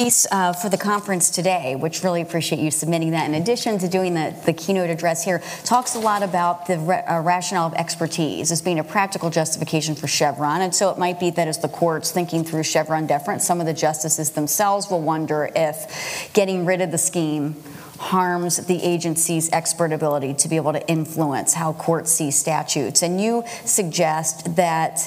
Piece 0.00 0.26
uh, 0.32 0.54
for 0.54 0.70
the 0.70 0.78
conference 0.78 1.28
today, 1.28 1.76
which 1.76 2.02
really 2.02 2.22
appreciate 2.22 2.58
you 2.58 2.70
submitting 2.70 3.10
that, 3.10 3.28
in 3.28 3.34
addition 3.34 3.76
to 3.80 3.86
doing 3.86 4.14
the, 4.14 4.34
the 4.46 4.54
keynote 4.54 4.88
address 4.88 5.22
here, 5.22 5.42
talks 5.62 5.94
a 5.94 5.98
lot 5.98 6.22
about 6.22 6.64
the 6.64 6.78
ra- 6.78 7.02
uh, 7.06 7.20
rationale 7.20 7.66
of 7.66 7.74
expertise 7.74 8.50
as 8.50 8.62
being 8.62 8.78
a 8.78 8.82
practical 8.82 9.28
justification 9.28 9.94
for 9.94 10.06
Chevron. 10.06 10.62
And 10.62 10.74
so 10.74 10.88
it 10.88 10.96
might 10.96 11.20
be 11.20 11.28
that 11.28 11.48
as 11.48 11.58
the 11.58 11.68
court's 11.68 12.12
thinking 12.12 12.44
through 12.44 12.62
Chevron 12.62 13.06
deference, 13.06 13.46
some 13.46 13.60
of 13.60 13.66
the 13.66 13.74
justices 13.74 14.30
themselves 14.30 14.88
will 14.88 15.02
wonder 15.02 15.50
if 15.54 16.30
getting 16.32 16.64
rid 16.64 16.80
of 16.80 16.92
the 16.92 16.96
scheme 16.96 17.62
harms 18.00 18.56
the 18.66 18.82
agency's 18.82 19.52
expert 19.52 19.92
ability 19.92 20.32
to 20.32 20.48
be 20.48 20.56
able 20.56 20.72
to 20.72 20.88
influence 20.88 21.52
how 21.52 21.74
courts 21.74 22.10
see 22.10 22.30
statutes. 22.30 23.02
And 23.02 23.20
you 23.20 23.44
suggest 23.66 24.56
that, 24.56 24.98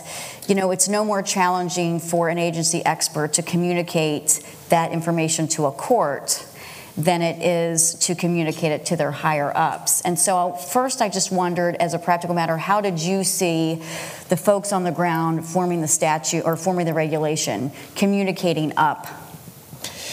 you 0.48 0.54
know, 0.54 0.70
it's 0.70 0.88
no 0.88 1.04
more 1.04 1.24
challenging 1.24 2.00
for 2.00 2.30
an 2.30 2.38
agency 2.38 2.86
expert 2.86 3.34
to 3.34 3.42
communicate 3.42 4.46
that 4.70 4.92
information 4.92 5.48
to 5.48 5.66
a 5.66 5.72
court 5.72 6.46
than 6.96 7.24
it 7.24 7.42
is 7.42 7.96
to 7.96 8.14
communicate 8.14 8.72
it 8.72 8.86
to 8.86 8.96
their 8.96 9.10
higher 9.10 9.52
ups. 9.56 10.02
And 10.02 10.18
so, 10.18 10.54
first, 10.54 11.02
I 11.02 11.10
just 11.10 11.32
wondered, 11.32 11.76
as 11.78 11.96
a 11.96 12.00
practical 12.00 12.36
matter, 12.36 12.58
how 12.58 12.80
did 12.80 13.00
you 13.00 13.24
see 13.24 13.82
the 14.30 14.38
folks 14.38 14.72
on 14.72 14.84
the 14.84 14.92
ground 14.92 15.48
forming 15.48 15.82
the 15.82 15.88
statute 15.88 16.46
or 16.46 16.56
forming 16.56 16.86
the 16.86 16.94
regulation 16.94 17.72
communicating 17.96 18.72
up 18.78 19.08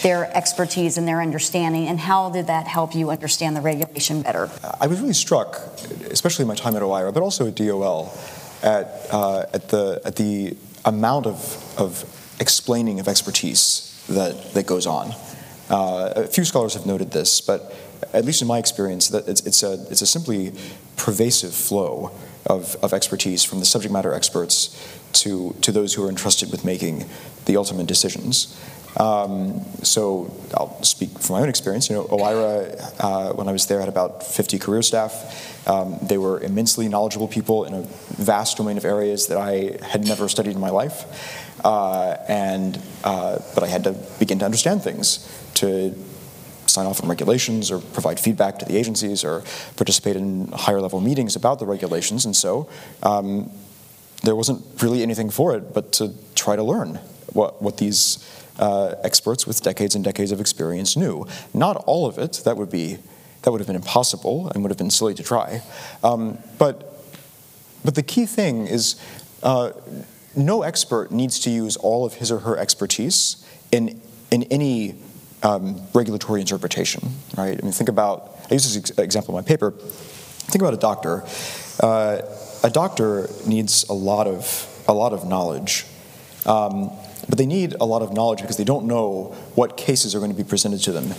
their 0.01 0.35
expertise 0.35 0.97
and 0.97 1.07
their 1.07 1.21
understanding, 1.21 1.87
and 1.87 1.99
how 1.99 2.29
did 2.29 2.47
that 2.47 2.67
help 2.67 2.95
you 2.95 3.09
understand 3.09 3.55
the 3.55 3.61
regulation 3.61 4.21
better? 4.21 4.49
I 4.79 4.87
was 4.87 4.99
really 4.99 5.13
struck, 5.13 5.55
especially 6.09 6.43
in 6.43 6.47
my 6.47 6.55
time 6.55 6.75
at 6.75 6.81
OIRA, 6.81 7.13
but 7.13 7.23
also 7.23 7.47
at 7.47 7.55
DOL, 7.55 8.13
at, 8.63 9.07
uh, 9.11 9.45
at, 9.53 9.69
the, 9.69 10.01
at 10.03 10.15
the 10.15 10.57
amount 10.85 11.27
of, 11.27 11.75
of 11.79 12.35
explaining 12.39 12.99
of 12.99 13.07
expertise 13.07 14.03
that, 14.09 14.53
that 14.53 14.65
goes 14.65 14.87
on. 14.87 15.13
Uh, 15.69 16.13
a 16.15 16.27
few 16.27 16.43
scholars 16.43 16.73
have 16.73 16.85
noted 16.85 17.11
this, 17.11 17.39
but 17.39 17.73
at 18.13 18.25
least 18.25 18.41
in 18.41 18.47
my 18.47 18.57
experience, 18.57 19.09
that 19.09 19.27
it's, 19.27 19.41
it's, 19.45 19.63
a, 19.63 19.73
it's 19.89 20.01
a 20.01 20.07
simply 20.07 20.53
pervasive 20.97 21.53
flow 21.53 22.11
of, 22.45 22.75
of 22.83 22.93
expertise 22.93 23.43
from 23.43 23.59
the 23.59 23.65
subject 23.65 23.93
matter 23.93 24.13
experts 24.13 24.99
to, 25.13 25.55
to 25.61 25.71
those 25.71 25.93
who 25.93 26.05
are 26.05 26.09
entrusted 26.09 26.51
with 26.51 26.65
making 26.65 27.05
the 27.45 27.57
ultimate 27.57 27.87
decisions. 27.87 28.59
Um, 28.97 29.63
so 29.83 30.33
I'll 30.53 30.81
speak 30.83 31.09
from 31.19 31.35
my 31.35 31.41
own 31.41 31.49
experience. 31.49 31.89
You 31.89 31.95
know, 31.97 32.03
OIRA, 32.05 32.93
uh, 32.99 33.33
when 33.33 33.47
I 33.47 33.51
was 33.51 33.65
there, 33.67 33.79
had 33.79 33.89
about 33.89 34.23
50 34.23 34.59
career 34.59 34.81
staff. 34.81 35.67
Um, 35.67 35.97
they 36.01 36.17
were 36.17 36.39
immensely 36.41 36.87
knowledgeable 36.89 37.27
people 37.27 37.65
in 37.65 37.73
a 37.73 37.81
vast 38.17 38.57
domain 38.57 38.77
of 38.77 38.85
areas 38.85 39.27
that 39.27 39.37
I 39.37 39.77
had 39.85 40.05
never 40.05 40.27
studied 40.27 40.55
in 40.55 40.59
my 40.59 40.71
life. 40.71 41.05
Uh, 41.63 42.17
and 42.27 42.81
uh, 43.03 43.39
but 43.53 43.63
I 43.63 43.67
had 43.67 43.83
to 43.83 43.93
begin 44.19 44.39
to 44.39 44.45
understand 44.45 44.81
things 44.81 45.27
to 45.55 45.95
sign 46.65 46.85
off 46.85 47.03
on 47.03 47.09
regulations 47.09 47.69
or 47.69 47.79
provide 47.79 48.19
feedback 48.19 48.57
to 48.59 48.65
the 48.65 48.77
agencies 48.77 49.23
or 49.23 49.43
participate 49.75 50.15
in 50.15 50.51
higher 50.51 50.81
level 50.81 51.01
meetings 51.01 51.35
about 51.35 51.59
the 51.59 51.65
regulations. 51.65 52.25
And 52.25 52.35
so 52.35 52.69
um, 53.03 53.51
there 54.23 54.35
wasn't 54.35 54.63
really 54.81 55.03
anything 55.03 55.29
for 55.29 55.55
it 55.55 55.73
but 55.73 55.91
to 55.93 56.13
try 56.33 56.55
to 56.55 56.63
learn 56.63 56.99
what, 57.33 57.61
what 57.61 57.77
these 57.77 58.27
uh, 58.59 58.95
experts 59.03 59.47
with 59.47 59.61
decades 59.61 59.95
and 59.95 60.03
decades 60.03 60.31
of 60.31 60.39
experience 60.39 60.95
knew. 60.95 61.25
Not 61.53 61.77
all 61.87 62.05
of 62.05 62.17
it, 62.17 62.41
that 62.45 62.57
would 62.57 62.69
be 62.69 62.99
that 63.41 63.51
would 63.51 63.59
have 63.59 63.67
been 63.67 63.75
impossible 63.75 64.49
and 64.49 64.63
would 64.63 64.69
have 64.69 64.77
been 64.77 64.91
silly 64.91 65.13
to 65.15 65.23
try. 65.23 65.63
Um, 66.03 66.37
but, 66.57 66.93
but 67.83 67.95
the 67.95 68.03
key 68.03 68.25
thing 68.25 68.67
is 68.67 69.01
uh, 69.41 69.71
no 70.35 70.61
expert 70.61 71.11
needs 71.11 71.39
to 71.39 71.49
use 71.49 71.75
all 71.77 72.05
of 72.05 72.15
his 72.15 72.31
or 72.31 72.39
her 72.39 72.57
expertise 72.57 73.43
in, 73.71 73.99
in 74.29 74.43
any 74.43 74.95
um, 75.43 75.81
regulatory 75.93 76.39
interpretation, 76.39 77.01
right? 77.35 77.57
I 77.57 77.61
mean, 77.63 77.71
think 77.71 77.89
about, 77.89 78.37
I 78.49 78.53
use 78.53 78.71
this 78.71 78.91
example 78.99 79.35
in 79.35 79.43
my 79.43 79.47
paper. 79.47 79.71
Think 79.71 80.61
about 80.61 80.75
a 80.75 80.77
doctor. 80.77 81.23
Uh, 81.81 82.21
a 82.63 82.69
doctor 82.69 83.27
needs 83.47 83.85
a 83.89 83.93
lot 83.93 84.27
of, 84.27 84.67
a 84.87 84.93
lot 84.93 85.13
of 85.13 85.27
knowledge. 85.27 85.85
Um, 86.45 86.91
but 87.31 87.37
they 87.37 87.45
need 87.45 87.75
a 87.79 87.85
lot 87.85 88.01
of 88.01 88.11
knowledge 88.11 88.41
because 88.41 88.57
they 88.57 88.65
don't 88.65 88.85
know 88.85 89.33
what 89.55 89.77
cases 89.77 90.13
are 90.13 90.19
going 90.19 90.31
to 90.31 90.37
be 90.37 90.43
presented 90.43 90.81
to 90.81 90.91
them 90.91 91.13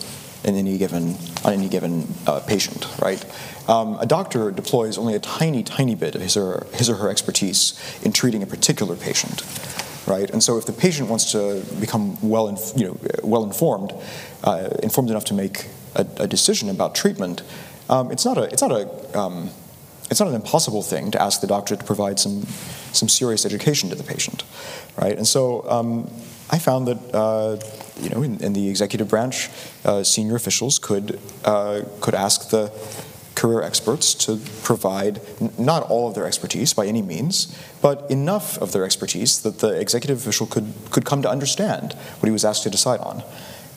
in 0.44 0.54
any 0.56 0.76
given 0.76 1.16
on 1.42 1.54
any 1.54 1.70
given 1.70 2.06
uh, 2.26 2.40
patient, 2.40 2.86
right? 3.00 3.24
Um, 3.66 3.96
a 3.98 4.04
doctor 4.04 4.50
deploys 4.50 4.98
only 4.98 5.14
a 5.14 5.18
tiny, 5.18 5.62
tiny 5.62 5.94
bit 5.94 6.14
of 6.14 6.20
his 6.20 6.36
or, 6.36 6.66
his 6.74 6.90
or 6.90 6.96
her 6.96 7.08
expertise 7.08 7.80
in 8.02 8.12
treating 8.12 8.42
a 8.42 8.46
particular 8.46 8.94
patient, 8.94 9.42
right? 10.06 10.28
And 10.28 10.42
so, 10.42 10.58
if 10.58 10.66
the 10.66 10.72
patient 10.74 11.08
wants 11.08 11.32
to 11.32 11.64
become 11.80 12.18
well, 12.20 12.46
inf- 12.46 12.72
you 12.76 12.88
know, 12.88 12.98
well 13.22 13.42
informed, 13.42 13.94
uh, 14.44 14.68
informed 14.82 15.08
enough 15.08 15.24
to 15.26 15.34
make 15.34 15.68
a, 15.94 16.06
a 16.18 16.26
decision 16.26 16.68
about 16.68 16.94
treatment, 16.94 17.42
um, 17.88 18.10
it's 18.10 18.26
not 18.26 18.36
a, 18.36 18.42
it's 18.52 18.60
not 18.60 18.72
a, 18.72 19.18
um, 19.18 19.48
it's 20.10 20.20
not 20.20 20.28
an 20.28 20.34
impossible 20.34 20.82
thing 20.82 21.10
to 21.12 21.22
ask 21.22 21.40
the 21.40 21.46
doctor 21.46 21.74
to 21.74 21.84
provide 21.84 22.20
some, 22.20 22.46
some 22.92 23.08
serious 23.08 23.44
education 23.44 23.88
to 23.90 23.94
the 23.94 24.04
patient, 24.04 24.44
right? 24.96 25.16
And 25.16 25.26
so 25.26 25.68
um, 25.68 26.10
I 26.50 26.58
found 26.58 26.86
that 26.88 27.14
uh, 27.14 27.58
you 28.00 28.10
know 28.10 28.22
in, 28.22 28.42
in, 28.42 28.52
the 28.52 28.68
executive 28.68 29.08
branch, 29.08 29.48
uh, 29.84 30.02
senior 30.02 30.36
officials 30.36 30.78
could 30.78 31.18
uh, 31.44 31.82
could 32.00 32.14
ask 32.14 32.50
the 32.50 32.72
career 33.34 33.62
experts 33.62 34.14
to 34.14 34.38
provide 34.62 35.20
n- 35.40 35.52
not 35.58 35.82
all 35.84 36.08
of 36.08 36.14
their 36.14 36.26
expertise 36.26 36.74
by 36.74 36.86
any 36.86 37.02
means, 37.02 37.58
but 37.80 38.08
enough 38.10 38.58
of 38.58 38.72
their 38.72 38.84
expertise 38.84 39.40
that 39.42 39.58
the 39.60 39.80
executive 39.80 40.18
official 40.18 40.46
could 40.46 40.72
could 40.90 41.04
come 41.04 41.22
to 41.22 41.28
understand 41.28 41.94
what 42.20 42.26
he 42.26 42.30
was 42.30 42.44
asked 42.44 42.62
to 42.62 42.70
decide 42.70 43.00
on. 43.00 43.22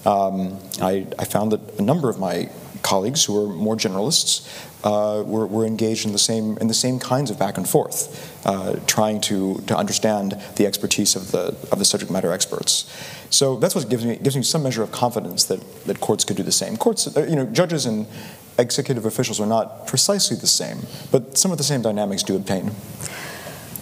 Um, 0.06 0.60
I, 0.82 1.08
I, 1.18 1.26
found 1.26 1.52
that 1.52 1.80
a 1.80 1.82
number 1.82 2.10
of 2.10 2.20
my 2.20 2.52
colleagues 2.86 3.26
who 3.26 3.34
were 3.34 3.48
more 3.48 3.76
generalists 3.76 4.46
uh, 4.84 5.24
were, 5.26 5.48
were, 5.48 5.66
engaged 5.66 6.06
in 6.06 6.12
the 6.12 6.20
same 6.20 6.58
in 6.62 6.68
the 6.68 6.80
same 6.86 7.00
kinds 7.00 7.32
of 7.32 7.40
back 7.40 7.58
and 7.58 7.68
forth, 7.68 8.00
uh, 8.46 8.76
trying 8.86 9.20
to 9.20 9.56
to 9.66 9.76
understand 9.76 10.40
the 10.58 10.66
expertise 10.68 11.16
of 11.16 11.32
the 11.32 11.46
of 11.72 11.80
the 11.80 11.86
subject 11.86 12.12
matter 12.12 12.32
experts. 12.32 12.86
So 13.32 13.58
that's 13.58 13.74
what 13.76 13.90
gives 13.90 14.06
me 14.06 14.16
gives 14.18 14.36
me 14.36 14.44
some 14.44 14.62
measure 14.62 14.84
of 14.84 14.92
confidence 14.92 15.46
that 15.46 15.60
that 15.86 16.00
courts 16.00 16.24
could 16.24 16.38
do 16.38 16.44
the 16.44 16.58
same. 16.64 16.78
Courts, 16.78 17.08
uh, 17.08 17.26
you 17.28 17.36
know, 17.36 17.46
judges 17.46 17.88
and 17.88 18.06
executive 18.58 19.06
officials 19.06 19.40
are 19.40 19.50
not 19.58 19.88
precisely 19.88 20.38
the 20.38 20.48
same, 20.62 20.78
but 21.12 21.38
some 21.38 21.52
of 21.52 21.58
the 21.58 21.64
same 21.64 21.82
dynamics 21.82 22.24
do 22.24 22.36
obtain. 22.36 22.72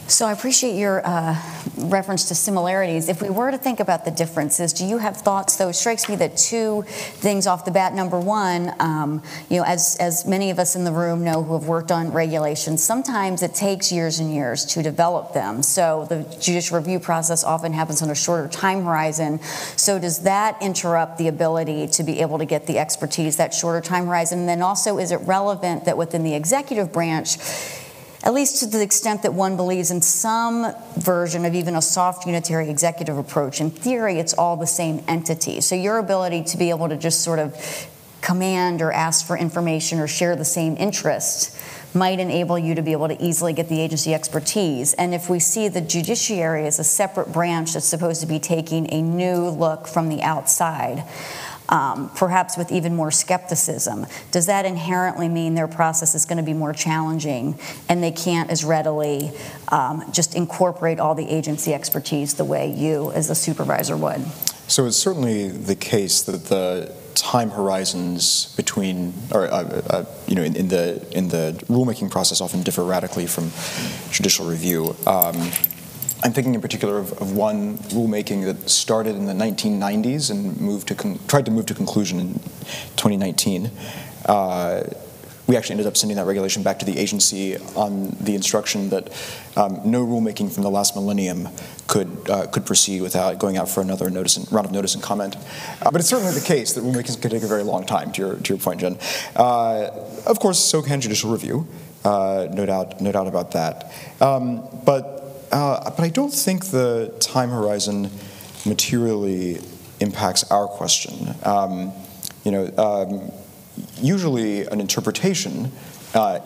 So 0.07 0.27
I 0.27 0.33
appreciate 0.33 0.77
your 0.77 1.01
uh, 1.07 1.41
reference 1.77 2.27
to 2.27 2.35
similarities. 2.35 3.07
If 3.07 3.21
we 3.21 3.29
were 3.29 3.51
to 3.51 3.57
think 3.57 3.79
about 3.79 4.03
the 4.03 4.11
differences, 4.11 4.73
do 4.73 4.85
you 4.85 4.97
have 4.97 5.15
thoughts? 5.17 5.55
Though 5.55 5.69
it 5.69 5.73
strikes 5.73 6.09
me 6.09 6.17
that 6.17 6.35
two 6.35 6.83
things 6.87 7.47
off 7.47 7.63
the 7.63 7.71
bat. 7.71 7.93
Number 7.93 8.19
one, 8.19 8.73
um, 8.79 9.23
you 9.49 9.57
know, 9.57 9.63
as 9.63 9.95
as 10.01 10.25
many 10.25 10.51
of 10.51 10.59
us 10.59 10.75
in 10.75 10.83
the 10.83 10.91
room 10.91 11.23
know 11.23 11.41
who 11.41 11.53
have 11.53 11.67
worked 11.67 11.89
on 11.89 12.11
regulations, 12.11 12.83
sometimes 12.83 13.41
it 13.43 13.55
takes 13.55 13.93
years 13.93 14.19
and 14.19 14.33
years 14.33 14.65
to 14.65 14.83
develop 14.83 15.33
them. 15.33 15.63
So 15.63 16.05
the 16.09 16.23
judicial 16.39 16.77
review 16.77 16.99
process 16.99 17.45
often 17.45 17.71
happens 17.71 18.01
on 18.01 18.09
a 18.09 18.15
shorter 18.15 18.49
time 18.49 18.83
horizon. 18.83 19.41
So 19.77 19.99
does 19.99 20.23
that 20.23 20.61
interrupt 20.61 21.17
the 21.17 21.29
ability 21.29 21.87
to 21.87 22.03
be 22.03 22.19
able 22.19 22.39
to 22.39 22.45
get 22.45 22.67
the 22.67 22.77
expertise 22.77 23.37
that 23.37 23.53
shorter 23.53 23.79
time 23.79 24.05
horizon? 24.07 24.39
And 24.39 24.49
then 24.49 24.61
also, 24.61 24.97
is 24.97 25.11
it 25.11 25.21
relevant 25.21 25.85
that 25.85 25.97
within 25.97 26.23
the 26.23 26.35
executive 26.35 26.91
branch? 26.91 27.37
At 28.23 28.33
least 28.33 28.59
to 28.59 28.65
the 28.65 28.81
extent 28.81 29.23
that 29.23 29.33
one 29.33 29.57
believes 29.57 29.91
in 29.91 30.01
some 30.01 30.73
version 30.97 31.43
of 31.43 31.53
even 31.53 31.75
a 31.75 31.81
soft 31.81 32.25
unitary 32.25 32.69
executive 32.69 33.17
approach. 33.17 33.59
In 33.59 33.69
theory, 33.69 34.17
it's 34.17 34.33
all 34.33 34.55
the 34.55 34.67
same 34.67 35.03
entity. 35.07 35.59
So 35.59 35.75
your 35.75 35.97
ability 35.97 36.43
to 36.45 36.57
be 36.57 36.69
able 36.69 36.87
to 36.87 36.95
just 36.95 37.21
sort 37.21 37.39
of 37.39 37.89
command 38.21 38.81
or 38.81 38.93
ask 38.93 39.27
for 39.27 39.37
information 39.37 39.99
or 39.99 40.07
share 40.07 40.37
the 40.37 40.45
same 40.45 40.77
interests 40.77 41.59
might 41.93 42.19
enable 42.19 42.57
you 42.57 42.73
to 42.75 42.81
be 42.81 42.93
able 42.93 43.07
to 43.07 43.21
easily 43.21 43.53
get 43.53 43.69
the 43.69 43.79
agency 43.79 44.13
expertise. 44.13 44.93
And 44.93 45.13
if 45.13 45.29
we 45.29 45.39
see 45.39 45.67
the 45.67 45.81
judiciary 45.81 46.65
as 46.65 46.79
a 46.79 46.83
separate 46.83 47.31
branch 47.31 47.73
that's 47.73 47.85
supposed 47.85 48.21
to 48.21 48.27
be 48.27 48.39
taking 48.39 48.91
a 48.91 49.01
new 49.01 49.49
look 49.49 49.87
from 49.87 50.09
the 50.09 50.21
outside, 50.23 51.03
um, 51.69 52.09
perhaps 52.15 52.57
with 52.57 52.71
even 52.71 52.95
more 52.95 53.11
skepticism. 53.11 54.05
Does 54.31 54.45
that 54.47 54.65
inherently 54.65 55.29
mean 55.29 55.55
their 55.55 55.67
process 55.67 56.15
is 56.15 56.25
going 56.25 56.37
to 56.37 56.43
be 56.43 56.53
more 56.53 56.73
challenging 56.73 57.57
and 57.89 58.03
they 58.03 58.11
can't 58.11 58.49
as 58.49 58.63
readily 58.63 59.31
um, 59.69 60.03
just 60.11 60.35
incorporate 60.35 60.99
all 60.99 61.15
the 61.15 61.29
agency 61.29 61.73
expertise 61.73 62.33
the 62.35 62.45
way 62.45 62.71
you, 62.71 63.11
as 63.11 63.29
a 63.29 63.35
supervisor, 63.35 63.97
would? 63.97 64.21
So 64.67 64.85
it's 64.85 64.97
certainly 64.97 65.49
the 65.49 65.75
case 65.75 66.21
that 66.23 66.45
the 66.45 66.93
time 67.15 67.51
horizons 67.51 68.53
between, 68.55 69.13
or 69.31 69.47
uh, 69.47 69.81
uh, 69.89 70.05
you 70.27 70.35
know, 70.35 70.43
in, 70.43 70.55
in, 70.55 70.67
the 70.67 71.05
in 71.11 71.27
the 71.29 71.63
rulemaking 71.67 72.09
process 72.09 72.41
often 72.41 72.63
differ 72.63 72.83
radically 72.83 73.27
from 73.27 73.51
judicial 74.11 74.47
review. 74.47 74.95
Um, 75.05 75.51
I'm 76.23 76.31
thinking 76.31 76.55
in 76.55 76.61
particular 76.61 76.97
of, 76.99 77.11
of, 77.21 77.35
one 77.35 77.77
rulemaking 77.89 78.45
that 78.45 78.69
started 78.69 79.15
in 79.15 79.25
the 79.25 79.33
1990s 79.33 80.31
and 80.31 80.59
moved 80.59 80.87
to 80.87 80.95
con- 80.95 81.19
tried 81.27 81.45
to 81.45 81.51
move 81.51 81.65
to 81.65 81.73
conclusion 81.73 82.19
in 82.19 82.33
2019. 82.95 83.69
Uh, 84.25 84.83
we 85.47 85.57
actually 85.57 85.73
ended 85.73 85.87
up 85.87 85.97
sending 85.97 86.15
that 86.15 86.25
regulation 86.25 86.63
back 86.63 86.79
to 86.79 86.85
the 86.85 86.97
agency 86.97 87.57
on 87.75 88.15
the 88.21 88.35
instruction 88.35 88.89
that 88.89 89.11
um, 89.57 89.81
no 89.83 90.05
rulemaking 90.05 90.49
from 90.49 90.63
the 90.63 90.69
last 90.69 90.95
millennium 90.95 91.49
could 91.87 92.29
uh, 92.29 92.47
could 92.47 92.65
proceed 92.65 93.01
without 93.01 93.37
going 93.39 93.57
out 93.57 93.67
for 93.67 93.81
another 93.81 94.09
notice 94.09 94.37
and, 94.37 94.49
round 94.49 94.65
of 94.65 94.71
notice 94.71 94.93
and 94.95 95.03
comment. 95.03 95.35
Uh, 95.81 95.91
but 95.91 95.99
it's 95.99 96.07
certainly 96.07 96.33
the 96.33 96.45
case 96.45 96.71
that 96.73 96.81
rulemakings 96.85 97.21
can 97.21 97.29
take 97.29 97.43
a 97.43 97.47
very 97.47 97.63
long 97.63 97.85
time. 97.85 98.13
To 98.13 98.21
your 98.21 98.35
to 98.35 98.53
your 98.53 98.57
point, 98.61 98.79
Jen. 98.79 98.97
Uh, 99.35 99.89
of 100.25 100.39
course, 100.39 100.59
so 100.59 100.81
can 100.81 101.01
judicial 101.01 101.29
review. 101.29 101.67
Uh, 102.05 102.47
no 102.51 102.65
doubt, 102.65 103.01
no 103.01 103.11
doubt 103.11 103.27
about 103.27 103.51
that. 103.51 103.91
Um, 104.21 104.65
but 104.85 105.22
uh, 105.53 105.91
but 105.91 105.99
I 105.99 106.09
don't 106.09 106.33
think 106.33 106.65
the 106.65 107.15
time 107.19 107.49
horizon 107.49 108.09
materially 108.65 109.59
impacts 109.99 110.43
our 110.49 110.67
question. 110.67 111.35
Um, 111.43 111.93
you 112.43 112.51
know, 112.51 112.71
um, 112.77 113.31
usually 114.01 114.65
an 114.65 114.81
interpretation 114.81 115.71
uh, 116.15 116.39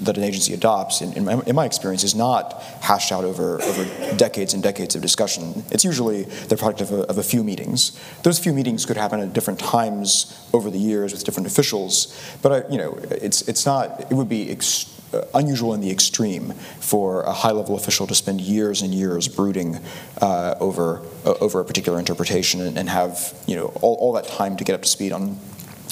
that 0.00 0.18
an 0.18 0.24
agency 0.24 0.52
adopts, 0.52 1.00
in, 1.00 1.14
in, 1.14 1.24
my, 1.24 1.40
in, 1.46 1.54
my, 1.54 1.64
experience, 1.64 2.04
is 2.04 2.14
not 2.14 2.62
hashed 2.82 3.12
out 3.12 3.24
over, 3.24 3.62
over 3.62 4.16
decades 4.16 4.52
and 4.52 4.62
decades 4.62 4.94
of 4.94 5.00
discussion. 5.00 5.64
It's 5.70 5.84
usually 5.84 6.24
the 6.24 6.56
product 6.56 6.82
of 6.82 6.92
a, 6.92 7.02
of 7.04 7.16
a, 7.16 7.22
few 7.22 7.42
meetings. 7.42 7.98
Those 8.24 8.38
few 8.38 8.52
meetings 8.52 8.84
could 8.84 8.98
happen 8.98 9.20
at 9.20 9.32
different 9.32 9.60
times 9.60 10.46
over 10.52 10.68
the 10.68 10.78
years 10.78 11.12
with 11.12 11.24
different 11.24 11.46
officials, 11.46 12.14
but 12.42 12.52
I, 12.52 12.70
you 12.70 12.76
know, 12.76 12.98
it's, 13.10 13.48
it's 13.48 13.64
not. 13.64 14.00
It 14.00 14.12
would 14.12 14.28
be. 14.28 14.50
Ex- 14.50 14.90
unusual 15.34 15.74
in 15.74 15.80
the 15.80 15.90
extreme 15.90 16.52
for 16.80 17.22
a 17.22 17.32
high-level 17.32 17.74
official 17.76 18.06
to 18.06 18.14
spend 18.14 18.40
years 18.40 18.82
and 18.82 18.94
years 18.94 19.28
brooding 19.28 19.78
uh, 20.20 20.54
over 20.60 21.02
uh, 21.24 21.34
over 21.40 21.60
a 21.60 21.64
particular 21.64 21.98
interpretation 21.98 22.60
and, 22.60 22.78
and 22.78 22.88
have 22.88 23.34
you 23.46 23.56
know 23.56 23.66
all, 23.82 23.94
all 23.96 24.12
that 24.12 24.26
time 24.26 24.56
to 24.56 24.64
get 24.64 24.74
up 24.74 24.82
to 24.82 24.88
speed 24.88 25.12
on 25.12 25.38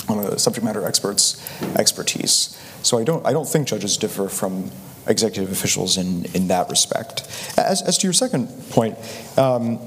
on 0.08 0.18
a 0.18 0.38
subject 0.38 0.64
matter 0.64 0.84
expert's 0.84 1.40
expertise. 1.76 2.58
So 2.82 2.98
I 2.98 3.04
don't 3.04 3.24
I 3.26 3.32
don't 3.32 3.48
think 3.48 3.68
judges 3.68 3.96
differ 3.96 4.28
from 4.28 4.70
executive 5.06 5.50
officials 5.50 5.96
in, 5.96 6.24
in 6.34 6.48
that 6.48 6.70
respect. 6.70 7.22
As, 7.56 7.82
as 7.82 7.98
to 7.98 8.06
your 8.06 8.12
second 8.12 8.48
point, 8.70 8.96
um, 9.36 9.80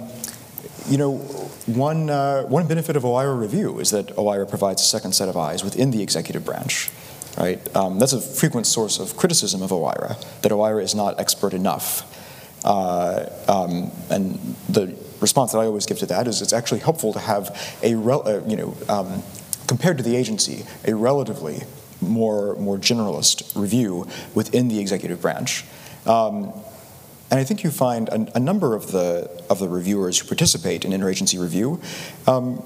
you 0.89 0.97
know, 0.97 1.17
one, 1.65 2.09
uh, 2.09 2.43
one 2.43 2.67
benefit 2.67 2.95
of 2.95 3.03
OIRA 3.03 3.39
review 3.39 3.79
is 3.79 3.91
that 3.91 4.07
OIRA 4.15 4.47
provides 4.47 4.81
a 4.81 4.85
second 4.85 5.13
set 5.13 5.29
of 5.29 5.37
eyes 5.37 5.63
within 5.63 5.91
the 5.91 6.01
executive 6.01 6.45
branch. 6.45 6.91
Right? 7.37 7.75
Um, 7.75 7.99
that's 7.99 8.13
a 8.13 8.21
frequent 8.21 8.65
source 8.65 8.99
of 8.99 9.17
criticism 9.17 9.61
of 9.61 9.71
OIRA, 9.71 10.41
that 10.41 10.51
OIRA 10.51 10.83
is 10.83 10.95
not 10.95 11.19
expert 11.19 11.53
enough. 11.53 12.03
Uh, 12.63 13.29
um, 13.47 13.91
and 14.09 14.55
the 14.69 14.95
response 15.19 15.51
that 15.51 15.59
I 15.59 15.65
always 15.65 15.85
give 15.85 15.99
to 15.99 16.05
that 16.07 16.27
is 16.27 16.41
it's 16.41 16.53
actually 16.53 16.79
helpful 16.79 17.13
to 17.13 17.19
have 17.19 17.77
a, 17.83 17.93
uh, 17.93 18.41
you 18.47 18.55
know, 18.55 18.77
um, 18.89 19.23
compared 19.67 19.97
to 19.97 20.03
the 20.03 20.15
agency, 20.15 20.65
a 20.85 20.95
relatively 20.95 21.63
more, 22.01 22.55
more 22.55 22.77
generalist 22.77 23.59
review 23.59 24.07
within 24.33 24.67
the 24.67 24.79
executive 24.79 25.21
branch. 25.21 25.63
Um, 26.05 26.53
and 27.31 27.39
I 27.39 27.43
think 27.43 27.63
you 27.63 27.71
find 27.71 28.09
a, 28.09 28.37
a, 28.37 28.39
number 28.39 28.75
of 28.75 28.91
the, 28.91 29.29
of 29.49 29.59
the 29.59 29.67
reviewers 29.67 30.19
who 30.19 30.27
participate 30.27 30.85
in 30.85 30.91
interagency 30.91 31.39
review 31.39 31.81
um, 32.27 32.63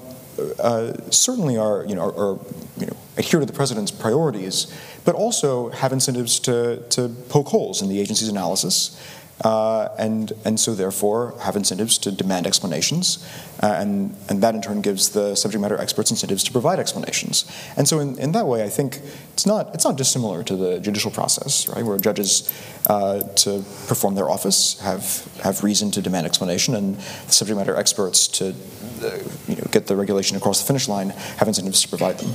uh, 0.58 1.10
certainly 1.10 1.56
are, 1.56 1.84
you 1.86 1.94
know, 1.94 2.02
are, 2.02 2.32
are, 2.32 2.38
you 2.76 2.86
know, 2.86 2.96
adhere 3.16 3.40
to 3.40 3.46
the 3.46 3.52
president's 3.52 3.90
priorities, 3.90 4.72
but 5.04 5.14
also 5.14 5.68
have 5.70 5.92
incentives 5.92 6.38
to, 6.40 6.82
to 6.90 7.08
poke 7.28 7.48
holes 7.48 7.82
in 7.82 7.88
the 7.88 8.00
agency's 8.00 8.28
analysis 8.28 8.98
uh, 9.44 9.88
and, 9.98 10.32
and 10.44 10.60
so 10.60 10.74
therefore 10.74 11.34
have 11.40 11.56
incentives 11.56 11.98
to 11.98 12.12
demand 12.12 12.46
explanations, 12.46 13.26
uh, 13.62 13.74
and, 13.78 14.14
and 14.28 14.42
that 14.42 14.54
in 14.54 14.62
turn 14.62 14.80
gives 14.80 15.10
the 15.10 15.34
subject 15.34 15.60
matter 15.60 15.80
experts 15.80 16.10
incentives 16.10 16.44
to 16.44 16.52
provide 16.52 16.78
explanations. 16.78 17.50
And 17.76 17.88
so 17.88 17.98
in, 18.00 18.18
in 18.18 18.32
that 18.32 18.46
way, 18.46 18.64
I 18.64 18.68
think 18.68 19.00
it's 19.32 19.46
not, 19.46 19.74
it's 19.74 19.84
not 19.84 19.96
dissimilar 19.96 20.42
to 20.44 20.56
the 20.56 20.80
judicial 20.80 21.10
process, 21.10 21.68
right, 21.68 21.84
where 21.84 21.98
judges 21.98 22.52
uh, 22.88 23.20
to 23.20 23.64
perform 23.86 24.14
their 24.14 24.28
office 24.28 24.78
have, 24.80 25.26
have 25.42 25.64
reason 25.64 25.90
to 25.92 26.02
demand 26.02 26.26
explanation, 26.26 26.74
and 26.74 26.96
the 26.96 27.32
subject 27.32 27.56
matter 27.56 27.76
experts 27.76 28.28
to 28.28 28.54
uh, 29.02 29.18
you 29.48 29.56
know, 29.56 29.64
get 29.70 29.86
the 29.86 29.96
regulation 29.96 30.36
across 30.36 30.60
the 30.60 30.66
finish 30.66 30.88
line 30.88 31.10
have 31.38 31.48
incentives 31.48 31.82
to 31.82 31.88
provide 31.88 32.18
them. 32.18 32.34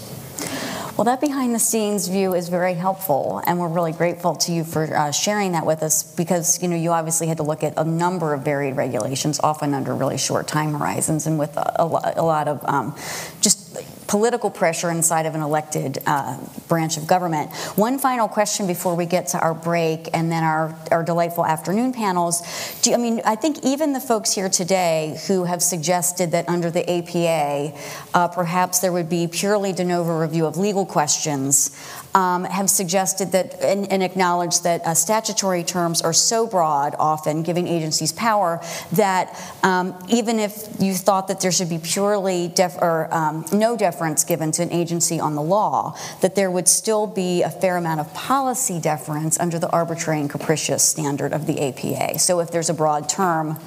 Well, 0.98 1.04
that 1.04 1.20
behind 1.20 1.54
the 1.54 1.60
scenes 1.60 2.08
view 2.08 2.36
is 2.36 2.48
very 2.48 2.74
helpful, 2.74 3.42
and 3.46 3.60
we're 3.60 3.68
really 3.68 3.92
grateful 3.92 4.34
to 4.36 4.54
you 4.54 4.64
for 4.64 4.96
uh, 4.96 5.12
sharing 5.12 5.52
that 5.52 5.66
with 5.66 5.84
us 5.84 6.16
because 6.16 6.64
you 6.64 6.70
know 6.70 6.78
you 6.78 6.92
obviously 6.92 7.28
had 7.28 7.36
to 7.36 7.44
look 7.44 7.64
at 7.64 7.74
a 7.76 7.84
number 7.84 8.34
of 8.34 8.44
varied 8.46 8.78
regulations, 8.78 9.42
often 9.42 9.74
under 9.74 9.94
really 9.94 10.18
short 10.18 10.48
time 10.48 10.72
horizons, 10.72 11.28
and 11.28 11.38
with 11.38 11.58
a, 11.58 11.84
a, 12.16 12.24
lot 12.24 12.48
of 12.48 12.64
um, 12.64 12.96
just 13.42 13.65
political 14.08 14.50
pressure 14.50 14.90
inside 14.90 15.26
of 15.26 15.36
an 15.36 15.42
elected 15.42 16.00
uh, 16.06 16.38
branch 16.68 16.98
of 16.98 17.08
government. 17.08 17.52
One 17.76 18.00
final 18.00 18.28
question 18.28 18.68
before 18.68 18.96
we 18.96 19.06
get 19.06 19.28
to 19.28 19.40
our 19.40 19.54
break 19.54 20.10
and 20.14 20.32
then 20.32 20.44
our, 20.44 20.76
our 20.92 21.04
delightful 21.04 21.46
afternoon 21.46 21.94
panels. 21.94 22.42
Do 22.82 22.94
I 22.94 22.98
mean, 22.98 23.22
I 23.26 23.36
think 23.36 23.64
even 23.64 23.94
the 23.94 24.00
folks 24.00 24.32
here 24.32 24.50
today 24.50 25.20
who 25.28 25.44
have 25.44 25.62
suggested 25.62 26.32
that 26.32 26.48
under 26.50 26.70
the 26.70 26.90
APA, 26.90 27.78
uh, 28.14 28.28
perhaps 28.30 28.80
there 28.80 28.92
would 28.92 29.10
be 29.10 29.28
purely 29.28 29.74
de 29.74 29.84
novo 29.84 30.20
review 30.20 30.46
of 30.46 30.58
legal 30.58 30.86
questions 30.86 31.76
um, 32.16 32.46
have 32.46 32.70
suggested 32.70 33.34
that 33.34 33.62
and, 33.62 33.92
and 33.92 34.02
acknowledged 34.02 34.64
that 34.64 34.82
uh, 34.86 34.94
statutory 34.94 35.64
terms 35.64 36.02
are 36.02 36.14
so 36.14 36.48
broad, 36.48 36.96
often 36.98 37.44
giving 37.44 37.68
agencies 37.68 38.14
power, 38.14 38.62
that 38.94 39.38
um, 39.64 39.94
even 40.08 40.40
if 40.40 40.68
you 40.80 40.94
thought 40.94 41.28
that 41.28 41.42
there 41.42 41.52
should 41.52 41.70
be 41.70 41.78
purely 41.78 42.48
def- 42.48 42.78
or 42.82 43.14
um, 43.14 43.46
no 43.52 43.76
deference 43.76 44.24
given 44.24 44.52
to 44.54 44.64
an 44.64 44.72
agency 44.72 45.20
on 45.20 45.36
the 45.36 45.42
law, 45.42 45.96
that 46.22 46.36
there 46.36 46.50
would 46.50 46.70
still 46.70 47.06
be 47.06 47.44
a 47.44 47.50
fair 47.50 47.76
amount 47.76 48.00
of 48.00 48.12
policy 48.14 48.80
deference 48.80 49.38
under 49.40 49.60
the 49.60 49.70
arbitrary 49.72 50.22
and 50.22 50.30
capricious 50.30 50.84
standard 50.84 51.34
of 51.34 51.46
the 51.46 51.62
APA. 51.68 52.18
So 52.18 52.40
if 52.40 52.50
there's 52.50 52.70
a 52.70 52.74
broad 52.74 53.10
term, 53.10 53.60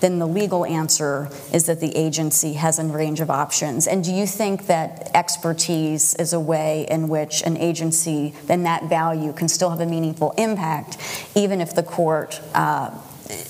then 0.00 0.18
the 0.18 0.26
legal 0.26 0.64
answer 0.64 1.28
is 1.52 1.66
that 1.66 1.80
the 1.80 1.96
agency 1.96 2.54
has 2.54 2.78
a 2.78 2.84
range 2.84 3.20
of 3.20 3.30
options. 3.30 3.86
And 3.86 4.04
do 4.04 4.12
you 4.12 4.26
think 4.26 4.66
that 4.66 5.10
expertise 5.14 6.14
is 6.16 6.32
a 6.32 6.40
way 6.40 6.86
in 6.90 7.08
which 7.08 7.42
an 7.42 7.56
agency, 7.56 8.34
then 8.46 8.64
that 8.64 8.84
value 8.84 9.32
can 9.32 9.48
still 9.48 9.70
have 9.70 9.80
a 9.80 9.86
meaningful 9.86 10.32
impact, 10.32 10.98
even 11.34 11.60
if 11.60 11.74
the 11.74 11.82
court, 11.82 12.40
uh, 12.54 12.90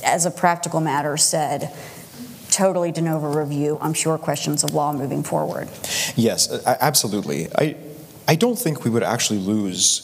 as 0.05 0.25
a 0.25 0.31
practical 0.31 0.81
matter, 0.81 1.17
said, 1.17 1.75
totally 2.51 2.93
de 2.93 3.03
novo 3.03 3.39
review, 3.39 3.77
I'm 3.81 3.93
sure, 3.93 4.17
questions 4.17 4.65
of 4.65 4.73
law 4.73 4.93
moving 4.93 5.23
forward? 5.23 5.69
Yes, 6.15 6.65
absolutely. 6.65 7.49
I, 7.55 7.77
I 8.29 8.37
don't 8.37 8.59
think 8.59 8.85
we 8.85 8.91
would 8.91 9.03
actually 9.03 9.41
lose 9.41 10.03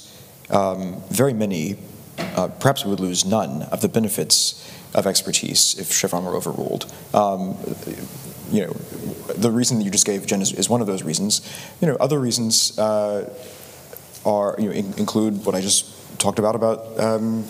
um, 0.50 1.02
very 1.08 1.32
many, 1.32 1.78
uh, 2.18 2.48
perhaps 2.48 2.84
we 2.84 2.90
would 2.90 3.00
lose 3.00 3.24
none 3.24 3.62
of 3.62 3.80
the 3.80 3.88
benefits 3.88 4.68
of 4.94 5.06
expertise 5.06 5.78
if 5.78 5.92
Chevron 5.92 6.24
were 6.24 6.36
overruled. 6.36 6.92
Um, 7.14 7.56
you 8.50 8.66
know, 8.66 8.72
the 9.34 9.50
reason 9.50 9.78
that 9.78 9.84
you 9.84 9.90
just 9.90 10.04
gave, 10.04 10.26
Jen, 10.26 10.42
is, 10.42 10.52
is 10.52 10.68
one 10.68 10.80
of 10.80 10.86
those 10.86 11.02
reasons. 11.02 11.40
You 11.80 11.88
know, 11.88 11.96
other 11.96 12.18
reasons 12.18 12.78
uh, 12.78 13.32
are 14.24 14.54
you 14.58 14.66
know 14.66 14.72
in, 14.72 14.92
include 14.98 15.44
what 15.44 15.54
I 15.54 15.60
just 15.60 15.86
talked 16.18 16.38
about 16.38 16.54
about 16.54 16.98
um, 17.00 17.44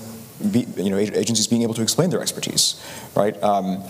be, 0.50 0.66
you 0.76 0.90
know 0.90 0.98
agencies 0.98 1.46
being 1.46 1.62
able 1.62 1.74
to 1.74 1.82
explain 1.82 2.10
their 2.10 2.22
expertise, 2.22 2.80
right? 3.16 3.40
Um, 3.42 3.82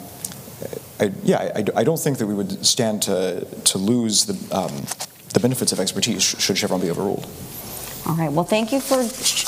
I, 1.01 1.13
yeah, 1.23 1.53
I, 1.55 1.81
I, 1.81 1.85
don't 1.85 1.99
think 1.99 2.19
that 2.19 2.27
we 2.27 2.35
would 2.35 2.65
stand 2.65 3.03
to 3.03 3.47
to 3.65 3.79
lose 3.79 4.25
the 4.27 4.57
um, 4.57 4.73
the 5.35 5.41
benefits 5.41 5.73
of 5.73 5.81
expertise 5.81 6.23
should 6.23 6.57
Chevron 6.57 6.81
be 6.81 6.91
overruled. 6.91 7.27
All 8.07 8.17
right. 8.17 8.33
Well, 8.33 8.45
thank 8.45 8.73
you 8.73 8.81
for 8.81 8.99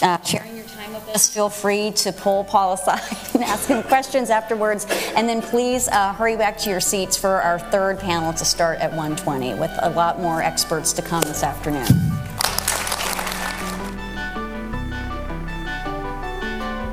uh, 0.05 0.23
sharing 0.23 0.54
just 1.15 1.33
feel 1.33 1.49
free 1.49 1.93
to 1.93 2.13
pull 2.13 2.43
Paul 2.43 2.73
aside 2.73 3.01
and 3.35 3.45
ask 3.45 3.69
him 3.69 3.85
questions 3.85 4.31
afterwards. 4.31 4.85
And 5.15 5.29
then 5.29 5.41
please 5.41 5.87
uh, 5.87 6.13
hurry 6.13 6.37
back 6.37 6.59
to 6.59 6.71
your 6.71 6.81
seats 6.81 7.17
for 7.17 7.41
our 7.41 7.61
third 7.61 8.01
panel 8.01 8.33
to 8.33 8.45
start 8.45 8.81
at 8.81 8.91
1:20 8.91 9.57
with 9.59 9.71
a 9.83 9.91
lot 9.91 10.21
more 10.21 10.43
experts 10.43 10.93
to 10.95 11.03
come 11.03 11.23
this 11.23 11.45
afternoon. 11.45 11.87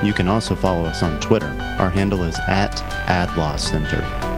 You 0.02 0.12
can 0.12 0.26
also 0.26 0.54
follow 0.56 0.84
us 0.84 1.02
on 1.02 1.20
Twitter. 1.20 1.56
Our 1.78 1.88
handle 1.88 2.24
is 2.24 2.36
at 2.48 2.72
AdLawCenter. 3.06 4.31